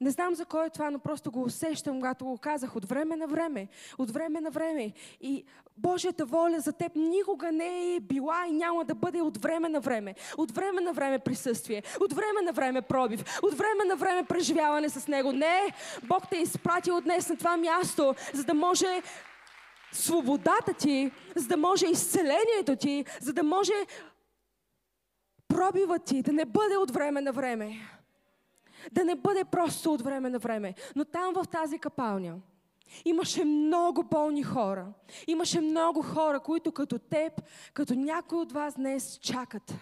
Не 0.00 0.10
знам 0.10 0.34
за 0.34 0.44
кой 0.44 0.66
е 0.66 0.70
това, 0.70 0.90
но 0.90 0.98
просто 0.98 1.30
го 1.30 1.42
усещам, 1.42 1.94
когато 1.94 2.24
го 2.24 2.38
казах 2.38 2.76
от 2.76 2.84
време 2.84 3.16
на 3.16 3.26
време, 3.26 3.68
от 3.98 4.10
време 4.10 4.40
на 4.40 4.50
време. 4.50 4.92
И 5.20 5.44
Божията 5.76 6.24
воля 6.24 6.60
за 6.60 6.72
теб 6.72 6.92
никога 6.96 7.52
не 7.52 7.94
е 7.94 8.00
била 8.00 8.46
и 8.48 8.52
няма 8.52 8.84
да 8.84 8.94
бъде 8.94 9.20
от 9.20 9.42
време 9.42 9.68
на 9.68 9.80
време. 9.80 10.14
От 10.36 10.50
време 10.50 10.80
на 10.80 10.92
време 10.92 11.18
присъствие, 11.18 11.82
от 12.00 12.12
време 12.12 12.42
на 12.44 12.52
време 12.52 12.82
пробив, 12.82 13.38
от 13.42 13.54
време 13.54 13.84
на 13.84 13.96
време 13.96 14.24
преживяване 14.24 14.88
с 14.88 15.08
Него. 15.08 15.32
Не, 15.32 15.74
Бог 16.02 16.28
те 16.30 16.36
е 16.38 16.42
изпратил 16.42 17.00
днес 17.00 17.28
на 17.28 17.36
това 17.36 17.56
място, 17.56 18.14
за 18.34 18.44
да 18.44 18.54
може 18.54 19.02
свободата 19.92 20.72
ти, 20.78 21.10
за 21.36 21.48
да 21.48 21.56
може 21.56 21.86
изцелението 21.86 22.76
ти, 22.76 23.04
за 23.20 23.32
да 23.32 23.42
може 23.42 23.72
пробивът 25.48 26.04
ти 26.04 26.22
да 26.22 26.32
не 26.32 26.44
бъде 26.44 26.76
от 26.76 26.90
време 26.90 27.20
на 27.20 27.32
време 27.32 27.97
да 28.92 29.04
не 29.04 29.14
бъде 29.14 29.44
просто 29.44 29.92
от 29.92 30.02
време 30.02 30.30
на 30.30 30.38
време. 30.38 30.74
Но 30.96 31.04
там 31.04 31.34
в 31.34 31.44
тази 31.48 31.78
капалня 31.78 32.36
имаше 33.04 33.44
много 33.44 34.02
болни 34.02 34.42
хора. 34.42 34.92
Имаше 35.26 35.60
много 35.60 36.02
хора, 36.02 36.40
които 36.40 36.72
като 36.72 36.98
теб, 36.98 37.42
като 37.72 37.94
някой 37.94 38.38
от 38.38 38.52
вас 38.52 38.74
днес 38.74 39.18
чакат. 39.22 39.74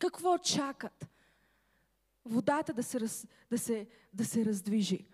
Какво 0.00 0.38
чакат? 0.38 1.06
Водата 2.24 2.72
да 2.72 2.82
се, 2.82 3.00
раз, 3.00 3.26
да 3.50 3.58
се, 3.58 3.86
да 4.14 4.24
се 4.24 4.44
раздвижи. 4.44 5.06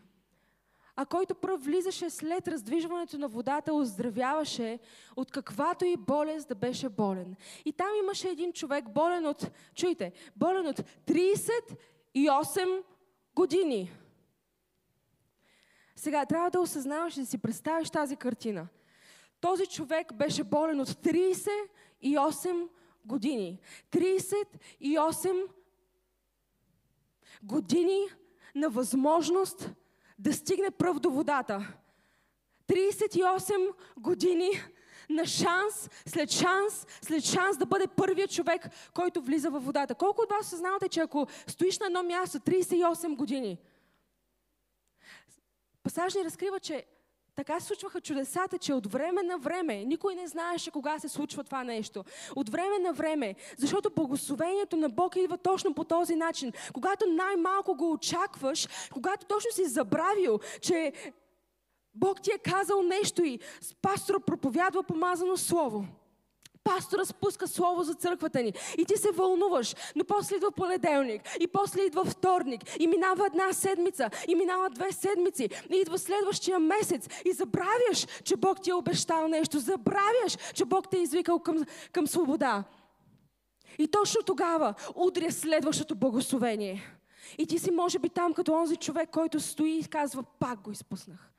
А 0.96 1.06
който 1.06 1.34
пръв 1.34 1.64
влизаше 1.64 2.10
след 2.10 2.48
раздвижването 2.48 3.18
на 3.18 3.28
водата, 3.28 3.74
оздравяваше 3.74 4.78
от 5.16 5.30
каквато 5.30 5.84
и 5.84 5.96
болест 5.96 6.48
да 6.48 6.54
беше 6.54 6.88
болен. 6.88 7.36
И 7.64 7.72
там 7.72 7.88
имаше 8.02 8.28
един 8.28 8.52
човек, 8.52 8.84
болен 8.88 9.26
от, 9.26 9.50
чуйте, 9.74 10.12
болен 10.36 10.66
от 10.66 10.80
30 11.06 11.50
и 12.16 12.28
8 12.28 12.82
години. 13.34 13.92
Сега 15.96 16.26
трябва 16.26 16.50
да 16.50 16.60
осъзнаваш 16.60 17.16
и 17.16 17.20
да 17.20 17.26
си 17.26 17.38
представиш 17.38 17.90
тази 17.90 18.16
картина. 18.16 18.68
Този 19.40 19.66
човек 19.66 20.14
беше 20.14 20.44
болен 20.44 20.80
от 20.80 20.88
38 20.88 22.68
години. 23.04 23.60
38 23.90 25.46
години 27.42 28.00
на 28.54 28.70
възможност 28.70 29.70
да 30.18 30.32
стигне 30.32 30.70
пръв 30.70 30.98
до 30.98 31.10
водата. 31.10 31.72
38 32.68 33.74
години 33.96 34.50
на 35.10 35.26
шанс, 35.26 35.90
след 36.06 36.30
шанс, 36.30 36.86
след 37.02 37.24
шанс 37.24 37.56
да 37.56 37.66
бъде 37.66 37.86
първият 37.86 38.30
човек, 38.30 38.68
който 38.94 39.22
влиза 39.22 39.50
във 39.50 39.64
водата. 39.64 39.94
Колко 39.94 40.22
от 40.22 40.30
вас 40.30 40.46
съзнавате, 40.46 40.88
че 40.88 41.00
ако 41.00 41.26
стоиш 41.46 41.78
на 41.78 41.86
едно 41.86 42.02
място 42.02 42.38
38 42.38 43.16
години, 43.16 43.58
пасаж 45.82 46.14
ни 46.14 46.24
разкрива, 46.24 46.60
че 46.60 46.84
така 47.36 47.60
се 47.60 47.66
случваха 47.66 48.00
чудесата, 48.00 48.58
че 48.58 48.72
от 48.72 48.92
време 48.92 49.22
на 49.22 49.38
време, 49.38 49.84
никой 49.84 50.14
не 50.14 50.26
знаеше 50.26 50.70
кога 50.70 50.98
се 50.98 51.08
случва 51.08 51.44
това 51.44 51.64
нещо. 51.64 52.04
От 52.36 52.48
време 52.48 52.78
на 52.78 52.92
време, 52.92 53.34
защото 53.58 53.90
благословението 53.90 54.76
на 54.76 54.88
Бог 54.88 55.16
идва 55.16 55.38
точно 55.38 55.74
по 55.74 55.84
този 55.84 56.14
начин. 56.14 56.52
Когато 56.72 57.06
най-малко 57.06 57.74
го 57.74 57.92
очакваш, 57.92 58.68
когато 58.92 59.26
точно 59.26 59.52
си 59.52 59.64
забравил, 59.64 60.38
че 60.60 60.92
Бог 61.96 62.22
ти 62.22 62.30
е 62.30 62.38
казал 62.38 62.82
нещо 62.82 63.24
и 63.24 63.38
пастора 63.82 64.20
проповядва 64.20 64.82
помазано 64.82 65.36
слово. 65.36 65.86
Пастора 66.64 67.04
спуска 67.04 67.48
слово 67.48 67.82
за 67.82 67.94
църквата 67.94 68.42
ни 68.42 68.52
и 68.78 68.84
ти 68.84 68.96
се 68.96 69.10
вълнуваш, 69.10 69.74
но 69.96 70.04
после 70.04 70.36
идва 70.36 70.52
понеделник 70.52 71.22
и 71.40 71.46
после 71.46 71.82
идва 71.82 72.04
вторник 72.04 72.60
и 72.80 72.86
минава 72.86 73.26
една 73.26 73.52
седмица 73.52 74.10
и 74.28 74.34
минава 74.34 74.70
две 74.70 74.92
седмици 74.92 75.48
и 75.72 75.76
идва 75.76 75.98
следващия 75.98 76.58
месец 76.58 77.08
и 77.24 77.32
забравяш, 77.32 78.06
че 78.24 78.36
Бог 78.36 78.62
ти 78.62 78.70
е 78.70 78.74
обещал 78.74 79.28
нещо, 79.28 79.58
забравяш, 79.58 80.36
че 80.54 80.64
Бог 80.64 80.90
те 80.90 80.96
е 80.96 81.02
извикал 81.02 81.38
към, 81.38 81.64
към 81.92 82.06
свобода. 82.06 82.64
И 83.78 83.88
точно 83.88 84.22
тогава 84.22 84.74
удря 84.94 85.32
следващото 85.32 85.94
благословение. 85.94 86.82
И 87.38 87.46
ти 87.46 87.58
си 87.58 87.70
може 87.70 87.98
би 87.98 88.08
там 88.08 88.32
като 88.32 88.52
онзи 88.52 88.76
човек, 88.76 89.10
който 89.10 89.40
стои 89.40 89.78
и 89.78 89.84
казва, 89.84 90.24
пак 90.38 90.60
го 90.60 90.70
изпуснах. 90.70 91.35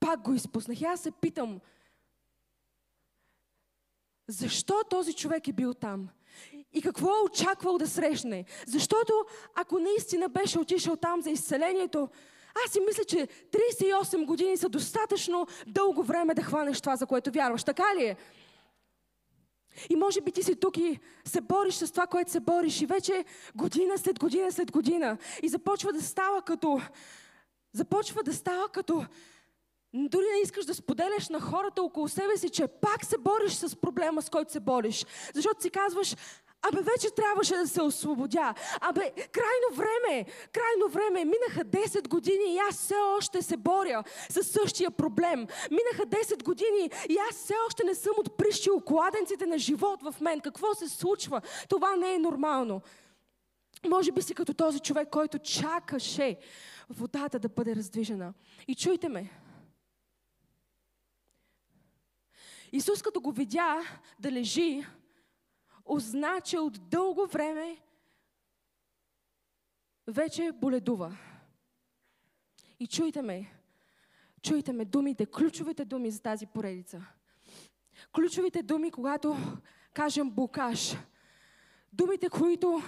Пак 0.00 0.20
го 0.20 0.34
изпуснах. 0.34 0.80
И 0.80 0.84
аз 0.84 1.00
се 1.00 1.10
питам, 1.10 1.60
защо 4.28 4.82
този 4.90 5.12
човек 5.12 5.48
е 5.48 5.52
бил 5.52 5.74
там? 5.74 6.08
И 6.72 6.82
какво 6.82 7.08
е 7.08 7.24
очаквал 7.24 7.78
да 7.78 7.88
срещне? 7.88 8.44
Защото 8.66 9.12
ако 9.54 9.78
наистина 9.78 10.28
беше 10.28 10.58
отишъл 10.58 10.96
там 10.96 11.22
за 11.22 11.30
изцелението, 11.30 12.08
аз 12.64 12.72
си 12.72 12.80
мисля, 12.80 13.04
че 13.04 13.28
38 13.52 14.24
години 14.24 14.56
са 14.56 14.68
достатъчно 14.68 15.46
дълго 15.66 16.02
време 16.02 16.34
да 16.34 16.42
хванеш 16.42 16.80
това, 16.80 16.96
за 16.96 17.06
което 17.06 17.30
вярваш. 17.30 17.64
Така 17.64 17.96
ли 17.96 18.04
е? 18.04 18.16
И 19.90 19.96
може 19.96 20.20
би 20.20 20.32
ти 20.32 20.42
си 20.42 20.56
тук 20.56 20.76
и 20.76 20.98
се 21.24 21.40
бориш 21.40 21.74
с 21.74 21.90
това, 21.90 22.06
което 22.06 22.30
се 22.30 22.40
бориш. 22.40 22.80
И 22.80 22.86
вече 22.86 23.24
година 23.54 23.98
след 23.98 24.18
година 24.18 24.52
след 24.52 24.72
година. 24.72 25.18
И 25.42 25.48
започва 25.48 25.92
да 25.92 26.02
става 26.02 26.42
като... 26.42 26.80
Започва 27.72 28.22
да 28.22 28.32
става 28.32 28.68
като 28.68 29.04
дори 29.94 30.24
не 30.34 30.40
искаш 30.42 30.64
да 30.64 30.74
споделяш 30.74 31.28
на 31.28 31.40
хората 31.40 31.82
около 31.82 32.08
себе 32.08 32.36
си, 32.36 32.48
че 32.48 32.66
пак 32.66 33.04
се 33.04 33.18
бориш 33.18 33.52
с 33.52 33.76
проблема, 33.76 34.22
с 34.22 34.30
който 34.30 34.52
се 34.52 34.60
бориш. 34.60 35.06
Защото 35.34 35.62
си 35.62 35.70
казваш, 35.70 36.14
Абе, 36.62 36.82
вече 36.82 37.14
трябваше 37.14 37.56
да 37.56 37.68
се 37.68 37.82
освободя. 37.82 38.54
Абе, 38.80 39.10
крайно 39.10 39.68
време, 39.72 40.24
крайно 40.52 40.88
време. 40.88 41.24
Минаха 41.24 41.64
10 41.64 42.08
години 42.08 42.54
и 42.54 42.58
аз 42.58 42.76
все 42.76 42.94
още 43.16 43.42
се 43.42 43.56
боря 43.56 44.04
с 44.28 44.44
същия 44.44 44.90
проблем. 44.90 45.46
Минаха 45.70 46.06
10 46.06 46.44
години 46.44 46.90
и 47.08 47.16
аз 47.30 47.36
все 47.36 47.54
още 47.66 47.84
не 47.84 47.94
съм 47.94 48.12
отприщил 48.18 48.80
кладенците 48.80 49.46
на 49.46 49.58
живот 49.58 50.02
в 50.02 50.14
мен. 50.20 50.40
Какво 50.40 50.74
се 50.74 50.88
случва? 50.88 51.40
Това 51.68 51.96
не 51.96 52.14
е 52.14 52.18
нормално. 52.18 52.80
Може 53.88 54.12
би 54.12 54.22
си 54.22 54.34
като 54.34 54.54
този 54.54 54.80
човек, 54.80 55.08
който 55.10 55.38
чакаше 55.38 56.36
водата 56.90 57.38
да 57.38 57.48
бъде 57.48 57.76
раздвижена. 57.76 58.32
И 58.68 58.74
чуйте 58.74 59.08
ме. 59.08 59.30
Исус 62.72 63.02
като 63.02 63.20
го 63.20 63.32
видя 63.32 63.82
да 64.18 64.32
лежи, 64.32 64.86
узна, 65.84 66.40
че 66.40 66.58
от 66.58 66.88
дълго 66.88 67.26
време 67.26 67.78
вече 70.06 70.52
боледува. 70.54 71.16
И 72.80 72.86
чуйте 72.86 73.22
ме, 73.22 73.52
чуйте 74.42 74.72
ме 74.72 74.84
думите, 74.84 75.26
ключовите 75.26 75.84
думи 75.84 76.10
за 76.10 76.22
тази 76.22 76.46
поредица. 76.46 77.06
Ключовите 78.12 78.62
думи, 78.62 78.90
когато 78.90 79.36
кажем 79.94 80.30
букаш. 80.30 80.96
Думите, 81.92 82.28
които 82.28 82.82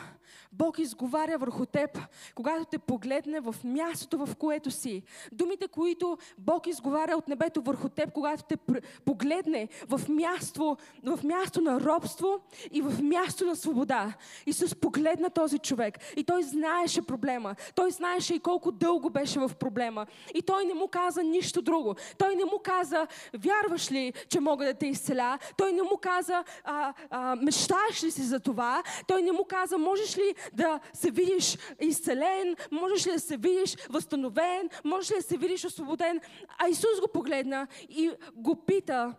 Бог 0.53 0.78
изговаря 0.78 1.39
върху 1.39 1.66
теб, 1.66 1.99
когато 2.35 2.64
те 2.64 2.78
погледне 2.78 3.41
в 3.41 3.55
мястото, 3.64 4.26
в 4.26 4.37
което 4.37 4.70
си. 4.70 5.03
Думите, 5.33 5.68
които 5.68 6.18
Бог 6.39 6.66
изговаря 6.66 7.16
от 7.16 7.28
небето 7.28 7.62
върху 7.62 7.89
теб, 7.89 8.12
когато 8.12 8.43
те 8.43 8.57
погледне 9.05 9.68
в 9.89 10.01
място, 10.09 10.76
в 11.05 11.24
място 11.24 11.61
на 11.61 11.81
робство 11.81 12.41
и 12.70 12.83
в 12.83 13.03
място 13.03 13.47
на 13.47 13.57
свобода. 13.57 14.14
Исус 14.47 14.74
погледна 14.74 15.31
този 15.31 15.59
човек 15.59 15.99
и 16.16 16.24
той 16.24 16.43
знаеше 16.43 17.03
проблема. 17.03 17.55
Той 17.74 17.91
знаеше 17.91 18.35
и 18.35 18.41
колко 18.41 18.72
дълго 18.72 19.11
беше 19.11 19.39
в 19.39 19.51
проблема. 19.61 20.07
И 20.35 20.43
той 20.43 20.64
не 20.64 20.74
му 20.74 20.89
каза 20.89 21.22
нищо 21.22 21.62
друго. 21.62 21.95
Той 22.18 22.37
не 22.37 22.45
му 22.45 22.59
каза, 22.64 23.07
вярваш 23.35 23.93
ли, 23.93 24.12
че 24.28 24.41
мога 24.41 24.64
да 24.64 24.74
те 24.74 24.87
изцеля? 24.87 25.39
Той 25.57 25.72
не 25.72 25.83
му 25.83 25.99
каза, 26.03 26.45
а, 26.64 26.95
а, 27.11 27.37
мечтаеш 27.37 28.05
ли 28.05 28.11
си 28.11 28.22
за 28.22 28.41
това? 28.41 28.83
Той 29.07 29.22
не 29.22 29.33
му 29.33 29.45
каза, 29.45 29.78
можеш 29.78 30.18
ли 30.18 30.20
да 30.53 30.81
се 30.93 31.11
видиш 31.11 31.59
изцелен, 31.81 32.57
можеш 32.71 33.07
ли 33.07 33.12
да 33.12 33.21
се 33.21 33.37
видиш 33.37 33.77
възстановен, 33.91 34.71
можеш 34.85 35.11
ли 35.11 35.14
да 35.16 35.23
се 35.23 35.37
видиш 35.37 35.64
освободен. 35.64 36.21
А 36.59 36.68
Исус 36.68 37.01
го 37.01 37.09
погледна 37.12 37.66
и 37.89 38.11
го 38.35 38.64
пита 38.66 39.14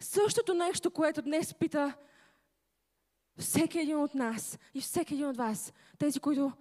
същото 0.00 0.54
нещо, 0.54 0.90
което 0.90 1.22
днес 1.22 1.54
пита 1.54 1.94
всеки 3.38 3.78
един 3.78 3.98
от 3.98 4.14
нас 4.14 4.58
и 4.74 4.80
всеки 4.80 5.14
един 5.14 5.26
от 5.26 5.36
вас. 5.36 5.72
Тези, 5.98 6.20
които 6.20 6.52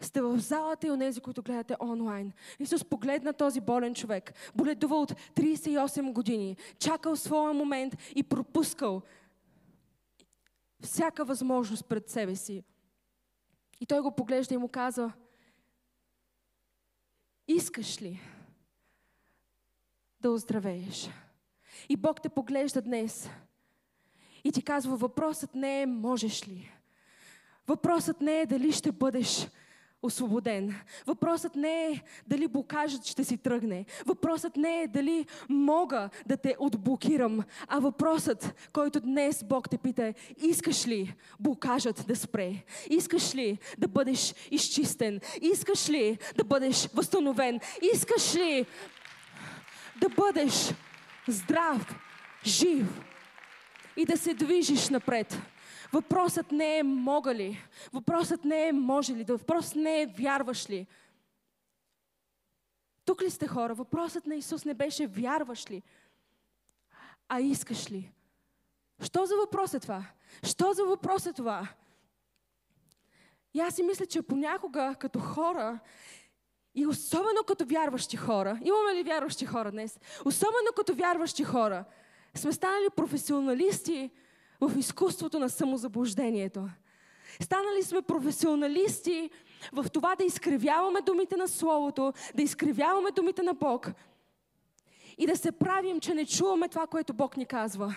сте 0.00 0.20
в 0.20 0.38
залата 0.38 0.86
и 0.86 0.90
онези, 0.90 1.20
които 1.20 1.42
гледате 1.42 1.76
онлайн. 1.80 2.32
Исус 2.60 2.84
погледна 2.84 3.32
този 3.32 3.60
болен 3.60 3.94
човек. 3.94 4.32
Боледува 4.54 4.96
от 4.96 5.12
38 5.34 6.12
години. 6.12 6.56
Чакал 6.78 7.16
своя 7.16 7.54
момент 7.54 7.96
и 8.14 8.22
пропускал 8.22 9.02
всяка 10.82 11.24
възможност 11.24 11.86
пред 11.86 12.08
себе 12.08 12.36
си. 12.36 12.64
И 13.80 13.86
той 13.86 14.00
го 14.00 14.16
поглежда 14.16 14.54
и 14.54 14.58
му 14.58 14.68
казва, 14.68 15.12
искаш 17.48 18.02
ли 18.02 18.20
да 20.20 20.30
оздравееш? 20.30 21.10
И 21.88 21.96
Бог 21.96 22.22
те 22.22 22.28
поглежда 22.28 22.82
днес 22.82 23.30
и 24.44 24.52
ти 24.52 24.62
казва, 24.62 24.96
въпросът 24.96 25.54
не 25.54 25.82
е 25.82 25.86
можеш 25.86 26.48
ли. 26.48 26.72
Въпросът 27.66 28.20
не 28.20 28.40
е 28.40 28.46
дали 28.46 28.72
ще 28.72 28.92
бъдеш 28.92 29.48
освободен. 30.02 30.74
Въпросът 31.06 31.56
не 31.56 31.86
е 31.86 32.02
дали 32.26 32.48
блокажът 32.48 33.06
ще 33.06 33.24
си 33.24 33.36
тръгне. 33.36 33.84
Въпросът 34.06 34.56
не 34.56 34.82
е 34.82 34.88
дали 34.88 35.26
мога 35.48 36.10
да 36.26 36.36
те 36.36 36.56
отблокирам. 36.58 37.44
А 37.68 37.78
въпросът, 37.78 38.68
който 38.72 39.00
днес 39.00 39.44
Бог 39.44 39.70
те 39.70 39.78
пита 39.78 40.04
е, 40.04 40.14
искаш 40.42 40.86
ли 40.86 41.14
блокажът 41.40 42.04
да 42.08 42.16
спре? 42.16 42.64
Искаш 42.90 43.34
ли 43.34 43.58
да 43.78 43.88
бъдеш 43.88 44.34
изчистен? 44.50 45.20
Искаш 45.40 45.90
ли 45.90 46.18
да 46.36 46.44
бъдеш 46.44 46.88
възстановен? 46.94 47.60
Искаш 47.94 48.34
ли 48.34 48.66
да 50.00 50.08
бъдеш 50.08 50.74
здрав, 51.28 51.94
жив 52.44 52.86
и 53.96 54.04
да 54.04 54.16
се 54.16 54.34
движиш 54.34 54.88
напред? 54.88 55.38
Въпросът 55.92 56.52
не 56.52 56.78
е 56.78 56.82
мога 56.82 57.34
ли. 57.34 57.58
Въпросът 57.92 58.44
не 58.44 58.68
е 58.68 58.72
може 58.72 59.14
ли. 59.14 59.24
Въпросът 59.24 59.76
не 59.76 60.02
е 60.02 60.06
вярваш 60.06 60.70
ли. 60.70 60.86
Тук 63.04 63.22
ли 63.22 63.30
сте 63.30 63.46
хора? 63.46 63.74
Въпросът 63.74 64.26
на 64.26 64.34
Исус 64.34 64.64
не 64.64 64.74
беше 64.74 65.06
вярваш 65.06 65.70
ли, 65.70 65.82
а 67.28 67.40
искаш 67.40 67.90
ли. 67.90 68.12
Що 69.02 69.26
за 69.26 69.36
въпрос 69.36 69.74
е 69.74 69.80
това? 69.80 70.04
Що 70.42 70.72
за 70.72 70.84
въпрос 70.84 71.26
е 71.26 71.32
това? 71.32 71.68
И 73.54 73.60
аз 73.60 73.74
си 73.74 73.82
мисля, 73.82 74.06
че 74.06 74.22
понякога 74.22 74.94
като 75.00 75.20
хора 75.20 75.78
и 76.74 76.86
особено 76.86 77.44
като 77.46 77.66
вярващи 77.66 78.16
хора, 78.16 78.58
имаме 78.64 78.94
ли 78.94 79.02
вярващи 79.02 79.46
хора 79.46 79.70
днес? 79.70 80.00
Особено 80.24 80.72
като 80.76 80.94
вярващи 80.94 81.44
хора, 81.44 81.84
сме 82.34 82.52
станали 82.52 82.90
професионалисти 82.96 84.10
в 84.60 84.78
изкуството 84.78 85.38
на 85.38 85.48
самозаблуждението. 85.48 86.68
Станали 87.40 87.82
сме 87.82 88.02
професионалисти 88.02 89.30
в 89.72 89.86
това 89.92 90.16
да 90.16 90.24
изкривяваме 90.24 91.00
думите 91.00 91.36
на 91.36 91.48
Словото, 91.48 92.12
да 92.34 92.42
изкривяваме 92.42 93.10
думите 93.10 93.42
на 93.42 93.54
Бог 93.54 93.90
и 95.18 95.26
да 95.26 95.36
се 95.36 95.52
правим, 95.52 96.00
че 96.00 96.14
не 96.14 96.26
чуваме 96.26 96.68
това, 96.68 96.86
което 96.86 97.14
Бог 97.14 97.36
ни 97.36 97.46
казва. 97.46 97.96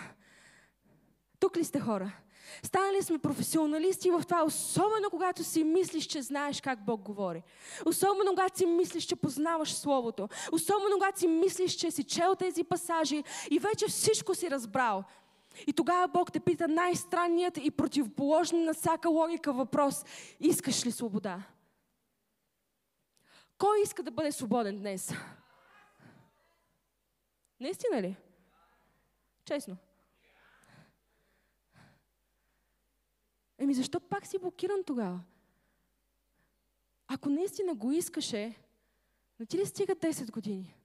Тук 1.39 1.57
ли 1.57 1.63
сте 1.63 1.79
хора? 1.79 2.11
Станали 2.63 3.01
сме 3.01 3.17
професионалисти 3.17 4.11
в 4.11 4.23
това, 4.23 4.43
особено 4.43 5.09
когато 5.09 5.43
си 5.43 5.63
мислиш, 5.63 6.05
че 6.05 6.21
знаеш 6.21 6.61
как 6.61 6.85
Бог 6.85 7.01
говори. 7.01 7.43
Особено 7.85 8.29
когато 8.29 8.57
си 8.57 8.65
мислиш, 8.65 9.03
че 9.03 9.15
познаваш 9.15 9.73
Словото. 9.73 10.29
Особено 10.51 10.95
когато 10.95 11.19
си 11.19 11.27
мислиш, 11.27 11.73
че 11.73 11.91
си 11.91 12.03
чел 12.03 12.35
тези 12.35 12.63
пасажи 12.63 13.23
и 13.51 13.59
вече 13.59 13.87
всичко 13.87 14.35
си 14.35 14.51
разбрал. 14.51 15.03
И 15.67 15.73
тогава 15.73 16.07
Бог 16.07 16.31
те 16.31 16.39
пита 16.39 16.67
най-странният 16.67 17.57
и 17.57 17.71
противоположен 17.71 18.63
на 18.63 18.73
всяка 18.73 19.09
логика 19.09 19.53
въпрос. 19.53 20.05
Искаш 20.39 20.85
ли 20.85 20.91
свобода? 20.91 21.43
Кой 23.57 23.81
иска 23.81 24.03
да 24.03 24.11
бъде 24.11 24.31
свободен 24.31 24.79
днес? 24.79 25.13
Наистина 27.59 28.01
ли? 28.01 28.15
Честно. 29.45 29.77
Еми 33.57 33.73
защо 33.73 33.99
пак 33.99 34.27
си 34.27 34.39
блокиран 34.39 34.83
тогава? 34.83 35.19
Ако 37.07 37.29
наистина 37.29 37.75
го 37.75 37.91
искаше, 37.91 38.55
не 39.39 39.45
ти 39.45 39.57
ли 39.57 39.65
стига 39.65 39.95
10 39.95 40.31
години? 40.31 40.75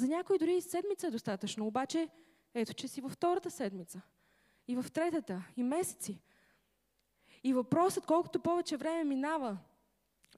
За 0.00 0.08
някой 0.08 0.38
дори 0.38 0.56
и 0.56 0.60
седмица 0.60 1.06
е 1.06 1.10
достатъчно, 1.10 1.66
обаче 1.66 2.08
ето, 2.54 2.74
че 2.74 2.88
си 2.88 3.00
във 3.00 3.12
втората 3.12 3.50
седмица. 3.50 4.00
И 4.68 4.76
в 4.76 4.86
третата, 4.92 5.44
и 5.56 5.62
месеци. 5.62 6.20
И 7.44 7.52
въпросът, 7.52 8.06
колкото 8.06 8.40
повече 8.40 8.76
време 8.76 9.04
минава, 9.04 9.58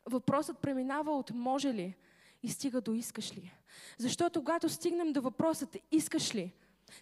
въпросът 0.06 0.58
преминава 0.58 1.18
от 1.18 1.30
може 1.30 1.74
ли 1.74 1.96
и 2.42 2.48
стига 2.48 2.80
до 2.80 2.94
искаш 2.94 3.36
ли. 3.36 3.54
Защото 3.98 4.40
когато 4.40 4.68
стигнем 4.68 5.12
до 5.12 5.22
въпросът 5.22 5.76
искаш 5.90 6.34
ли, 6.34 6.52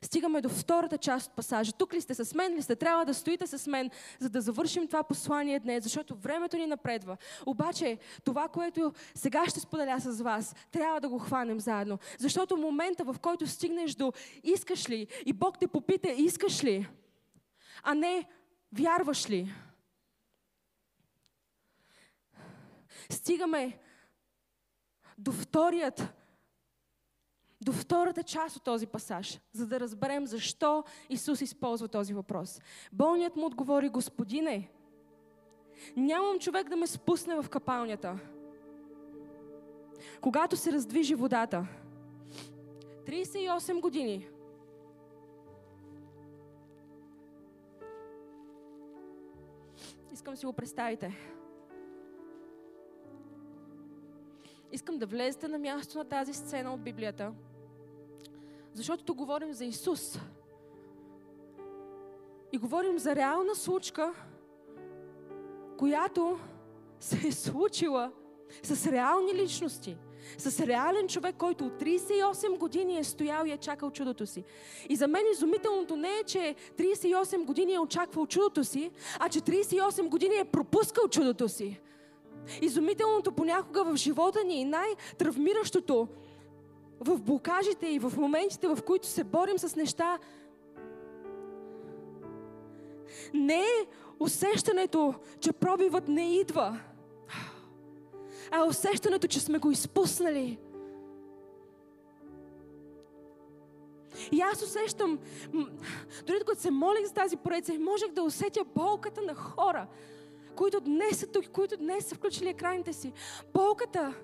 Стигаме 0.03 0.41
до 0.41 0.49
втората 0.49 0.99
част 0.99 1.27
от 1.27 1.37
пасажа. 1.37 1.73
Тук 1.73 1.95
ли 1.95 2.01
сте 2.01 2.15
с 2.15 2.35
мен 2.35 2.55
ли 2.55 2.63
сте? 2.63 2.77
Трябва 2.77 3.05
да 3.05 3.15
стоите 3.15 3.47
с 3.47 3.67
мен, 3.67 3.91
за 4.19 4.31
да 4.31 4.41
завършим 4.41 4.87
това 4.87 5.03
послание 5.03 5.61
днес, 5.61 5.85
защото 5.85 6.15
времето 6.15 6.57
ни 6.57 6.67
напредва. 6.67 7.17
Обаче, 7.47 7.99
това, 8.25 8.49
което 8.49 8.93
сега 9.15 9.45
ще 9.49 9.61
споделя 9.61 10.01
с 10.01 10.21
вас, 10.21 10.55
трябва 10.71 11.01
да 11.01 11.09
го 11.09 11.19
хванем 11.19 11.61
заедно. 11.61 11.99
Защото 12.19 12.57
момента, 12.57 13.05
в 13.05 13.17
който 13.23 13.47
стигнеш 13.47 13.95
до 13.95 14.13
искаш 14.43 14.89
ли 14.89 15.07
и 15.27 15.33
Бог 15.33 15.59
те 15.59 15.67
попита 15.67 16.11
искаш 16.11 16.65
ли, 16.65 16.89
а 17.83 17.95
не 17.95 18.29
вярваш 18.73 19.31
ли. 19.31 19.53
Стигаме 23.11 23.79
до 25.19 25.33
вторият 25.33 26.20
до 27.61 27.73
втората 27.73 28.23
част 28.23 28.57
от 28.57 28.65
този 28.65 28.87
пасаж, 28.87 29.41
за 29.53 29.67
да 29.67 29.81
разберем 29.81 30.27
защо 30.27 30.85
Исус 31.11 31.41
използва 31.41 31.89
този 31.89 32.15
въпрос. 32.15 32.61
Болният 32.93 33.37
му 33.37 33.47
отговори, 33.47 33.89
Господине, 33.89 34.71
нямам 35.97 36.39
човек 36.39 36.69
да 36.69 36.77
ме 36.77 36.87
спусне 36.87 37.43
в 37.43 37.49
капалнята. 37.49 38.19
Когато 40.21 40.57
се 40.57 40.73
раздвижи 40.73 41.15
водата, 41.15 41.67
38 43.07 43.81
години, 43.81 44.29
Искам 50.13 50.37
си 50.37 50.47
го 50.47 50.53
представите. 50.53 51.17
Искам 54.73 54.99
да 54.99 55.07
влезете 55.07 55.49
на 55.49 55.59
място 55.59 55.99
на 55.99 56.05
тази 56.05 56.33
сцена 56.33 56.75
от 56.75 56.81
Библията– 56.81 57.33
защото 58.75 59.05
тук 59.05 59.17
говорим 59.17 59.53
за 59.53 59.65
Исус. 59.65 60.19
И 62.53 62.59
говорим 62.59 62.99
за 62.99 63.17
реална 63.17 63.55
случка, 63.55 64.13
която 65.79 66.39
се 67.01 67.29
е 67.29 67.33
случила 67.33 68.13
с 68.63 68.87
реални 68.87 69.35
личности. 69.35 69.97
С 70.39 70.67
реален 70.67 71.09
човек, 71.09 71.37
който 71.39 71.67
от 71.67 71.73
38 71.73 72.59
години 72.59 72.99
е 72.99 73.05
стоял 73.05 73.45
и 73.47 73.53
е 73.53 73.57
чакал 73.57 73.91
чудото 73.91 74.27
си. 74.27 74.45
И 74.89 74.97
за 74.97 75.09
мен 75.09 75.23
изумителното 75.33 75.97
не 75.97 76.09
е, 76.09 76.25
че 76.25 76.55
38 76.79 77.45
години 77.45 77.75
е 77.75 77.79
очаквал 77.79 78.27
чудото 78.27 78.65
си, 78.65 78.91
а 79.19 79.29
че 79.29 79.41
38 79.41 80.09
години 80.09 80.35
е 80.37 80.45
пропускал 80.45 81.09
чудото 81.09 81.49
си. 81.49 81.81
Изумителното 82.63 83.33
понякога 83.33 83.85
в 83.85 83.97
живота 83.97 84.45
ни 84.45 84.61
и 84.61 84.65
най-травмиращото 84.65 86.09
в 87.01 87.19
блокажите 87.19 87.89
и 87.89 87.99
в 87.99 88.13
моментите, 88.17 88.69
в 88.69 88.79
които 88.87 89.07
се 89.07 89.25
борим 89.25 89.59
с 89.59 89.77
неща, 89.77 90.19
не 93.35 93.59
е 93.59 93.87
усещането, 94.21 95.15
че 95.41 95.53
пробивът 95.53 96.09
не 96.09 96.41
идва, 96.41 96.81
а 98.51 98.65
усещането, 98.65 99.27
че 99.27 99.41
сме 99.41 99.59
го 99.59 99.71
изпуснали. 99.71 100.59
И 104.33 104.41
аз 104.41 104.63
усещам, 104.63 105.19
дори 106.27 106.41
когато 106.41 106.61
се 106.61 106.71
молих 106.71 107.07
за 107.07 107.15
тази 107.15 107.37
поредица, 107.37 107.73
можех 107.81 108.13
да 108.13 108.23
усетя 108.23 108.65
болката 108.75 109.23
на 109.23 109.35
хора, 109.35 109.87
които 110.57 110.81
днес 110.81 111.19
са 111.19 111.27
тук, 111.27 111.49
които 111.49 111.77
днес 111.77 112.07
са 112.07 112.15
включили 112.15 112.49
екраните 112.49 112.93
си. 112.93 113.13
Болката 113.55 114.15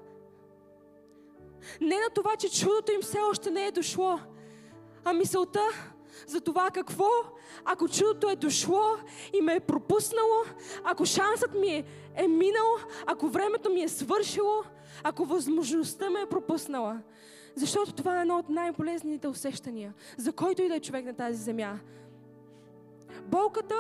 не 1.81 1.95
на 1.95 2.11
това, 2.15 2.37
че 2.37 2.51
чудото 2.51 2.93
им 2.93 3.01
все 3.03 3.19
още 3.31 3.51
не 3.51 3.67
е 3.67 3.73
дошло, 3.73 4.19
а 5.05 5.13
мисълта 5.13 5.61
за 6.27 6.41
това 6.41 6.71
какво, 6.71 7.09
ако 7.65 7.89
чудото 7.89 8.31
е 8.31 8.37
дошло 8.37 8.83
и 9.33 9.41
ме 9.41 9.55
е 9.55 9.61
пропуснало, 9.61 10.45
ако 10.85 11.07
шансът 11.07 11.55
ми 11.55 11.69
е, 11.69 11.85
е 12.17 12.29
минал, 12.29 12.67
ако 13.07 13.29
времето 13.29 13.71
ми 13.71 13.83
е 13.83 13.89
свършило, 13.89 14.63
ако 15.03 15.25
възможността 15.25 16.11
ме 16.11 16.21
е 16.21 16.27
пропуснала. 16.27 17.01
Защото 17.55 17.93
това 17.93 18.19
е 18.19 18.21
едно 18.21 18.39
от 18.39 18.49
най-болезнените 18.49 19.29
усещания, 19.29 19.95
за 20.17 20.33
който 20.33 20.63
и 20.63 20.69
да 20.69 20.77
е 20.77 20.81
човек 20.81 21.05
на 21.05 21.15
тази 21.15 21.43
земя. 21.43 21.79
Болката 23.23 23.75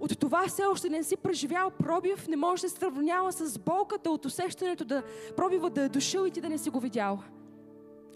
от 0.00 0.18
това 0.18 0.46
все 0.48 0.64
още 0.64 0.88
не 0.88 1.02
си 1.02 1.16
преживял 1.16 1.70
пробив, 1.70 2.28
не 2.28 2.36
може 2.36 2.62
да 2.62 2.70
се 2.70 2.76
сравнява 2.76 3.32
с 3.32 3.58
болката 3.58 4.10
от 4.10 4.24
усещането 4.24 4.84
да 4.84 5.02
пробива 5.36 5.70
да 5.70 5.82
е 5.82 5.88
дошъл 5.88 6.26
и 6.26 6.30
ти 6.30 6.40
да 6.40 6.48
не 6.48 6.58
си 6.58 6.70
го 6.70 6.80
видял. 6.80 7.22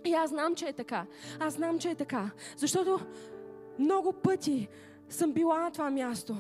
И 0.05 0.15
аз 0.15 0.31
знам, 0.31 0.55
че 0.55 0.67
е 0.67 0.73
така. 0.73 1.07
Аз 1.41 1.55
знам, 1.55 1.79
че 1.79 1.91
е 1.91 1.95
така. 1.95 2.31
Защото 2.57 3.01
много 3.79 4.13
пъти 4.13 4.69
съм 5.09 5.33
била 5.33 5.61
на 5.61 5.71
това 5.71 5.91
място. 5.91 6.37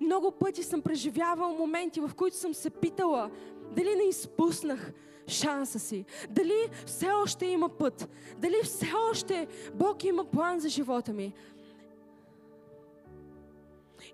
Много 0.00 0.30
пъти 0.30 0.62
съм 0.62 0.82
преживявал 0.82 1.52
моменти, 1.52 2.00
в 2.00 2.10
които 2.16 2.36
съм 2.36 2.54
се 2.54 2.70
питала 2.70 3.30
дали 3.76 3.94
не 3.94 4.02
изпуснах 4.02 4.92
шанса 5.28 5.78
си. 5.78 6.04
Дали 6.30 6.68
все 6.86 7.10
още 7.10 7.46
има 7.46 7.68
път. 7.68 8.08
Дали 8.38 8.56
все 8.62 8.86
още 9.10 9.46
Бог 9.74 10.04
има 10.04 10.24
план 10.24 10.60
за 10.60 10.68
живота 10.68 11.12
ми. 11.12 11.34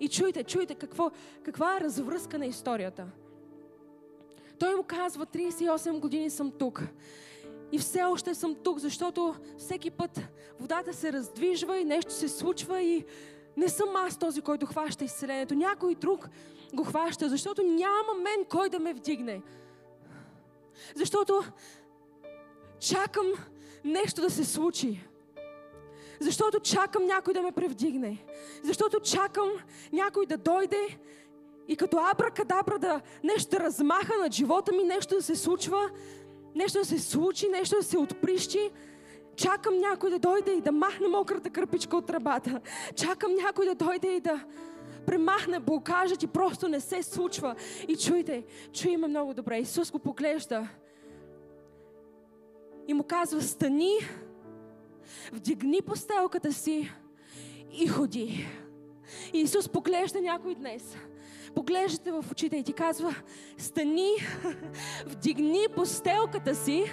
И 0.01 0.09
чуйте, 0.09 0.45
чуйте 0.45 0.75
какво, 0.75 1.11
каква 1.43 1.77
е 1.77 1.81
развръзка 1.81 2.39
на 2.39 2.47
историята. 2.47 3.07
Той 4.59 4.75
му 4.75 4.83
казва, 4.83 5.27
38 5.27 6.01
години 6.01 6.31
съм 6.31 6.51
тук. 6.51 6.83
И 7.73 7.79
все 7.79 8.03
още 8.03 8.35
съм 8.35 8.55
тук, 8.55 8.79
защото 8.79 9.35
всеки 9.59 9.91
път 9.91 10.21
водата 10.61 10.93
се 10.93 11.13
раздвижва 11.13 11.79
и 11.79 11.85
нещо 11.85 12.13
се 12.13 12.29
случва 12.29 12.83
и 12.83 13.05
не 13.57 13.69
съм 13.69 13.97
аз 13.97 14.19
този, 14.19 14.41
който 14.41 14.67
хваща 14.67 15.05
изцелението. 15.05 15.55
Някой 15.55 15.95
друг 15.95 16.29
го 16.75 16.85
хваща, 16.85 17.29
защото 17.29 17.63
няма 17.63 18.15
мен 18.23 18.45
кой 18.49 18.69
да 18.69 18.79
ме 18.79 18.95
вдигне. 18.95 19.43
Защото 20.97 21.45
чакам 22.81 23.27
нещо 23.85 24.21
да 24.21 24.31
се 24.31 24.45
случи. 24.45 25.01
Защото 26.25 26.61
чакам 26.61 27.07
някой 27.07 27.35
да 27.35 27.43
ме 27.43 27.53
превдигне. 27.53 28.25
Защото 28.63 29.01
чакам 29.01 29.49
някой 29.93 30.27
да 30.27 30.37
дойде 30.37 30.99
и 31.69 31.77
като 31.77 31.99
абракадабра 32.13 32.79
да 32.79 33.01
нещо 33.25 33.51
да 33.51 33.61
размаха 33.61 34.13
над 34.19 34.33
живота 34.33 34.73
ми, 34.73 34.85
нещо 34.85 35.15
да 35.15 35.23
се 35.23 35.37
случва, 35.37 35.91
нещо 36.55 36.79
да 36.79 36.85
се 36.85 36.99
случи, 36.99 37.49
нещо 37.49 37.77
да 37.77 37.83
се 37.83 37.99
отприщи. 37.99 38.71
Чакам 39.37 39.79
някой 39.79 40.11
да 40.11 40.19
дойде 40.19 40.53
и 40.53 40.61
да 40.61 40.73
махне 40.73 41.09
мократа 41.09 41.51
кърпичка 41.51 41.97
от 41.97 42.07
тръбата. 42.07 42.61
Чакам 42.97 43.35
някой 43.35 43.67
да 43.67 43.75
дойде 43.75 44.17
и 44.17 44.21
да 44.21 44.45
премахне 45.07 45.61
блокажът 45.61 46.23
и 46.23 46.27
просто 46.27 46.69
не 46.69 46.81
се 46.81 47.03
случва. 47.03 47.55
И 47.89 47.97
чуйте, 47.97 48.45
чуйме 48.73 49.09
много 49.09 49.35
добре. 49.35 49.59
Исус 49.59 49.91
го 49.91 49.99
поглежда 49.99 50.69
и 52.89 52.95
му 52.95 53.03
казва, 53.03 53.43
стани, 53.43 53.99
вдигни 55.33 55.83
постелката 55.83 56.53
си 56.53 56.93
и 57.73 57.89
ходи. 57.89 58.47
Исус 59.33 59.69
поглежда 59.69 60.21
някой 60.21 60.55
днес 60.55 60.97
поглеждате 61.55 62.13
в 62.13 62.25
очите 62.31 62.57
и 62.57 62.63
ти 62.63 62.73
казва, 62.73 63.15
стани, 63.59 64.11
вдигни 65.07 65.67
постелката 65.77 66.55
си 66.55 66.85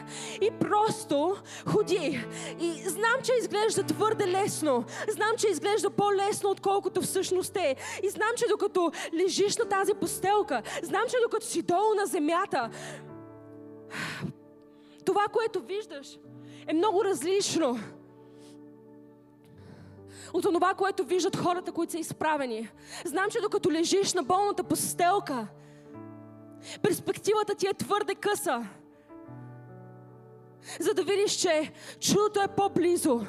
и 0.41 0.51
просто 0.59 1.36
ходи. 1.68 2.26
И 2.59 2.74
знам, 2.89 3.22
че 3.24 3.32
изглежда 3.39 3.84
твърде 3.84 4.28
лесно. 4.28 4.84
Знам, 5.09 5.32
че 5.38 5.47
изглежда 5.47 5.89
по-лесно, 5.89 6.49
отколкото 6.49 7.01
всъщност 7.01 7.57
е. 7.57 7.76
И 8.03 8.09
знам, 8.09 8.30
че 8.38 8.47
докато 8.47 8.91
лежиш 9.14 9.57
на 9.57 9.66
тази 9.66 9.93
постелка, 9.93 10.62
знам, 10.84 11.03
че 11.09 11.18
докато 11.24 11.45
си 11.45 11.62
долу 11.62 11.95
на 11.95 12.05
земята, 12.05 12.70
това, 15.05 15.26
което 15.34 15.62
виждаш, 15.62 16.18
е 16.68 16.74
много 16.74 17.03
различно 17.05 17.80
от 20.34 20.43
това, 20.43 20.74
което 20.74 21.03
виждат 21.03 21.36
хората, 21.36 21.72
които 21.72 21.91
са 21.91 21.99
изправени. 21.99 22.69
Знам, 23.05 23.30
че 23.30 23.41
докато 23.41 23.72
лежиш 23.72 24.13
на 24.13 24.24
болната 24.24 24.63
постелка, 24.63 25.47
перспективата 26.82 27.55
ти 27.55 27.67
е 27.67 27.74
твърде 27.74 28.15
къса. 28.15 28.65
За 30.80 30.93
да 30.93 31.03
видиш, 31.03 31.32
че 31.32 31.72
чудото 31.99 32.41
е 32.41 32.47
по-близо, 32.47 33.26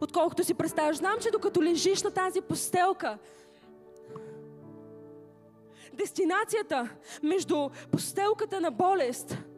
отколкото 0.00 0.44
си 0.44 0.54
представяш. 0.54 0.96
Знам, 0.96 1.18
че 1.20 1.30
докато 1.30 1.62
лежиш 1.62 2.02
на 2.02 2.10
тази 2.10 2.40
постелка, 2.40 3.18
дестинацията 5.92 6.88
между 7.22 7.68
постелката 7.90 8.60
на 8.60 8.70
болест– 8.70 9.36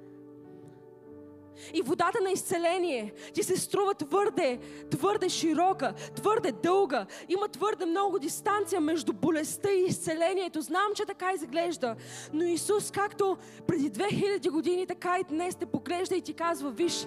и 1.75 1.83
водата 1.83 2.19
на 2.23 2.31
изцеление 2.31 3.13
ти 3.35 3.43
се 3.43 3.57
струва 3.57 3.95
твърде, 3.95 4.59
твърде 4.91 5.29
широка, 5.29 5.95
твърде 6.17 6.53
дълга. 6.53 7.07
Има 7.29 7.49
твърде 7.49 7.87
много 7.87 8.19
дистанция 8.19 8.81
между 8.81 9.13
болестта 9.13 9.71
и 9.71 9.85
изцелението. 9.85 10.61
Знам, 10.61 10.95
че 10.95 11.05
така 11.05 11.33
изглежда. 11.33 11.97
Но 12.33 12.45
Исус, 12.45 12.91
както 12.91 13.37
преди 13.67 13.91
2000 13.91 14.51
години, 14.51 14.87
така 14.87 15.19
и 15.19 15.25
днес 15.25 15.57
те 15.57 15.67
поглежда 15.67 16.17
и 16.17 16.23
ти 16.23 16.33
казва, 16.35 16.71
виж, 16.71 17.07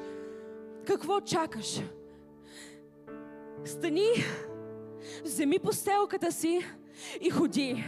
какво 0.87 1.21
чакаш? 1.21 1.81
Стани, 3.65 4.09
вземи 5.23 5.59
постелката 5.59 6.31
си 6.31 6.65
и 7.21 7.29
ходи. 7.29 7.83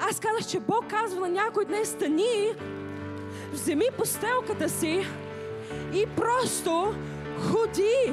Аз 0.00 0.20
казах, 0.20 0.46
че 0.46 0.60
Бог 0.60 0.86
казва 0.90 1.20
на 1.20 1.28
някой 1.28 1.64
днес, 1.64 1.88
стани, 1.88 2.54
вземи 3.52 3.86
постелката 3.98 4.68
си 4.68 5.06
и 5.94 6.06
просто 6.16 6.94
ходи. 7.38 8.12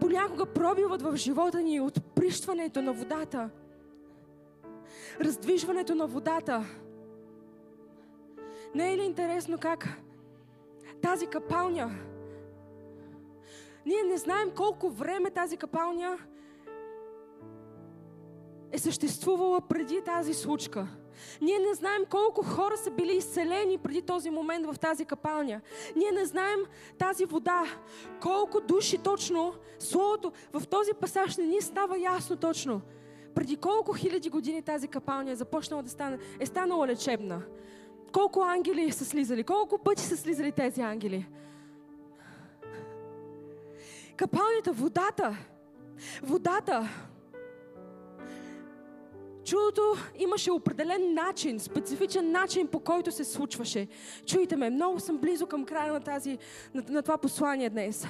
Понякога 0.00 0.46
пробиват 0.46 1.02
в 1.02 1.16
живота 1.16 1.62
ни 1.62 1.80
от 1.80 2.14
прищването 2.14 2.82
на 2.82 2.92
водата, 2.92 3.50
раздвижването 5.20 5.94
на 5.94 6.06
водата. 6.06 6.64
Не 8.74 8.92
е 8.92 8.96
ли 8.96 9.02
интересно 9.02 9.58
как 9.58 9.88
тази 11.02 11.26
капалня, 11.26 11.90
ние 13.86 14.02
не 14.02 14.16
знаем 14.16 14.50
колко 14.56 14.90
време 14.90 15.30
тази 15.30 15.56
капалня 15.56 16.18
е 18.72 18.78
съществувала 18.78 19.60
преди 19.60 20.00
тази 20.04 20.34
случка. 20.34 20.88
Ние 21.40 21.58
не 21.58 21.74
знаем 21.74 22.02
колко 22.10 22.42
хора 22.42 22.76
са 22.76 22.90
били 22.90 23.16
изцелени 23.16 23.78
преди 23.78 24.02
този 24.02 24.30
момент 24.30 24.66
в 24.66 24.78
тази 24.78 25.04
капалня. 25.04 25.60
Ние 25.96 26.12
не 26.12 26.24
знаем 26.24 26.60
тази 26.98 27.24
вода, 27.24 27.64
колко 28.22 28.60
души 28.60 28.98
точно, 28.98 29.54
Словото 29.78 30.32
в 30.52 30.66
този 30.66 30.90
пасаж 31.00 31.36
не 31.36 31.46
ни 31.46 31.60
става 31.60 31.98
ясно 31.98 32.36
точно. 32.36 32.80
Преди 33.34 33.56
колко 33.56 33.92
хиляди 33.92 34.28
години 34.28 34.62
тази 34.62 34.88
капалня 34.88 35.30
е 35.30 35.36
започнала 35.36 35.82
да 35.82 35.90
стане, 35.90 36.18
е 36.40 36.46
станала 36.46 36.86
лечебна. 36.86 37.42
Колко 38.12 38.40
ангели 38.40 38.92
са 38.92 39.04
слизали, 39.04 39.44
колко 39.44 39.78
пъти 39.78 40.02
са 40.02 40.16
слизали 40.16 40.52
тези 40.52 40.80
ангели. 40.80 41.26
Капалнята, 44.16 44.72
водата, 44.72 45.36
Водата. 46.22 46.88
Чудото 49.44 49.96
имаше 50.18 50.50
определен 50.50 51.14
начин, 51.14 51.60
специфичен 51.60 52.32
начин, 52.32 52.66
по 52.66 52.80
който 52.80 53.12
се 53.12 53.24
случваше. 53.24 53.88
Чуйте 54.26 54.56
ме, 54.56 54.70
много 54.70 55.00
съм 55.00 55.18
близо 55.18 55.46
към 55.46 55.64
края 55.64 55.92
на, 55.92 56.00
тази, 56.00 56.38
на, 56.74 56.82
на 56.88 57.02
това 57.02 57.18
послание 57.18 57.70
днес. 57.70 58.06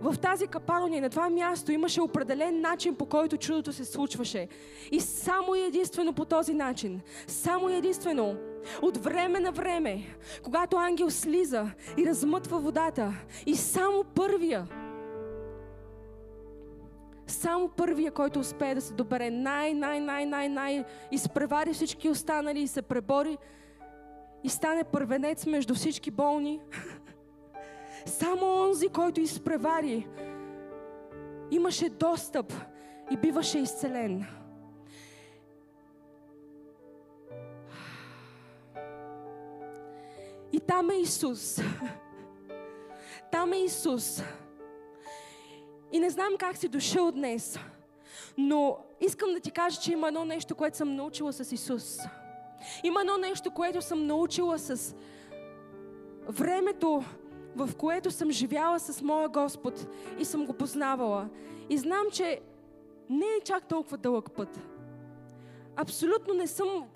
В 0.00 0.16
тази 0.18 0.46
капалня, 0.46 1.00
на 1.00 1.10
това 1.10 1.30
място, 1.30 1.72
имаше 1.72 2.00
определен 2.00 2.60
начин, 2.60 2.94
по 2.94 3.06
който 3.06 3.36
чудото 3.36 3.72
се 3.72 3.84
случваше. 3.84 4.48
И 4.92 5.00
само 5.00 5.54
и 5.54 5.60
единствено 5.60 6.12
по 6.12 6.24
този 6.24 6.54
начин, 6.54 7.00
само 7.26 7.70
и 7.70 7.74
единствено, 7.74 8.36
от 8.82 8.96
време 8.96 9.40
на 9.40 9.52
време, 9.52 10.16
когато 10.42 10.76
ангел 10.76 11.10
слиза 11.10 11.70
и 11.98 12.06
размътва 12.06 12.58
водата, 12.58 13.12
и 13.46 13.56
само 13.56 14.04
първия, 14.04 14.66
само 17.30 17.68
първия, 17.68 18.12
който 18.12 18.40
успее 18.40 18.74
да 18.74 18.80
се 18.80 18.94
добере 18.94 19.30
най, 19.30 19.74
най, 19.74 20.00
най, 20.00 20.26
най, 20.26 20.48
най, 20.48 20.84
изпревари 21.10 21.72
всички 21.72 22.08
останали 22.08 22.60
и 22.60 22.68
се 22.68 22.82
пребори 22.82 23.38
и 24.44 24.48
стане 24.48 24.84
първенец 24.84 25.46
между 25.46 25.74
всички 25.74 26.10
болни. 26.10 26.60
Само 28.06 28.46
онзи, 28.46 28.88
който 28.88 29.20
изпревари, 29.20 30.08
имаше 31.50 31.88
достъп 31.88 32.52
и 33.10 33.16
биваше 33.16 33.58
изцелен. 33.58 34.26
И 40.52 40.60
там 40.60 40.90
е 40.90 40.94
Исус. 40.94 41.60
Там 43.32 43.52
е 43.52 43.56
Исус. 43.56 44.22
И 45.92 46.00
не 46.00 46.10
знам 46.10 46.36
как 46.38 46.56
си 46.56 46.68
дошъл 46.68 47.12
днес, 47.12 47.58
но 48.38 48.78
искам 49.00 49.32
да 49.32 49.40
ти 49.40 49.50
кажа, 49.50 49.80
че 49.80 49.92
има 49.92 50.08
едно 50.08 50.24
нещо, 50.24 50.54
което 50.54 50.76
съм 50.76 50.94
научила 50.96 51.32
с 51.32 51.52
Исус. 51.52 51.98
Има 52.84 53.00
едно 53.00 53.18
нещо, 53.18 53.50
което 53.50 53.82
съм 53.82 54.06
научила 54.06 54.58
с 54.58 54.94
времето, 56.28 57.04
в 57.56 57.70
което 57.76 58.10
съм 58.10 58.30
живяла 58.30 58.80
с 58.80 59.02
моя 59.02 59.28
Господ 59.28 59.86
и 60.18 60.24
съм 60.24 60.46
го 60.46 60.52
познавала. 60.52 61.28
И 61.70 61.78
знам, 61.78 62.04
че 62.12 62.40
не 63.10 63.26
е 63.26 63.44
чак 63.44 63.68
толкова 63.68 63.96
дълъг 63.96 64.32
път. 64.32 64.60
Абсолютно 65.76 66.34
не 66.34 66.46
съм 66.46 66.86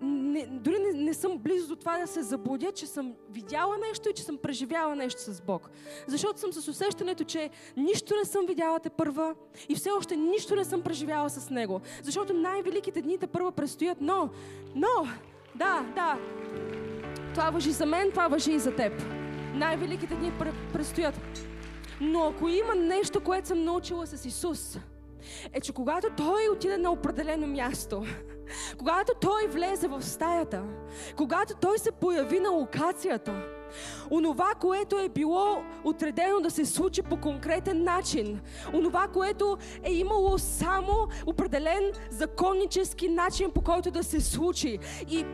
не, 0.00 0.46
дори 0.46 0.78
не, 0.78 1.02
не 1.02 1.14
съм 1.14 1.38
близо 1.38 1.68
до 1.68 1.76
това 1.76 1.98
да 1.98 2.06
се 2.06 2.22
заблудя, 2.22 2.72
че 2.72 2.86
съм 2.86 3.14
видяла 3.30 3.78
нещо 3.78 4.08
и 4.08 4.12
че 4.12 4.22
съм 4.22 4.38
преживяла 4.38 4.96
нещо 4.96 5.20
с 5.20 5.40
Бог. 5.40 5.70
Защото 6.06 6.40
съм 6.40 6.52
с 6.52 6.68
усещането, 6.68 7.24
че 7.24 7.50
нищо 7.76 8.14
не 8.16 8.24
съм 8.24 8.46
видяла 8.46 8.80
те 8.80 8.90
първа 8.90 9.34
и 9.68 9.74
все 9.74 9.90
още 9.90 10.16
нищо 10.16 10.56
не 10.56 10.64
съм 10.64 10.82
преживяла 10.82 11.30
с 11.30 11.50
Него. 11.50 11.80
Защото 12.02 12.32
най-великите 12.32 13.02
дни 13.02 13.18
те 13.18 13.26
първа 13.26 13.52
предстоят, 13.52 13.98
но, 14.00 14.28
но, 14.74 14.88
да, 15.54 15.86
да, 15.94 16.18
това 17.34 17.50
въжи 17.50 17.70
за 17.70 17.86
мен, 17.86 18.10
това 18.10 18.28
въжи 18.28 18.52
и 18.52 18.58
за 18.58 18.76
теб. 18.76 18.92
Най-великите 19.54 20.14
дни 20.14 20.32
предстоят. 20.72 21.14
Но 22.00 22.26
ако 22.26 22.48
има 22.48 22.74
нещо, 22.74 23.20
което 23.20 23.48
съм 23.48 23.64
научила 23.64 24.06
с 24.06 24.24
Исус, 24.24 24.78
е, 25.52 25.60
че 25.60 25.72
когато 25.72 26.08
Той 26.16 26.48
отиде 26.52 26.76
на 26.76 26.92
определено 26.92 27.46
място, 27.46 28.04
когато 28.78 29.12
Той 29.20 29.46
влезе 29.48 29.88
в 29.88 30.02
стаята, 30.02 30.62
когато 31.16 31.54
Той 31.54 31.78
се 31.78 31.92
появи 31.92 32.40
на 32.40 32.50
локацията, 32.50 33.42
Онова, 34.10 34.54
което 34.60 34.98
е 34.98 35.08
било 35.08 35.62
отредено 35.84 36.40
да 36.40 36.50
се 36.50 36.64
случи 36.64 37.02
по 37.02 37.16
конкретен 37.16 37.84
начин. 37.84 38.40
Онова, 38.74 39.08
което 39.08 39.58
е 39.82 39.92
имало 39.92 40.38
само 40.38 40.92
определен 41.26 41.92
законнически 42.10 43.08
начин, 43.08 43.50
по 43.50 43.60
който 43.60 43.90
да 43.90 44.04
се 44.04 44.20
случи. 44.20 44.78
И 45.10 45.24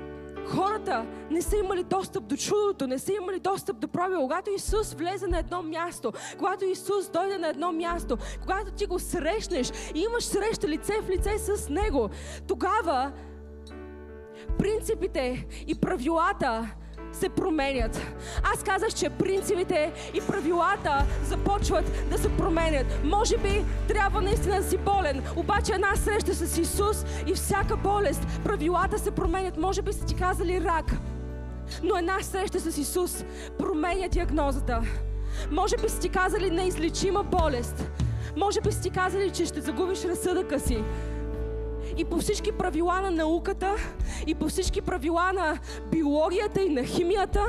хората 0.49 1.07
не 1.31 1.43
са 1.43 1.57
имали 1.57 1.83
достъп 1.83 2.25
до 2.25 2.37
чудото, 2.37 2.87
не 2.87 2.99
са 2.99 3.13
имали 3.13 3.41
достъп 3.41 3.79
до 3.79 3.89
правила. 3.89 4.23
Когато 4.23 4.51
Исус 4.51 4.93
влезе 4.93 5.27
на 5.27 5.39
едно 5.39 5.63
място, 5.63 6.13
когато 6.39 6.65
Исус 6.65 7.11
дойде 7.11 7.39
на 7.39 7.49
едно 7.49 7.73
място, 7.73 8.17
когато 8.43 8.73
ти 8.73 8.87
го 8.87 8.99
срещнеш 8.99 9.73
и 9.95 10.01
имаш 10.01 10.25
среща 10.25 10.69
лице 10.69 10.93
в 11.03 11.09
лице 11.09 11.39
с 11.39 11.69
Него, 11.69 12.11
тогава 12.49 13.13
принципите 14.59 15.47
и 15.67 15.75
правилата 15.75 16.75
се 17.15 17.29
променят. 17.29 18.01
Аз 18.43 18.63
казах, 18.63 18.95
че 18.95 19.11
принципите 19.11 19.93
и 20.15 20.21
правилата 20.21 21.07
започват 21.25 22.09
да 22.11 22.19
се 22.19 22.37
променят. 22.37 22.87
Може 23.05 23.39
би 23.39 23.65
трябва 23.89 24.21
наистина 24.21 24.57
да 24.57 24.63
си 24.63 24.77
болен, 24.77 25.23
обаче 25.37 25.73
една 25.73 25.97
среща 25.97 26.35
с 26.35 26.59
Исус 26.59 27.05
и 27.27 27.35
всяка 27.35 27.77
болест, 27.77 28.27
правилата 28.45 28.99
се 28.99 29.11
променят. 29.11 29.57
Може 29.57 29.83
би 29.83 29.93
са 29.93 30.05
ти 30.05 30.15
казали 30.15 30.65
рак, 30.65 30.93
но 31.83 31.97
една 31.97 32.23
среща 32.23 32.61
с 32.61 32.79
Исус 32.79 33.25
променя 33.59 34.09
диагнозата. 34.09 34.83
Може 35.51 35.77
би 35.77 35.89
са 35.89 36.01
ти 36.01 36.09
казали 36.09 36.51
неизлечима 36.51 37.23
болест. 37.23 37.91
Може 38.37 38.61
би 38.61 38.73
са 38.73 38.81
ти 38.81 38.91
казали, 38.91 39.31
че 39.31 39.47
ще 39.47 39.61
загубиш 39.61 40.05
разсъдъка 40.05 40.61
си 40.61 40.85
и 41.97 42.05
по 42.05 42.19
всички 42.19 42.53
правила 42.53 43.01
на 43.01 43.11
науката, 43.11 43.75
и 44.27 44.35
по 44.35 44.49
всички 44.49 44.81
правила 44.81 45.33
на 45.33 45.59
биологията 45.91 46.63
и 46.63 46.69
на 46.69 46.85
химията, 46.85 47.47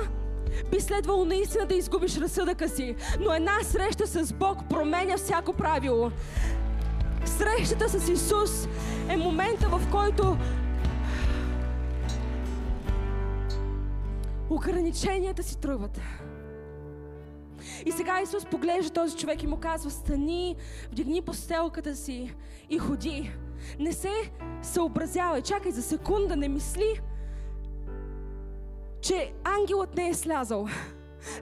би 0.72 0.80
следвало 0.80 1.26
наистина 1.26 1.66
да 1.66 1.76
изгубиш 1.76 2.18
разсъдъка 2.18 2.70
си. 2.70 2.96
Но 3.20 3.34
една 3.34 3.64
среща 3.64 4.08
с 4.08 4.34
Бог 4.34 4.58
променя 4.70 5.18
всяко 5.18 5.54
правило. 5.54 6.12
Срещата 7.26 7.89
с 7.89 8.10
Исус 8.10 8.68
е 9.10 9.18
момента, 9.18 9.70
в 9.70 9.91
който 9.91 10.38
ограниченията 14.50 15.43
си 15.43 15.58
тръгват. 15.58 16.02
И 17.86 17.91
сега 17.91 18.22
Исус 18.22 18.46
поглежда 18.46 18.89
този 18.89 19.18
човек 19.18 19.43
и 19.43 19.48
му 19.48 19.58
казва, 19.58 19.91
стани, 19.91 20.56
вдигни 20.91 21.22
постелката 21.22 21.96
си 21.96 22.36
и 22.70 22.78
ходи. 22.78 23.32
Не 23.80 23.93
се 23.93 24.32
съобразявай, 24.61 25.41
чакай 25.41 25.72
за 25.72 25.82
секунда, 25.82 26.36
не 26.36 26.47
мисли, 26.47 27.01
че 29.01 29.34
ангелът 29.43 29.95
не 29.95 30.09
е 30.09 30.13
слязал. 30.13 30.68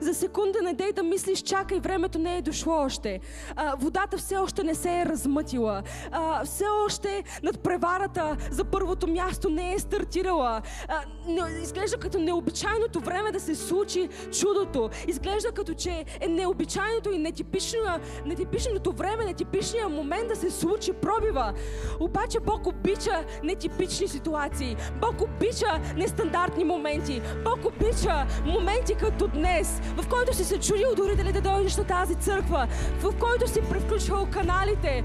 За 0.00 0.14
секунда 0.14 0.58
не 0.62 0.74
дей 0.74 0.92
да 0.92 1.02
мислиш, 1.02 1.42
чакай, 1.42 1.80
времето 1.80 2.18
не 2.18 2.36
е 2.36 2.42
дошло 2.42 2.74
още. 2.74 3.20
А, 3.56 3.76
водата 3.78 4.18
все 4.18 4.36
още 4.36 4.62
не 4.62 4.74
се 4.74 5.00
е 5.00 5.06
размътила. 5.06 5.82
А, 6.10 6.44
все 6.44 6.64
още 6.86 7.24
над 7.42 7.60
преварата 7.60 8.36
за 8.50 8.64
първото 8.64 9.06
място 9.06 9.50
не 9.50 9.74
е 9.74 9.78
стартирала. 9.78 10.62
А, 10.88 11.00
не, 11.26 11.62
изглежда 11.62 11.96
като 11.96 12.18
необичайното 12.18 13.00
време 13.00 13.32
да 13.32 13.40
се 13.40 13.54
случи 13.54 14.08
чудото. 14.40 14.90
Изглежда 15.08 15.52
като 15.52 15.74
че 15.74 16.04
е 16.20 16.28
необичайното 16.28 17.12
и 17.12 17.18
нетипично, 17.18 17.78
нетипичното 18.26 18.92
време, 18.92 19.24
нетипичният 19.24 19.90
момент 19.90 20.28
да 20.28 20.36
се 20.36 20.50
случи 20.50 20.92
пробива. 20.92 21.52
Обаче 22.00 22.40
Бог 22.40 22.66
обича 22.66 23.24
нетипични 23.44 24.08
ситуации. 24.08 24.76
Бог 25.00 25.20
обича 25.20 25.80
нестандартни 25.96 26.64
моменти. 26.64 27.22
Бог 27.44 27.64
обича 27.64 28.26
моменти 28.46 28.94
като 28.94 29.28
днес 29.28 29.73
в 29.96 30.08
който 30.08 30.36
си 30.36 30.44
се 30.44 30.60
чудил 30.60 30.94
дори 30.96 31.16
дали 31.16 31.32
да 31.32 31.40
дойдеш 31.40 31.76
на 31.76 31.84
тази 31.84 32.14
църква, 32.14 32.68
в 33.00 33.18
който 33.20 33.50
си 33.50 33.60
превключвал 33.70 34.26
каналите 34.30 35.04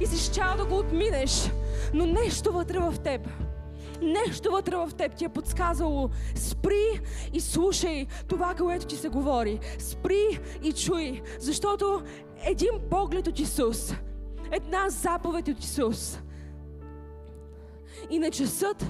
и 0.00 0.06
си 0.06 0.32
щял 0.32 0.56
да 0.56 0.64
го 0.64 0.78
отминеш, 0.78 1.50
но 1.94 2.06
нещо 2.06 2.52
вътре 2.52 2.78
в 2.78 2.94
теб 3.04 3.28
нещо 4.02 4.50
вътре 4.50 4.76
в 4.76 4.90
теб 4.96 5.14
ти 5.14 5.24
е 5.24 5.28
подсказало. 5.28 6.10
Спри 6.34 7.00
и 7.32 7.40
слушай 7.40 8.06
това, 8.28 8.54
което 8.54 8.86
ти 8.86 8.96
се 8.96 9.08
говори. 9.08 9.60
Спри 9.78 10.40
и 10.62 10.72
чуй, 10.72 11.22
защото 11.38 12.02
един 12.44 12.70
поглед 12.90 13.26
от 13.26 13.38
Исус, 13.38 13.94
една 14.52 14.88
заповед 14.88 15.48
от 15.48 15.60
Исус 15.60 16.18
и 18.10 18.18
на 18.18 18.30
часът 18.30 18.84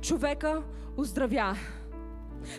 човека 0.00 0.62
оздравя. 0.96 1.56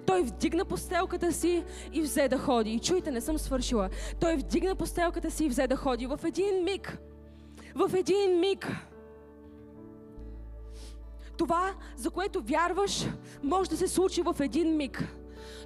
Той 0.05 0.21
вдигна 0.21 0.65
постелката 0.65 1.33
си 1.33 1.63
и 1.93 2.01
взе 2.01 2.27
да 2.27 2.37
ходи. 2.37 2.71
И 2.71 2.79
чуйте, 2.79 3.11
не 3.11 3.21
съм 3.21 3.37
свършила. 3.37 3.89
Той 4.19 4.35
вдигна 4.35 4.75
постелката 4.75 5.31
си 5.31 5.45
и 5.45 5.49
взе 5.49 5.67
да 5.67 5.75
ходи. 5.75 6.05
В 6.05 6.19
един 6.23 6.63
миг, 6.63 6.97
в 7.75 7.91
един 7.95 8.39
миг, 8.39 8.67
това, 11.37 11.73
за 11.95 12.09
което 12.09 12.41
вярваш, 12.41 13.07
може 13.43 13.69
да 13.69 13.77
се 13.77 13.87
случи 13.87 14.21
в 14.21 14.35
един 14.39 14.77
миг. 14.77 15.03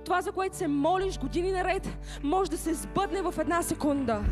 Това, 0.05 0.21
за 0.21 0.31
което 0.31 0.57
се 0.57 0.67
молиш 0.67 1.19
години 1.19 1.51
наред, 1.51 1.97
може 2.23 2.51
да 2.51 2.57
се 2.57 2.73
сбъдне 2.73 3.21
в 3.21 3.33
една 3.39 3.61
секунда. 3.61 4.23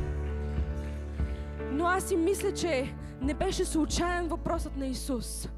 Но 1.71 1.85
аз 1.85 2.03
си 2.03 2.15
мисля, 2.15 2.53
че 2.53 2.93
не 3.21 3.33
беше 3.33 3.65
случайен 3.65 4.27
въпросът 4.27 4.77
на 4.77 4.87
Исус. 4.87 5.49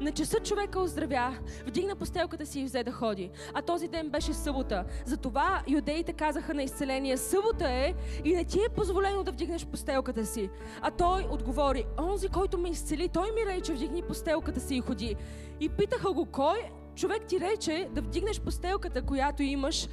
На 0.00 0.12
часа 0.12 0.40
човека 0.40 0.80
оздравя, 0.80 1.38
вдигна 1.66 1.96
постелката 1.96 2.46
си 2.46 2.60
и 2.60 2.64
взе 2.64 2.82
да 2.82 2.92
ходи. 2.92 3.30
А 3.54 3.62
този 3.62 3.88
ден 3.88 4.10
беше 4.10 4.32
събота. 4.32 4.84
Затова 5.04 5.62
юдеите 5.68 6.12
казаха 6.12 6.54
на 6.54 6.62
изцеление, 6.62 7.16
събота 7.16 7.70
е 7.70 7.94
и 8.24 8.34
не 8.34 8.44
ти 8.44 8.58
е 8.58 8.74
позволено 8.74 9.22
да 9.22 9.32
вдигнеш 9.32 9.66
постелката 9.66 10.26
си. 10.26 10.50
А 10.80 10.90
той 10.90 11.26
отговори, 11.30 11.84
онзи, 11.98 12.28
който 12.28 12.58
ме 12.58 12.68
изцели, 12.68 13.08
той 13.08 13.30
ми 13.32 13.46
рече, 13.46 13.72
вдигни 13.72 14.02
постелката 14.02 14.60
си 14.60 14.74
и 14.74 14.80
ходи. 14.80 15.16
И 15.60 15.68
питаха 15.68 16.12
го, 16.12 16.26
кой 16.26 16.58
човек 16.94 17.26
ти 17.26 17.40
рече 17.40 17.88
да 17.92 18.02
вдигнеш 18.02 18.40
постелката, 18.40 19.02
която 19.02 19.42
имаш, 19.42 19.88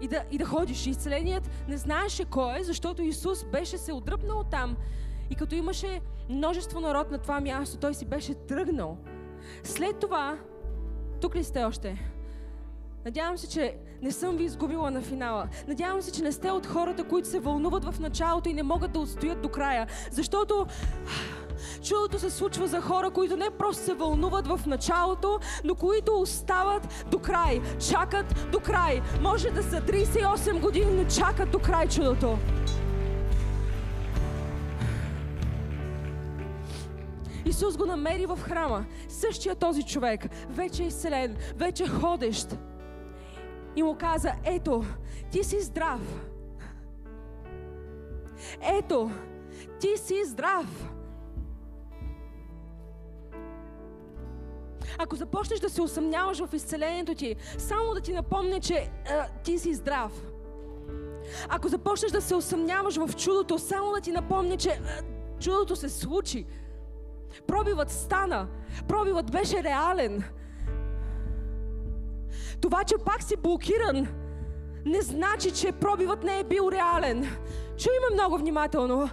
и 0.00 0.08
да, 0.08 0.24
и 0.30 0.38
да 0.38 0.44
ходиш. 0.44 0.86
Изцеленият 0.86 1.50
не 1.68 1.76
знаеше 1.76 2.24
кой 2.24 2.58
е, 2.60 2.64
защото 2.64 3.02
Исус 3.02 3.44
беше 3.44 3.78
се 3.78 3.92
отдръпнал 3.92 4.44
там. 4.44 4.76
И 5.30 5.34
като 5.34 5.54
имаше 5.54 6.00
множество 6.28 6.80
народ 6.80 7.10
на 7.10 7.18
това 7.18 7.40
място, 7.40 7.78
той 7.78 7.94
си 7.94 8.04
беше 8.04 8.34
тръгнал. 8.34 8.98
След 9.64 9.98
това, 9.98 10.38
тук 11.20 11.36
ли 11.36 11.44
сте 11.44 11.64
още? 11.64 11.98
Надявам 13.04 13.38
се, 13.38 13.48
че 13.48 13.76
не 14.02 14.12
съм 14.12 14.36
ви 14.36 14.44
изгубила 14.44 14.90
на 14.90 15.02
финала. 15.02 15.48
Надявам 15.68 16.02
се, 16.02 16.12
че 16.12 16.22
не 16.22 16.32
сте 16.32 16.50
от 16.50 16.66
хората, 16.66 17.04
които 17.04 17.28
се 17.28 17.40
вълнуват 17.40 17.84
в 17.84 18.00
началото 18.00 18.48
и 18.48 18.54
не 18.54 18.62
могат 18.62 18.92
да 18.92 18.98
отстоят 18.98 19.42
до 19.42 19.48
края. 19.48 19.86
Защото 20.10 20.66
чудото 21.82 22.18
се 22.18 22.30
случва 22.30 22.66
за 22.66 22.80
хора, 22.80 23.10
които 23.10 23.36
не 23.36 23.50
просто 23.58 23.84
се 23.84 23.94
вълнуват 23.94 24.46
в 24.46 24.60
началото, 24.66 25.38
но 25.64 25.74
които 25.74 26.20
остават 26.20 27.04
до 27.10 27.18
край, 27.18 27.60
чакат 27.90 28.48
до 28.52 28.60
край. 28.60 29.02
Може 29.20 29.50
да 29.50 29.62
са 29.62 29.80
38 29.80 30.60
години, 30.60 30.92
но 30.92 31.04
чакат 31.04 31.50
до 31.50 31.58
край 31.58 31.88
чудото. 31.88 32.38
Исус 37.56 37.76
го 37.76 37.86
намери 37.86 38.26
в 38.26 38.38
храма. 38.42 38.84
Същия 39.08 39.54
този 39.54 39.82
човек, 39.82 40.26
вече 40.48 40.82
е 40.82 40.86
изцелен, 40.86 41.36
вече 41.54 41.84
е 41.84 41.88
ходещ. 41.88 42.58
И 43.76 43.82
му 43.82 43.96
каза, 43.98 44.32
ето, 44.44 44.84
ти 45.30 45.44
си 45.44 45.60
здрав. 45.60 46.00
Ето, 48.78 49.10
ти 49.80 49.96
си 49.96 50.24
здрав. 50.24 50.92
Ако 54.98 55.16
започнеш 55.16 55.60
да 55.60 55.70
се 55.70 55.82
усъмняваш 55.82 56.38
в 56.38 56.54
изцелението 56.54 57.14
ти, 57.14 57.36
само 57.58 57.94
да 57.94 58.00
ти 58.00 58.12
напомня, 58.12 58.60
че 58.60 58.90
а, 59.10 59.26
ти 59.44 59.58
си 59.58 59.74
здрав. 59.74 60.12
Ако 61.48 61.68
започнеш 61.68 62.12
да 62.12 62.22
се 62.22 62.34
усъмняваш 62.34 62.96
в 62.96 63.16
чудото, 63.16 63.58
само 63.58 63.92
да 63.92 64.00
ти 64.00 64.12
напомня, 64.12 64.56
че 64.56 64.70
а, 64.70 65.02
чудото 65.40 65.76
се 65.76 65.88
случи. 65.88 66.46
Пробивът 67.46 67.90
стана. 67.90 68.48
Пробивът 68.88 69.32
беше 69.32 69.62
реален. 69.62 70.24
Това, 72.60 72.84
че 72.84 72.94
пак 73.04 73.22
си 73.22 73.36
блокиран, 73.36 74.06
не 74.84 75.00
значи, 75.02 75.50
че 75.50 75.72
пробивът 75.72 76.24
не 76.24 76.40
е 76.40 76.44
бил 76.44 76.68
реален. 76.72 77.20
Чуй 77.76 77.92
ме 77.92 78.14
много 78.14 78.38
внимателно. 78.38 79.10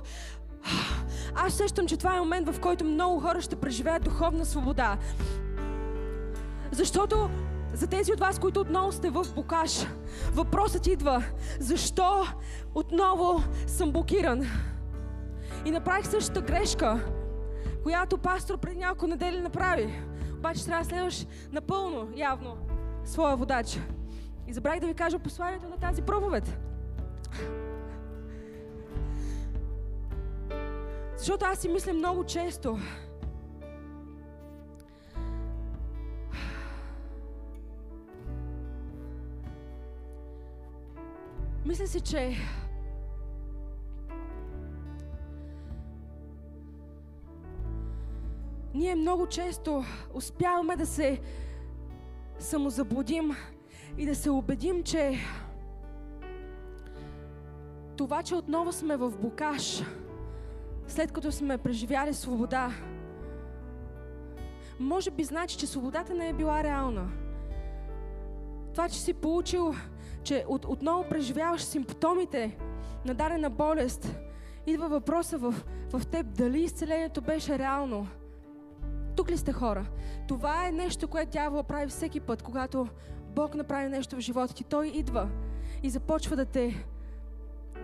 Аз 1.35 1.53
сещам, 1.53 1.87
че 1.87 1.97
това 1.97 2.15
е 2.15 2.19
момент, 2.19 2.49
в 2.49 2.59
който 2.59 2.85
много 2.85 3.19
хора 3.19 3.41
ще 3.41 3.55
преживеят 3.55 4.03
духовна 4.03 4.45
свобода. 4.45 4.97
Защото 6.71 7.29
за 7.73 7.87
тези 7.87 8.13
от 8.13 8.19
вас, 8.19 8.39
които 8.39 8.59
отново 8.59 8.91
сте 8.91 9.09
в 9.09 9.25
Букаш, 9.35 9.85
въпросът 10.31 10.87
идва, 10.87 11.23
защо 11.59 12.25
отново 12.75 13.43
съм 13.67 13.91
блокиран? 13.91 14.45
И 15.65 15.71
направих 15.71 16.07
същата 16.07 16.41
грешка, 16.41 16.99
която 17.83 18.17
пастор 18.17 18.57
преди 18.57 18.79
няколко 18.79 19.07
недели 19.07 19.41
направи. 19.41 20.03
Обаче 20.33 20.65
трябва 20.65 20.83
да 20.83 20.89
следваш 20.89 21.25
напълно, 21.51 22.09
явно, 22.15 22.57
своя 23.05 23.35
водач. 23.35 23.79
И 24.47 24.53
забравих 24.53 24.81
да 24.81 24.87
ви 24.87 24.93
кажа 24.93 25.19
посланието 25.19 25.69
на 25.69 25.77
тази 25.77 26.01
проповед. 26.01 26.57
Защото 31.17 31.45
аз 31.45 31.59
си 31.59 31.69
мисля 31.69 31.93
много 31.93 32.23
често, 32.23 32.77
Мисля 41.65 41.87
си, 41.87 42.01
че 42.01 42.35
ние 48.73 48.95
много 48.95 49.27
често 49.27 49.83
успяваме 50.13 50.75
да 50.75 50.85
се 50.85 51.21
самозаблудим 52.39 53.31
и 53.97 54.05
да 54.05 54.15
се 54.15 54.29
убедим, 54.29 54.83
че 54.83 55.19
това, 57.97 58.23
че 58.23 58.35
отново 58.35 58.71
сме 58.71 58.97
в 58.97 59.11
букаш, 59.21 59.83
след 60.87 61.11
като 61.11 61.31
сме 61.31 61.57
преживяли 61.57 62.13
свобода, 62.13 62.71
може 64.79 65.11
би 65.11 65.23
значи, 65.23 65.57
че 65.57 65.67
свободата 65.67 66.13
не 66.13 66.29
е 66.29 66.33
била 66.33 66.63
реална. 66.63 67.11
Това, 68.73 68.89
че 68.89 68.99
си 68.99 69.13
получил 69.13 69.73
че 70.23 70.45
от, 70.47 70.65
отново 70.65 71.09
преживяваш 71.09 71.61
симптомите 71.61 72.57
на 73.05 73.13
дадена 73.13 73.49
болест, 73.49 74.15
идва 74.67 74.87
въпроса 74.87 75.37
в, 75.37 75.53
в 75.93 76.07
теб 76.07 76.27
дали 76.27 76.61
изцелението 76.61 77.21
беше 77.21 77.59
реално. 77.59 78.07
Тук 79.15 79.31
ли 79.31 79.37
сте 79.37 79.51
хора? 79.51 79.85
Това 80.27 80.67
е 80.67 80.71
нещо, 80.71 81.07
което 81.07 81.31
дявол 81.31 81.63
прави 81.63 81.87
всеки 81.87 82.19
път, 82.19 82.41
когато 82.41 82.87
Бог 83.35 83.55
направи 83.55 83.89
нещо 83.89 84.15
в 84.15 84.19
живота 84.19 84.53
ти. 84.53 84.63
Той 84.63 84.87
идва 84.87 85.29
и 85.83 85.89
започва 85.89 86.35
да 86.35 86.45
те, 86.45 86.85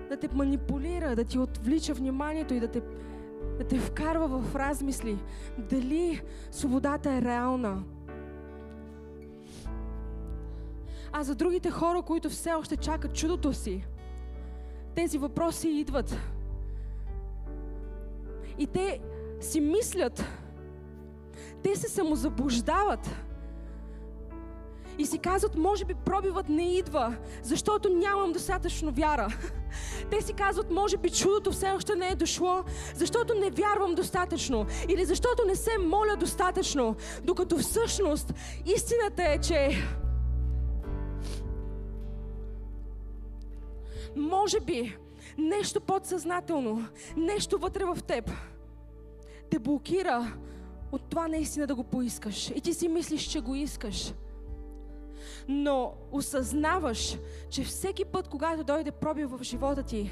да 0.09 0.17
те 0.17 0.30
манипулира, 0.34 1.15
да 1.15 1.23
ти 1.23 1.39
отвлича 1.39 1.93
вниманието 1.93 2.53
и 2.53 2.59
да 2.59 2.67
те, 2.67 2.82
да 3.57 3.63
те 3.63 3.80
вкарва 3.80 4.27
в 4.27 4.55
размисли. 4.55 5.19
Дали 5.57 6.21
свободата 6.51 7.11
е 7.11 7.21
реална? 7.21 7.84
А 11.11 11.23
за 11.23 11.36
другите 11.36 11.71
хора, 11.71 12.01
които 12.01 12.30
все 12.30 12.53
още 12.53 12.77
чакат 12.77 13.13
чудото 13.13 13.53
си, 13.53 13.86
тези 14.95 15.17
въпроси 15.17 15.69
идват. 15.69 16.17
И 18.57 18.67
те 18.67 18.99
си 19.39 19.61
мислят, 19.61 20.23
те 21.64 21.76
се 21.76 21.89
самозаблуждават. 21.89 23.10
И 24.97 25.05
си 25.05 25.20
казват, 25.20 25.55
може 25.55 25.86
би 25.86 25.93
пробивът 25.93 26.49
не 26.49 26.78
идва, 26.78 27.16
защото 27.43 27.89
нямам 27.89 28.32
достатъчно 28.32 28.91
вяра. 28.91 29.28
Те 30.12 30.22
си 30.22 30.34
казват, 30.34 30.72
може 30.72 30.97
би 30.97 31.10
чудото 31.10 31.51
все 31.51 31.72
още 31.72 31.95
не 31.95 32.07
е 32.07 32.16
дошло, 32.16 32.64
защото 32.95 33.34
не 33.34 33.49
вярвам 33.49 33.95
достатъчно 33.95 34.66
или 34.89 35.05
защото 35.05 35.45
не 35.45 35.55
се 35.55 35.78
моля 35.78 36.16
достатъчно, 36.16 36.95
докато 37.24 37.57
всъщност 37.57 38.34
истината 38.66 39.24
е, 39.24 39.38
че 39.38 39.70
Може 44.16 44.60
би 44.60 44.97
нещо 45.38 45.82
подсъзнателно, 45.82 46.88
нещо 47.18 47.57
вътре 47.57 47.86
в 47.86 47.97
теб 48.07 48.32
те 49.49 49.60
блокира 49.60 50.34
от 50.91 51.01
това 51.01 51.27
наистина 51.27 51.67
да 51.67 51.75
го 51.75 51.83
поискаш. 51.83 52.49
И 52.49 52.61
ти 52.61 52.73
си 52.73 52.87
мислиш, 52.87 53.21
че 53.21 53.39
го 53.39 53.55
искаш. 53.55 54.13
Но 55.47 55.93
осъзнаваш, 56.11 57.17
че 57.49 57.63
всеки 57.63 58.05
път, 58.05 58.27
когато 58.27 58.63
дойде 58.63 58.91
проби 58.91 59.25
в 59.25 59.39
живота 59.43 59.83
ти, 59.83 60.11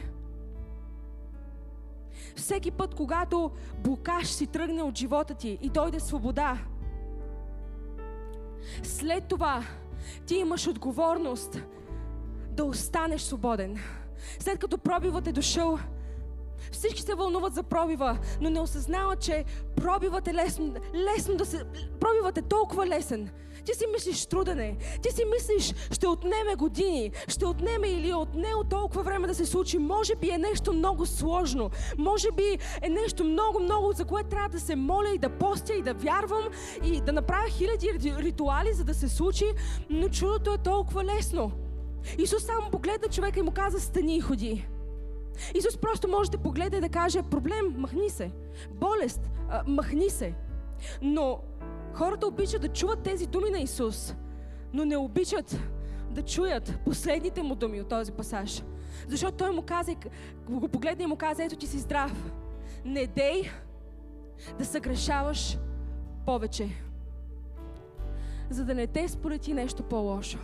всеки 2.36 2.72
път, 2.72 2.96
когато 2.96 3.52
блокаш 3.84 4.28
си 4.28 4.48
тръгне 4.48 4.82
от 4.82 4.98
живота 4.98 5.34
ти 5.34 5.58
и 5.62 5.70
дойде 5.70 6.00
свобода, 6.00 6.58
след 8.84 9.28
това 9.28 9.64
ти 10.26 10.36
имаш 10.36 10.68
отговорност 10.68 11.62
да 12.52 12.64
останеш 12.64 13.22
свободен. 13.22 13.78
След 14.40 14.60
като 14.60 14.78
пробивът 14.78 15.28
е 15.28 15.32
дошъл, 15.32 15.80
всички 16.72 17.02
се 17.02 17.16
вълнуват 17.16 17.54
за 17.54 17.64
пробива, 17.64 18.18
но 18.42 18.50
не 18.50 18.60
осъзнават, 18.60 19.20
че 19.20 19.46
пробивът 19.76 20.28
е 20.28 20.34
лесно, 20.34 20.74
лесно 20.96 21.36
да 21.36 21.46
се... 21.46 21.64
Пробивът 22.00 22.38
е 22.38 22.42
толкова 22.42 22.88
лесен. 22.88 23.30
Ти 23.66 23.74
си 23.74 23.86
мислиш 23.94 24.26
труден 24.26 24.60
е. 24.60 24.78
Ти 25.02 25.12
си 25.12 25.24
мислиш, 25.26 25.74
ще 25.92 26.08
отнеме 26.08 26.56
години, 26.56 27.12
ще 27.28 27.46
отнеме 27.46 27.88
или 27.88 28.14
отне 28.14 28.56
от 28.56 28.70
толкова 28.70 29.04
време 29.04 29.28
да 29.28 29.36
се 29.36 29.46
случи. 29.46 29.78
Може 29.78 30.16
би 30.16 30.30
е 30.30 30.38
нещо 30.38 30.74
много 30.74 31.06
сложно. 31.06 31.70
Може 31.98 32.32
би 32.32 32.58
е 32.82 32.90
нещо 32.90 33.24
много, 33.24 33.60
много, 33.60 33.92
за 33.92 34.06
което 34.06 34.30
трябва 34.30 34.50
да 34.50 34.60
се 34.60 34.76
моля 34.76 35.10
и 35.16 35.18
да 35.18 35.30
постя 35.30 35.74
и 35.74 35.82
да 35.82 35.94
вярвам 35.94 36.44
и 36.84 37.02
да 37.02 37.14
направя 37.14 37.50
хиляди 37.50 37.94
ритуали, 38.18 38.74
за 38.74 38.84
да 38.84 38.94
се 38.94 39.10
случи, 39.10 39.46
но 39.90 40.10
чудото 40.10 40.54
е 40.54 40.58
толкова 40.58 41.04
лесно. 41.04 41.52
Исус 42.18 42.44
само 42.44 42.72
погледна 42.72 43.08
човека 43.08 43.40
и 43.40 43.44
му 43.44 43.52
каза, 43.52 43.80
стани 43.80 44.18
и 44.18 44.22
ходи. 44.22 44.68
Исус 45.56 45.78
просто 45.78 46.08
може 46.08 46.32
да 46.32 46.38
погледа 46.38 46.78
и 46.78 46.82
да 46.82 46.90
каже, 46.90 47.22
проблем, 47.24 47.76
махни 47.78 48.10
се. 48.10 48.32
Болест, 48.72 49.22
махни 49.68 50.10
се. 50.10 50.34
Но 51.02 51.40
Хората 51.98 52.28
обичат 52.28 52.62
да 52.62 52.68
чуват 52.68 53.04
тези 53.04 53.28
думи 53.28 53.50
на 53.50 53.60
Исус, 53.60 54.16
но 54.74 54.86
не 54.86 54.98
обичат 54.98 55.60
да 56.12 56.22
чуят 56.22 56.80
последните 56.86 57.44
му 57.44 57.56
думи 57.56 57.82
от 57.82 57.90
този 57.90 58.12
пасаж. 58.12 58.64
Защото 59.08 59.38
той 59.38 59.52
му 59.52 59.62
каза, 59.62 59.96
го 60.50 60.68
погледна 60.68 61.04
и 61.04 61.08
му 61.08 61.16
каза, 61.16 61.44
ето 61.44 61.56
ти 61.56 61.68
си 61.68 61.80
здрав. 61.80 62.32
Не 62.86 63.08
дей 63.08 63.50
да 64.58 64.66
съгрешаваш 64.66 65.58
повече, 66.26 66.70
за 68.50 68.66
да 68.66 68.76
не 68.76 68.88
те 68.88 69.08
сполети 69.08 69.54
нещо 69.54 69.84
по-лошо. 69.84 70.40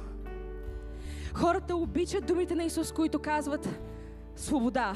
Хората 1.34 1.76
обичат 1.76 2.26
думите 2.26 2.56
на 2.56 2.64
Исус, 2.64 2.92
които 2.92 3.20
казват 3.20 3.80
свобода. 4.36 4.94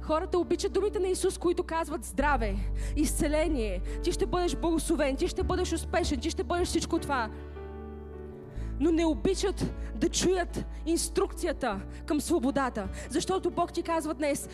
Хората 0.00 0.38
обичат 0.38 0.72
думите 0.72 0.98
на 0.98 1.08
Исус, 1.08 1.38
които 1.38 1.62
казват 1.62 2.04
здраве, 2.04 2.56
изцеление. 2.96 3.80
Ти 4.02 4.12
ще 4.12 4.26
бъдеш 4.26 4.56
благословен, 4.56 5.16
ти 5.16 5.28
ще 5.28 5.42
бъдеш 5.42 5.72
успешен, 5.72 6.20
ти 6.20 6.30
ще 6.30 6.44
бъдеш 6.44 6.68
всичко 6.68 6.98
това. 6.98 7.30
Но 8.80 8.90
не 8.90 9.04
обичат 9.04 9.74
да 9.94 10.08
чуят 10.08 10.64
инструкцията 10.86 11.80
към 12.06 12.20
свободата. 12.20 12.88
Защото 13.10 13.50
Бог 13.50 13.72
ти 13.72 13.82
казва 13.82 14.14
днес, 14.14 14.48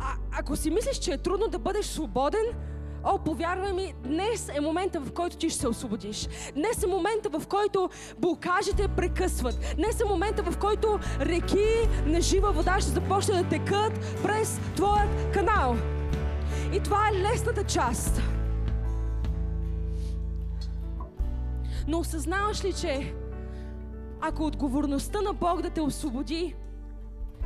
а, 0.00 0.14
ако 0.38 0.56
си 0.56 0.70
мислиш, 0.70 0.98
че 0.98 1.12
е 1.12 1.18
трудно 1.18 1.48
да 1.48 1.58
бъдеш 1.58 1.86
свободен, 1.86 2.44
О, 3.08 3.18
повярвай 3.18 3.72
ми, 3.72 3.94
днес 4.04 4.50
е 4.56 4.60
момента, 4.60 5.00
в 5.00 5.12
който 5.12 5.36
ти 5.36 5.50
ще 5.50 5.60
се 5.60 5.68
освободиш. 5.68 6.28
Днес 6.54 6.82
е 6.82 6.86
момента, 6.86 7.28
в 7.28 7.46
който 7.46 7.90
блокажите 8.18 8.88
прекъсват. 8.88 9.74
Днес 9.76 10.00
е 10.00 10.04
момента, 10.04 10.42
в 10.42 10.58
който 10.58 10.98
реки 11.20 11.88
на 12.06 12.20
жива 12.20 12.52
вода 12.52 12.80
ще 12.80 12.90
започнат 12.90 13.42
да 13.42 13.48
текат 13.48 13.92
през 14.22 14.60
твоят 14.76 15.32
канал. 15.34 15.76
И 16.72 16.80
това 16.80 17.08
е 17.08 17.14
лесната 17.14 17.64
част. 17.64 18.22
Но 21.88 21.98
осъзнаваш 21.98 22.64
ли, 22.64 22.72
че 22.72 23.14
ако 24.20 24.46
отговорността 24.46 25.20
на 25.20 25.32
Бог 25.32 25.62
да 25.62 25.70
те 25.70 25.80
освободи 25.80 26.54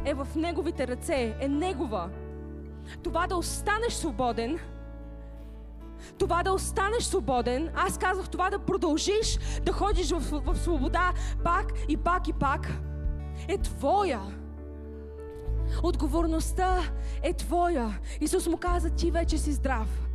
е 0.05 0.15
в 0.15 0.27
Неговите 0.37 0.87
ръце, 0.87 1.37
е 1.41 1.49
Негова, 1.49 2.11
това 3.03 3.27
да 3.27 3.37
останеш 3.37 3.93
свободен– 3.93 4.59
това 6.19 6.43
да 6.43 6.53
останеш 6.53 7.05
свободен, 7.05 7.71
аз 7.75 7.99
казах 7.99 8.29
това 8.29 8.51
да 8.51 8.59
продължиш 8.59 9.39
да 9.63 9.73
ходиш 9.73 10.11
в, 10.11 10.43
в, 10.45 10.59
свобода 10.59 11.13
пак 11.45 11.73
и 11.89 11.97
пак 11.97 12.29
и 12.29 12.33
пак, 12.33 12.73
е 13.49 13.59
твоя. 13.59 14.21
Отговорността 15.83 16.79
е 17.23 17.33
твоя. 17.33 17.99
Исус 18.21 18.47
му 18.47 18.57
каза, 18.57 18.91
ти 18.91 19.11
вече 19.11 19.39
си 19.39 19.53
здрав. 19.53 20.11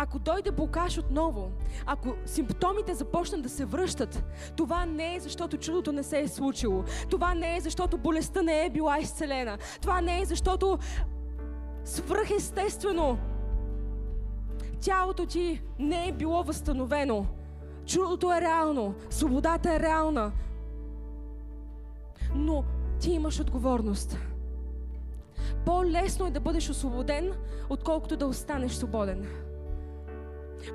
Ако 0.00 0.18
дойде 0.18 0.50
блокаж 0.50 0.98
отново, 0.98 1.50
ако 1.86 2.14
симптомите 2.26 2.94
започнат 2.94 3.42
да 3.42 3.48
се 3.48 3.64
връщат, 3.64 4.24
това 4.56 4.86
не 4.86 5.14
е 5.14 5.20
защото 5.20 5.56
чудото 5.56 5.92
не 5.92 6.02
се 6.02 6.20
е 6.20 6.28
случило. 6.28 6.84
Това 7.10 7.34
не 7.34 7.56
е 7.56 7.60
защото 7.60 7.98
болестта 7.98 8.42
не 8.42 8.66
е 8.66 8.70
била 8.70 8.98
изцелена. 8.98 9.58
Това 9.80 10.00
не 10.00 10.20
е 10.20 10.24
защото 10.24 10.78
свръхестествено 11.84 13.18
тялото 14.80 15.26
ти 15.26 15.62
не 15.78 16.08
е 16.08 16.12
било 16.12 16.42
възстановено. 16.42 17.26
Чудото 17.86 18.32
е 18.32 18.40
реално, 18.40 18.94
свободата 19.10 19.74
е 19.74 19.80
реална. 19.80 20.32
Но 22.34 22.64
ти 23.00 23.10
имаш 23.10 23.40
отговорност. 23.40 24.18
По-лесно 25.66 26.26
е 26.26 26.30
да 26.30 26.40
бъдеш 26.40 26.70
освободен, 26.70 27.32
отколкото 27.68 28.16
да 28.16 28.26
останеш 28.26 28.72
свободен. 28.72 29.26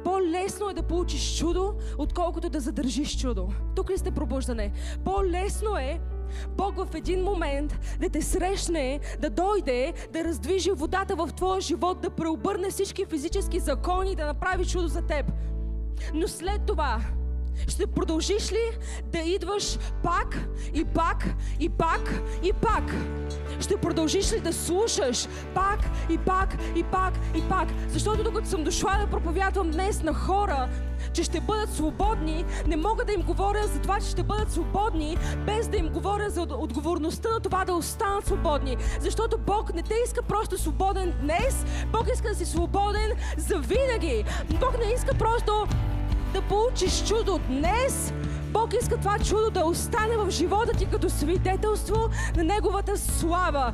По-лесно 0.04 0.70
е 0.70 0.74
да 0.74 0.84
получиш 0.84 1.38
чудо, 1.38 1.74
отколкото 1.97 2.49
да 2.49 2.60
задържиш 2.60 3.18
чудо. 3.18 3.49
Тук 3.76 3.89
ли 3.89 3.97
сте 3.97 4.12
пробуждане? 4.12 4.72
По-лесно 5.06 5.78
е 5.78 5.99
Бог 6.57 6.76
в 6.76 6.95
един 6.95 7.24
момент 7.24 7.80
да 7.99 8.09
те 8.09 8.21
срещне, 8.21 8.99
да 9.19 9.30
дойде, 9.30 9.93
да 10.13 10.24
раздвижи 10.24 10.71
водата 10.71 11.15
в 11.15 11.30
твоя 11.36 11.61
живот, 11.61 12.01
да 12.01 12.09
преобърне 12.09 12.69
всички 12.69 13.05
физически 13.05 13.59
закони 13.59 14.15
да 14.15 14.26
направи 14.26 14.65
чудо 14.65 14.88
за 14.88 15.01
теб. 15.01 15.32
Но 16.13 16.28
след 16.28 16.65
това, 16.65 16.99
ще 17.68 17.88
продължиш 17.88 18.51
ли 18.51 18.78
да 19.06 19.20
идваш 19.20 19.78
пак 20.04 20.47
и 20.74 20.86
пак 20.86 21.26
и 21.60 21.70
пак 21.70 22.22
и 22.43 22.54
пак? 22.54 22.84
Ще 23.60 23.78
продължиш 23.78 24.34
ли 24.34 24.39
да 24.39 24.54
слушаш 24.54 25.28
пак 25.54 25.80
и 26.10 26.18
пак 26.18 26.58
и 26.76 26.84
пак 26.84 27.14
и 27.36 27.41
пак? 27.49 27.68
Защото 27.88 28.24
докато 28.24 28.47
съм 28.47 28.64
дошла 28.64 28.97
да 29.01 29.08
проповядвам 29.08 29.72
днес 29.72 30.04
на 30.04 30.14
хора, 30.14 30.70
че 31.14 31.24
ще 31.24 31.39
бъдат 31.41 31.74
свободни, 31.74 32.45
не 32.68 32.76
мога 32.76 33.06
да 33.06 33.14
им 33.14 33.22
говоря 33.22 33.68
за 33.68 33.80
това, 33.80 33.99
че 33.99 34.10
ще 34.10 34.24
бъдат 34.24 34.51
свободни, 34.51 35.18
без 35.45 35.68
да 35.68 35.78
им 35.78 35.89
говоря 35.89 36.30
за 36.30 36.41
отговорността 36.41 37.30
на 37.30 37.39
това 37.39 37.66
да 37.66 37.74
останат 37.74 38.26
свободни. 38.26 38.78
Защото 38.99 39.38
Бог 39.38 39.74
не 39.74 39.84
те 39.84 39.93
иска 40.06 40.22
просто 40.22 40.58
свободен 40.58 41.14
днес, 41.22 41.66
Бог 41.91 42.08
иска 42.14 42.30
да 42.30 42.36
си 42.36 42.45
свободен 42.45 43.12
за 43.38 43.58
винаги. 43.58 44.26
Бог 44.60 44.78
не 44.80 44.93
иска 44.93 45.14
просто 45.14 45.68
да 46.34 46.41
получиш 46.41 47.03
чудо 47.07 47.39
днес, 47.47 48.13
Бог 48.51 48.73
иска 48.73 48.97
това 48.97 49.19
чудо 49.19 49.49
да 49.49 49.65
остане 49.65 50.17
в 50.17 50.29
живота 50.29 50.71
ти 50.77 50.86
като 50.86 51.09
свидетелство 51.09 52.09
на 52.36 52.43
Неговата 52.43 52.97
слава. 52.97 53.73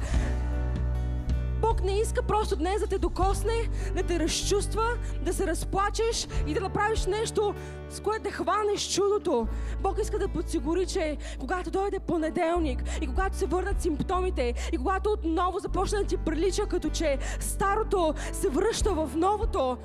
Бог 1.62 1.84
не 1.84 2.00
иска 2.00 2.24
просто 2.24 2.56
днес 2.56 2.82
да 2.82 2.88
те 2.88 2.98
докосне, 2.98 3.70
да 3.96 4.04
те 4.04 4.20
разчувства, 4.20 4.84
да 5.22 5.34
се 5.34 5.48
разплачеш 5.48 6.28
и 6.48 6.54
да 6.54 6.62
направиш 6.62 7.06
нещо, 7.06 7.54
с 7.90 8.00
което 8.00 8.24
да 8.24 8.32
хванеш 8.32 8.94
чудото. 8.94 9.48
Бог 9.82 10.00
иска 10.02 10.20
да 10.20 10.28
подсигури, 10.28 10.86
че 10.86 11.18
когато 11.40 11.72
дойде 11.72 12.00
понеделник 12.00 12.84
и 13.02 13.08
когато 13.08 13.38
се 13.38 13.46
върнат 13.46 13.82
симптомите 13.82 14.54
и 14.74 14.78
когато 14.78 15.10
отново 15.10 15.60
започне 15.60 16.00
да 16.00 16.06
ти 16.06 16.18
прилича 16.18 16.66
като 16.66 16.90
че 16.90 17.18
старото 17.40 18.14
се 18.34 18.50
връща 18.50 18.94
в 18.94 19.10
новото, 19.16 19.78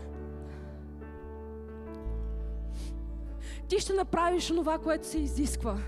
ти 3.68 3.78
ще 3.78 3.92
направиш 3.92 4.46
това, 4.46 4.78
което 4.78 5.06
се 5.06 5.18
изисква. 5.18 5.78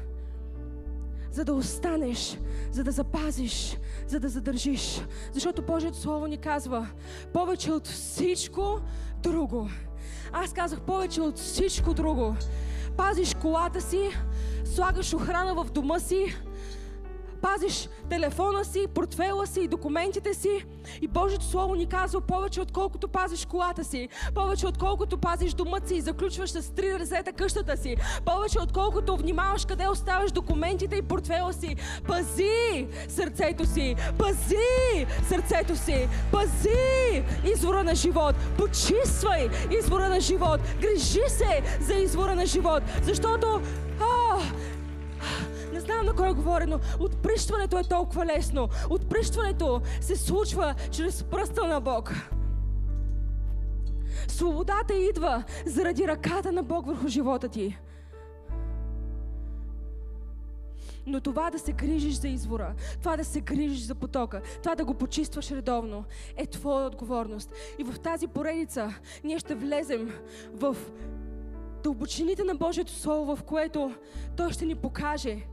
За 1.32 1.44
да 1.44 1.54
останеш, 1.54 2.38
за 2.72 2.84
да 2.84 2.90
запазиш, 2.90 3.78
за 4.06 4.20
да 4.20 4.28
задържиш. 4.28 5.00
Защото 5.32 5.62
Божието 5.62 5.96
Слово 5.96 6.26
ни 6.26 6.38
казва, 6.38 6.88
повече 7.32 7.72
от 7.72 7.86
всичко 7.86 8.80
друго. 9.22 9.68
Аз 10.32 10.52
казах 10.52 10.80
повече 10.80 11.20
от 11.20 11.38
всичко 11.38 11.94
друго. 11.94 12.36
Пазиш 12.96 13.34
колата 13.34 13.80
си, 13.80 14.10
слагаш 14.64 15.14
охрана 15.14 15.64
в 15.64 15.70
дома 15.70 16.00
си, 16.00 16.36
пазиш 17.46 17.88
телефона 18.10 18.64
си, 18.64 18.86
портфела 18.94 19.46
си 19.46 19.60
и 19.60 19.68
документите 19.68 20.34
си. 20.34 20.64
И 21.02 21.08
Божието 21.08 21.44
Слово 21.44 21.74
ни 21.74 21.86
казва 21.86 22.20
повече 22.20 22.60
отколкото 22.60 23.08
пазиш 23.08 23.46
колата 23.46 23.84
си, 23.84 24.08
повече 24.34 24.66
отколкото 24.66 25.18
пазиш 25.18 25.52
домът 25.52 25.88
си 25.88 25.94
и 25.94 26.00
заключваш 26.00 26.50
с 26.50 26.74
три 26.74 26.98
резета 26.98 27.32
къщата 27.32 27.76
си, 27.76 27.96
повече 28.24 28.60
отколкото 28.60 29.16
внимаваш 29.16 29.64
къде 29.64 29.88
оставаш 29.88 30.32
документите 30.32 30.96
и 30.96 31.02
портфела 31.02 31.52
си. 31.52 31.76
Пази 32.06 32.86
сърцето 33.08 33.66
си, 33.66 33.96
пази 34.18 35.06
сърцето 35.28 35.76
си, 35.76 36.08
пази 36.32 37.22
извора 37.54 37.84
на 37.84 37.94
живот, 37.94 38.34
почиствай 38.58 39.48
извора 39.78 40.08
на 40.08 40.20
живот, 40.20 40.60
грижи 40.80 41.28
се 41.28 41.62
за 41.80 41.94
извора 41.94 42.34
на 42.34 42.46
живот, 42.46 42.82
защото 43.02 43.60
а, 44.00 44.38
знам 45.86 46.06
на 46.06 46.14
кой 46.14 46.28
е 46.28 46.32
говорено. 46.32 46.80
Отприщването 47.00 47.78
е 47.78 47.84
толкова 47.84 48.26
лесно. 48.26 48.68
Отприщването 48.90 49.80
се 50.00 50.16
случва 50.16 50.74
чрез 50.90 51.24
пръста 51.24 51.66
на 51.66 51.80
Бог. 51.80 52.12
Свободата 54.28 54.94
идва 54.94 55.44
заради 55.66 56.08
ръката 56.08 56.52
на 56.52 56.62
Бог 56.62 56.86
върху 56.86 57.08
живота 57.08 57.48
ти. 57.48 57.78
Но 61.06 61.20
това 61.20 61.50
да 61.50 61.58
се 61.58 61.72
грижиш 61.72 62.14
за 62.14 62.28
извора, 62.28 62.74
това 63.00 63.16
да 63.16 63.24
се 63.24 63.40
грижиш 63.40 63.80
за 63.80 63.94
потока, 63.94 64.42
това 64.62 64.74
да 64.74 64.84
го 64.84 64.94
почистваш 64.94 65.50
редовно, 65.50 66.04
е 66.36 66.46
твоя 66.46 66.86
отговорност. 66.86 67.52
И 67.78 67.84
в 67.84 67.98
тази 68.00 68.26
поредица 68.26 68.94
ние 69.24 69.38
ще 69.38 69.54
влезем 69.54 70.12
в 70.54 70.76
дълбочините 71.82 72.44
на 72.44 72.54
Божието 72.54 72.92
Слово, 72.92 73.36
в 73.36 73.42
което 73.42 73.94
Той 74.36 74.52
ще 74.52 74.66
ни 74.66 74.74
покаже 74.74 75.46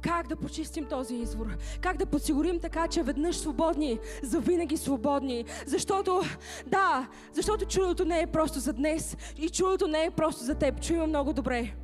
как 0.00 0.28
да 0.28 0.36
почистим 0.36 0.84
този 0.84 1.14
извор? 1.14 1.56
Как 1.80 1.96
да 1.96 2.06
подсигурим 2.06 2.60
така, 2.60 2.88
че 2.88 3.02
веднъж 3.02 3.36
свободни, 3.36 3.98
завинаги 4.22 4.76
свободни? 4.76 5.44
Защото, 5.66 6.22
да, 6.66 7.08
защото 7.32 7.66
чудото 7.66 8.04
не 8.04 8.20
е 8.20 8.26
просто 8.26 8.60
за 8.60 8.72
днес 8.72 9.16
и 9.38 9.48
чудото 9.48 9.88
не 9.88 10.04
е 10.04 10.10
просто 10.10 10.44
за 10.44 10.54
теб. 10.54 10.80
Чуем 10.80 11.08
много 11.08 11.32
добре. 11.32 11.74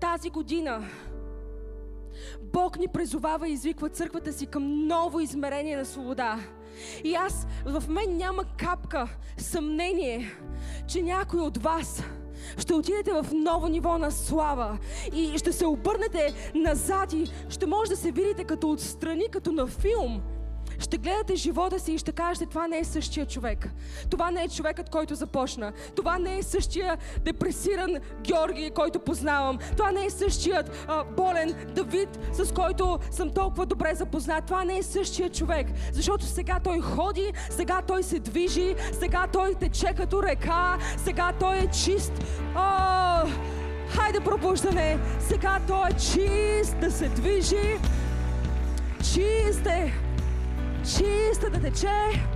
Тази 0.00 0.30
година 0.30 0.88
Бог 2.42 2.78
ни 2.78 2.88
призовава 2.88 3.48
и 3.48 3.52
извиква 3.52 3.88
църквата 3.88 4.32
си 4.32 4.46
към 4.46 4.86
ново 4.86 5.20
измерение 5.20 5.76
на 5.76 5.84
свобода. 5.84 6.38
И 7.04 7.14
аз, 7.14 7.46
в 7.66 7.88
мен 7.88 8.16
няма 8.16 8.44
капка 8.44 9.08
съмнение, 9.36 10.32
че 10.86 11.02
някой 11.02 11.40
от 11.40 11.58
вас 11.58 12.02
ще 12.58 12.74
отидете 12.74 13.12
в 13.12 13.26
ново 13.32 13.68
ниво 13.68 13.98
на 13.98 14.10
слава 14.10 14.78
и 15.14 15.38
ще 15.38 15.52
се 15.52 15.66
обърнете 15.66 16.34
назад 16.54 17.12
и 17.12 17.30
ще 17.48 17.66
може 17.66 17.90
да 17.90 17.96
се 17.96 18.12
видите 18.12 18.44
като 18.44 18.70
отстрани, 18.70 19.28
като 19.30 19.52
на 19.52 19.66
филм– 19.66 20.22
ще 20.82 20.98
гледате 20.98 21.36
живота 21.36 21.80
си 21.80 21.92
и 21.92 21.98
ще 21.98 22.12
кажете, 22.12 22.46
това 22.46 22.68
не 22.68 22.78
е 22.78 22.84
същия 22.84 23.26
човек. 23.26 23.68
Това 24.10 24.30
не 24.30 24.42
е 24.42 24.48
човекът, 24.48 24.90
който 24.90 25.14
започна. 25.14 25.72
Това 25.96 26.18
не 26.18 26.38
е 26.38 26.42
същия 26.42 26.96
депресиран 27.20 27.96
Георги, 28.20 28.70
който 28.70 28.98
познавам. 28.98 29.58
Това 29.76 29.90
не 29.90 30.04
е 30.04 30.10
същият 30.10 30.86
а, 30.88 31.04
болен 31.04 31.54
Давид, 31.74 32.08
с 32.32 32.52
който 32.52 32.98
съм 33.10 33.30
толкова 33.30 33.66
добре 33.66 33.94
запознат. 33.94 34.46
Това 34.46 34.64
не 34.64 34.78
е 34.78 34.82
същия 34.82 35.30
човек. 35.30 35.66
Защото 35.92 36.24
сега 36.24 36.60
той 36.64 36.80
ходи, 36.80 37.32
сега 37.50 37.82
той 37.86 38.02
се 38.02 38.18
движи, 38.18 38.74
сега 39.00 39.26
той 39.32 39.54
тече 39.54 39.94
като 39.96 40.22
река, 40.22 40.78
сега 40.96 41.32
той 41.40 41.56
е 41.56 41.66
чист. 41.66 42.12
О, 42.56 43.28
хайде 43.88 44.20
пробуждане! 44.20 44.98
Сега 45.20 45.60
той 45.68 45.88
е 45.88 45.92
чист 45.92 46.76
да 46.80 46.90
се 46.90 47.08
движи. 47.08 47.78
Чист 49.02 49.66
е 49.66 49.92
чиста 50.84 51.50
да 51.50 51.60
тече. 51.60 52.26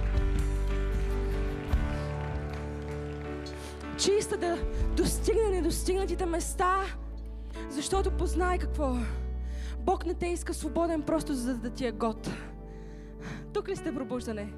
Чиста 3.99 4.37
да 4.37 4.59
достигне 4.97 5.51
недостигнатите 5.51 6.27
места, 6.27 6.83
защото 7.71 8.11
познай 8.11 8.59
какво. 8.59 8.97
Бог 9.79 10.07
не 10.07 10.15
те 10.15 10.27
иска 10.27 10.55
свободен 10.55 11.03
просто 11.03 11.35
за 11.35 11.55
да 11.55 11.71
ти 11.71 11.87
е 11.87 11.93
год. 11.93 12.31
Тук 13.53 13.69
ли 13.69 13.77
сте 13.77 13.95
пробуждане? 13.95 14.53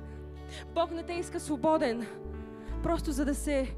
Бог 0.75 0.91
не 0.91 1.03
те 1.03 1.13
иска 1.13 1.41
свободен 1.41 2.07
просто 2.83 3.13
за 3.13 3.25
да 3.25 3.35
се 3.35 3.75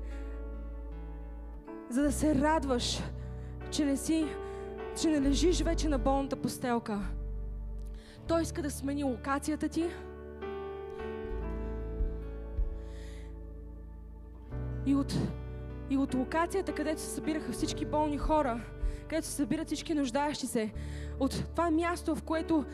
за 1.90 2.02
да 2.02 2.12
се 2.12 2.34
радваш, 2.34 3.02
че 3.70 3.84
не 3.84 3.96
си, 3.96 4.26
че 5.00 5.08
не 5.08 5.20
лежиш 5.20 5.62
вече 5.62 5.88
на 5.88 5.98
болната 5.98 6.36
постелка 6.36 7.00
той 8.30 8.42
иска 8.42 8.62
да 8.62 8.70
смени 8.70 9.04
локацията 9.04 9.68
ти. 9.68 9.84
И 14.86 14.94
от, 14.94 15.14
и 15.90 15.96
от 15.96 16.14
локацията, 16.14 16.74
където 16.74 17.00
се 17.00 17.10
събираха 17.10 17.52
всички 17.52 17.84
болни 17.84 18.18
хора, 18.18 18.60
където 19.08 19.26
се 19.26 19.32
събират 19.32 19.66
всички 19.66 19.94
нуждаещи 19.94 20.46
се, 20.46 20.72
от 21.20 21.44
това 21.50 21.70
място, 21.70 22.16
в 22.16 22.22
което 22.22 22.64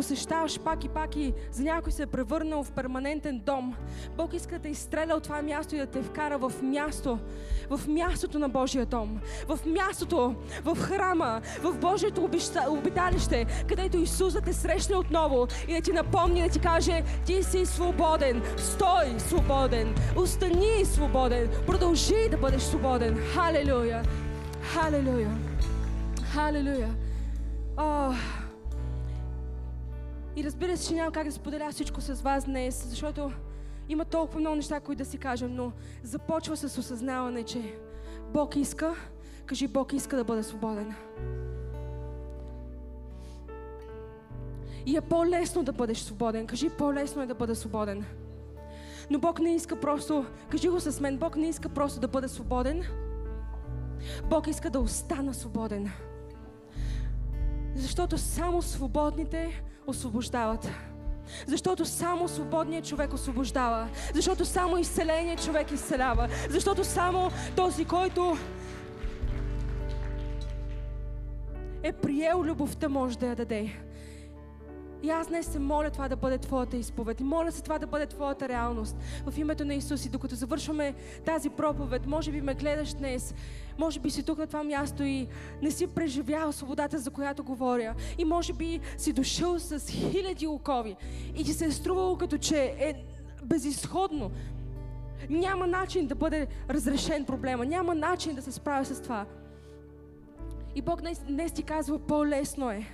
посещаваш 0.00 0.60
пак 0.60 0.84
и 0.84 0.88
пак 0.88 1.16
и 1.16 1.32
за 1.52 1.62
някой 1.62 1.92
се 1.92 2.02
е 2.02 2.06
превърнал 2.06 2.64
в 2.64 2.72
перманентен 2.72 3.40
дом. 3.46 3.74
Бог 4.16 4.34
иска 4.34 4.58
да 4.58 4.68
изстреля 4.68 5.14
от 5.14 5.22
това 5.22 5.42
място 5.42 5.74
и 5.74 5.78
да 5.78 5.86
те 5.86 6.02
вкара 6.02 6.38
в 6.38 6.52
място, 6.62 7.18
в 7.70 7.88
мястото 7.88 8.38
на 8.38 8.48
Божия 8.48 8.86
дом, 8.86 9.20
в 9.48 9.58
мястото, 9.66 10.34
в 10.64 10.76
храма, 10.76 11.40
в 11.62 11.78
Божието 11.78 12.30
обиталище, 12.68 13.46
където 13.68 13.96
Исус 13.96 14.32
да 14.32 14.40
те 14.40 14.52
срещне 14.52 14.96
отново 14.96 15.46
и 15.68 15.74
да 15.74 15.80
ти 15.80 15.92
напомни, 15.92 16.42
да 16.42 16.48
ти 16.48 16.60
каже, 16.60 17.02
ти 17.26 17.42
си 17.42 17.66
свободен, 17.66 18.42
стой 18.56 19.14
свободен, 19.18 19.94
остани 20.16 20.84
свободен, 20.84 21.50
продължи 21.66 22.28
да 22.30 22.36
бъдеш 22.36 22.62
свободен. 22.62 23.18
Халелуя! 23.34 24.02
Халелуя! 24.62 25.30
Халелуя! 26.32 26.94
Oh. 27.76 28.39
И 30.36 30.44
разбира 30.44 30.76
се, 30.76 30.88
че 30.88 30.94
няма 30.94 31.12
как 31.12 31.26
да 31.26 31.32
споделя 31.32 31.68
всичко 31.70 32.00
с 32.00 32.22
вас 32.22 32.44
днес, 32.44 32.86
защото 32.88 33.32
има 33.88 34.04
толкова 34.04 34.40
много 34.40 34.56
неща, 34.56 34.80
които 34.80 34.98
да 34.98 35.04
си 35.04 35.18
кажем, 35.18 35.54
но 35.54 35.72
започва 36.02 36.56
с 36.56 36.78
осъзнаване, 36.78 37.42
че 37.42 37.74
Бог 38.32 38.56
иска, 38.56 38.94
кажи 39.46 39.68
Бог 39.68 39.92
иска 39.92 40.16
да 40.16 40.24
бъде 40.24 40.42
свободен. 40.42 40.94
И 44.86 44.96
е 44.96 45.00
по-лесно 45.00 45.62
да 45.62 45.72
бъдеш 45.72 45.98
свободен. 45.98 46.46
Кажи, 46.46 46.70
по-лесно 46.70 47.22
е 47.22 47.26
да 47.26 47.34
бъда 47.34 47.54
свободен. 47.54 48.04
Но 49.10 49.18
Бог 49.18 49.40
не 49.40 49.54
иска 49.54 49.80
просто, 49.80 50.26
кажи 50.50 50.68
го 50.68 50.80
с 50.80 51.00
мен, 51.00 51.18
Бог 51.18 51.36
не 51.36 51.48
иска 51.48 51.68
просто 51.68 52.00
да 52.00 52.08
бъде 52.08 52.28
свободен. 52.28 52.84
Бог 54.30 54.46
иска 54.46 54.70
да 54.70 54.80
остана 54.80 55.34
свободен. 55.34 55.90
Защото 57.74 58.18
само 58.18 58.62
свободните 58.62 59.62
освобождават. 59.90 60.68
Защото 61.46 61.84
само 61.84 62.28
свободният 62.28 62.86
човек 62.86 63.14
освобождава. 63.14 63.88
Защото 64.14 64.44
само 64.44 64.78
изцеленият 64.78 65.44
човек 65.44 65.70
изцелява. 65.72 66.28
Защото 66.50 66.84
само 66.84 67.30
този, 67.56 67.84
който 67.84 68.36
е 71.82 71.92
приел 71.92 72.42
любовта, 72.44 72.88
може 72.88 73.18
да 73.18 73.26
я 73.26 73.36
даде. 73.36 73.72
И 75.02 75.10
аз 75.10 75.26
днес 75.26 75.46
се 75.46 75.58
моля 75.58 75.90
това 75.90 76.08
да 76.08 76.16
бъде 76.16 76.38
Твоята 76.38 76.76
изповед. 76.76 77.20
И 77.20 77.24
моля 77.24 77.52
се 77.52 77.62
това 77.62 77.78
да 77.78 77.86
бъде 77.86 78.06
Твоята 78.06 78.48
реалност. 78.48 78.96
В 79.26 79.38
името 79.38 79.64
на 79.64 79.74
Исус. 79.74 80.06
И 80.06 80.08
докато 80.08 80.34
завършваме 80.34 80.94
тази 81.24 81.50
проповед, 81.50 82.06
може 82.06 82.32
би 82.32 82.40
ме 82.40 82.54
гледаш 82.54 82.94
днес, 82.94 83.34
може 83.78 84.00
би 84.00 84.10
си 84.10 84.22
тук 84.22 84.38
на 84.38 84.46
това 84.46 84.64
място 84.64 85.02
и 85.02 85.28
не 85.62 85.70
си 85.70 85.86
преживял 85.86 86.52
свободата, 86.52 86.98
за 86.98 87.10
която 87.10 87.44
говоря. 87.44 87.94
И 88.18 88.24
може 88.24 88.52
би 88.52 88.80
си 88.98 89.12
дошъл 89.12 89.58
с 89.58 89.90
хиляди 89.90 90.46
окови 90.46 90.96
и 91.36 91.44
ти 91.44 91.52
се 91.52 91.64
е 91.64 91.70
струвало 91.70 92.16
като 92.16 92.38
че 92.38 92.74
е 92.78 92.94
безисходно. 93.44 94.30
Няма 95.30 95.66
начин 95.66 96.06
да 96.06 96.14
бъде 96.14 96.46
разрешен 96.70 97.24
проблема. 97.24 97.66
Няма 97.66 97.94
начин 97.94 98.34
да 98.34 98.42
се 98.42 98.52
справя 98.52 98.84
с 98.84 99.02
това. 99.02 99.26
И 100.74 100.82
Бог 100.82 101.00
днес, 101.00 101.22
днес 101.28 101.52
ти 101.52 101.62
казва, 101.62 101.98
по-лесно 101.98 102.70
е 102.70 102.86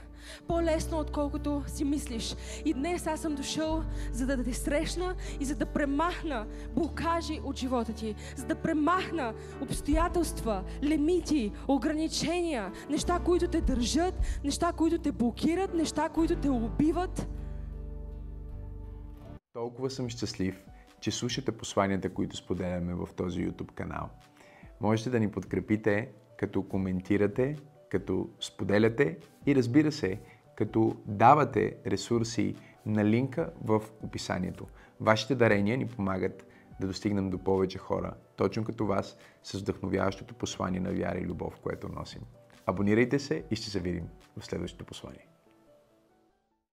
по-лесно, 0.48 0.98
отколкото 0.98 1.62
си 1.66 1.84
мислиш. 1.84 2.36
И 2.64 2.74
днес 2.74 3.06
аз 3.06 3.20
съм 3.20 3.34
дошъл, 3.34 3.84
за 4.12 4.26
да 4.26 4.44
те 4.44 4.54
срещна 4.54 5.14
и 5.40 5.44
за 5.44 5.54
да 5.54 5.66
премахна 5.66 6.46
блокажи 6.74 7.40
от 7.44 7.56
живота 7.56 7.92
ти, 7.92 8.14
за 8.36 8.46
да 8.46 8.54
премахна 8.54 9.34
обстоятелства, 9.60 10.64
лимити, 10.82 11.52
ограничения, 11.68 12.72
неща, 12.90 13.20
които 13.24 13.48
те 13.48 13.60
държат, 13.60 14.14
неща, 14.44 14.72
които 14.72 14.98
те 14.98 15.12
блокират, 15.12 15.74
неща, 15.74 16.08
които 16.08 16.36
те 16.36 16.48
убиват. 16.48 17.28
Толкова 19.52 19.90
съм 19.90 20.08
щастлив, 20.08 20.64
че 21.00 21.10
слушате 21.10 21.52
посланията, 21.52 22.14
които 22.14 22.36
споделяме 22.36 22.94
в 22.94 23.08
този 23.16 23.48
YouTube 23.48 23.72
канал. 23.72 24.08
Можете 24.80 25.10
да 25.10 25.20
ни 25.20 25.30
подкрепите, 25.30 26.08
като 26.36 26.62
коментирате 26.62 27.56
като 27.88 28.28
споделяте 28.40 29.18
и 29.46 29.54
разбира 29.54 29.92
се, 29.92 30.20
като 30.56 30.96
давате 31.06 31.76
ресурси 31.86 32.54
на 32.86 33.04
линка 33.04 33.50
в 33.64 33.82
описанието. 34.02 34.66
Вашите 35.00 35.34
дарения 35.34 35.76
ни 35.76 35.86
помагат 35.86 36.46
да 36.80 36.86
достигнем 36.86 37.30
до 37.30 37.38
повече 37.38 37.78
хора, 37.78 38.14
точно 38.36 38.64
като 38.64 38.86
вас, 38.86 39.16
с 39.42 39.58
вдъхновяващото 39.58 40.34
послание 40.34 40.80
на 40.80 40.92
вяра 40.92 41.18
и 41.18 41.26
любов, 41.26 41.58
което 41.62 41.88
носим. 41.88 42.22
Абонирайте 42.66 43.18
се 43.18 43.44
и 43.50 43.56
ще 43.56 43.70
се 43.70 43.80
видим 43.80 44.08
в 44.38 44.44
следващото 44.44 44.84
послание. 44.84 45.25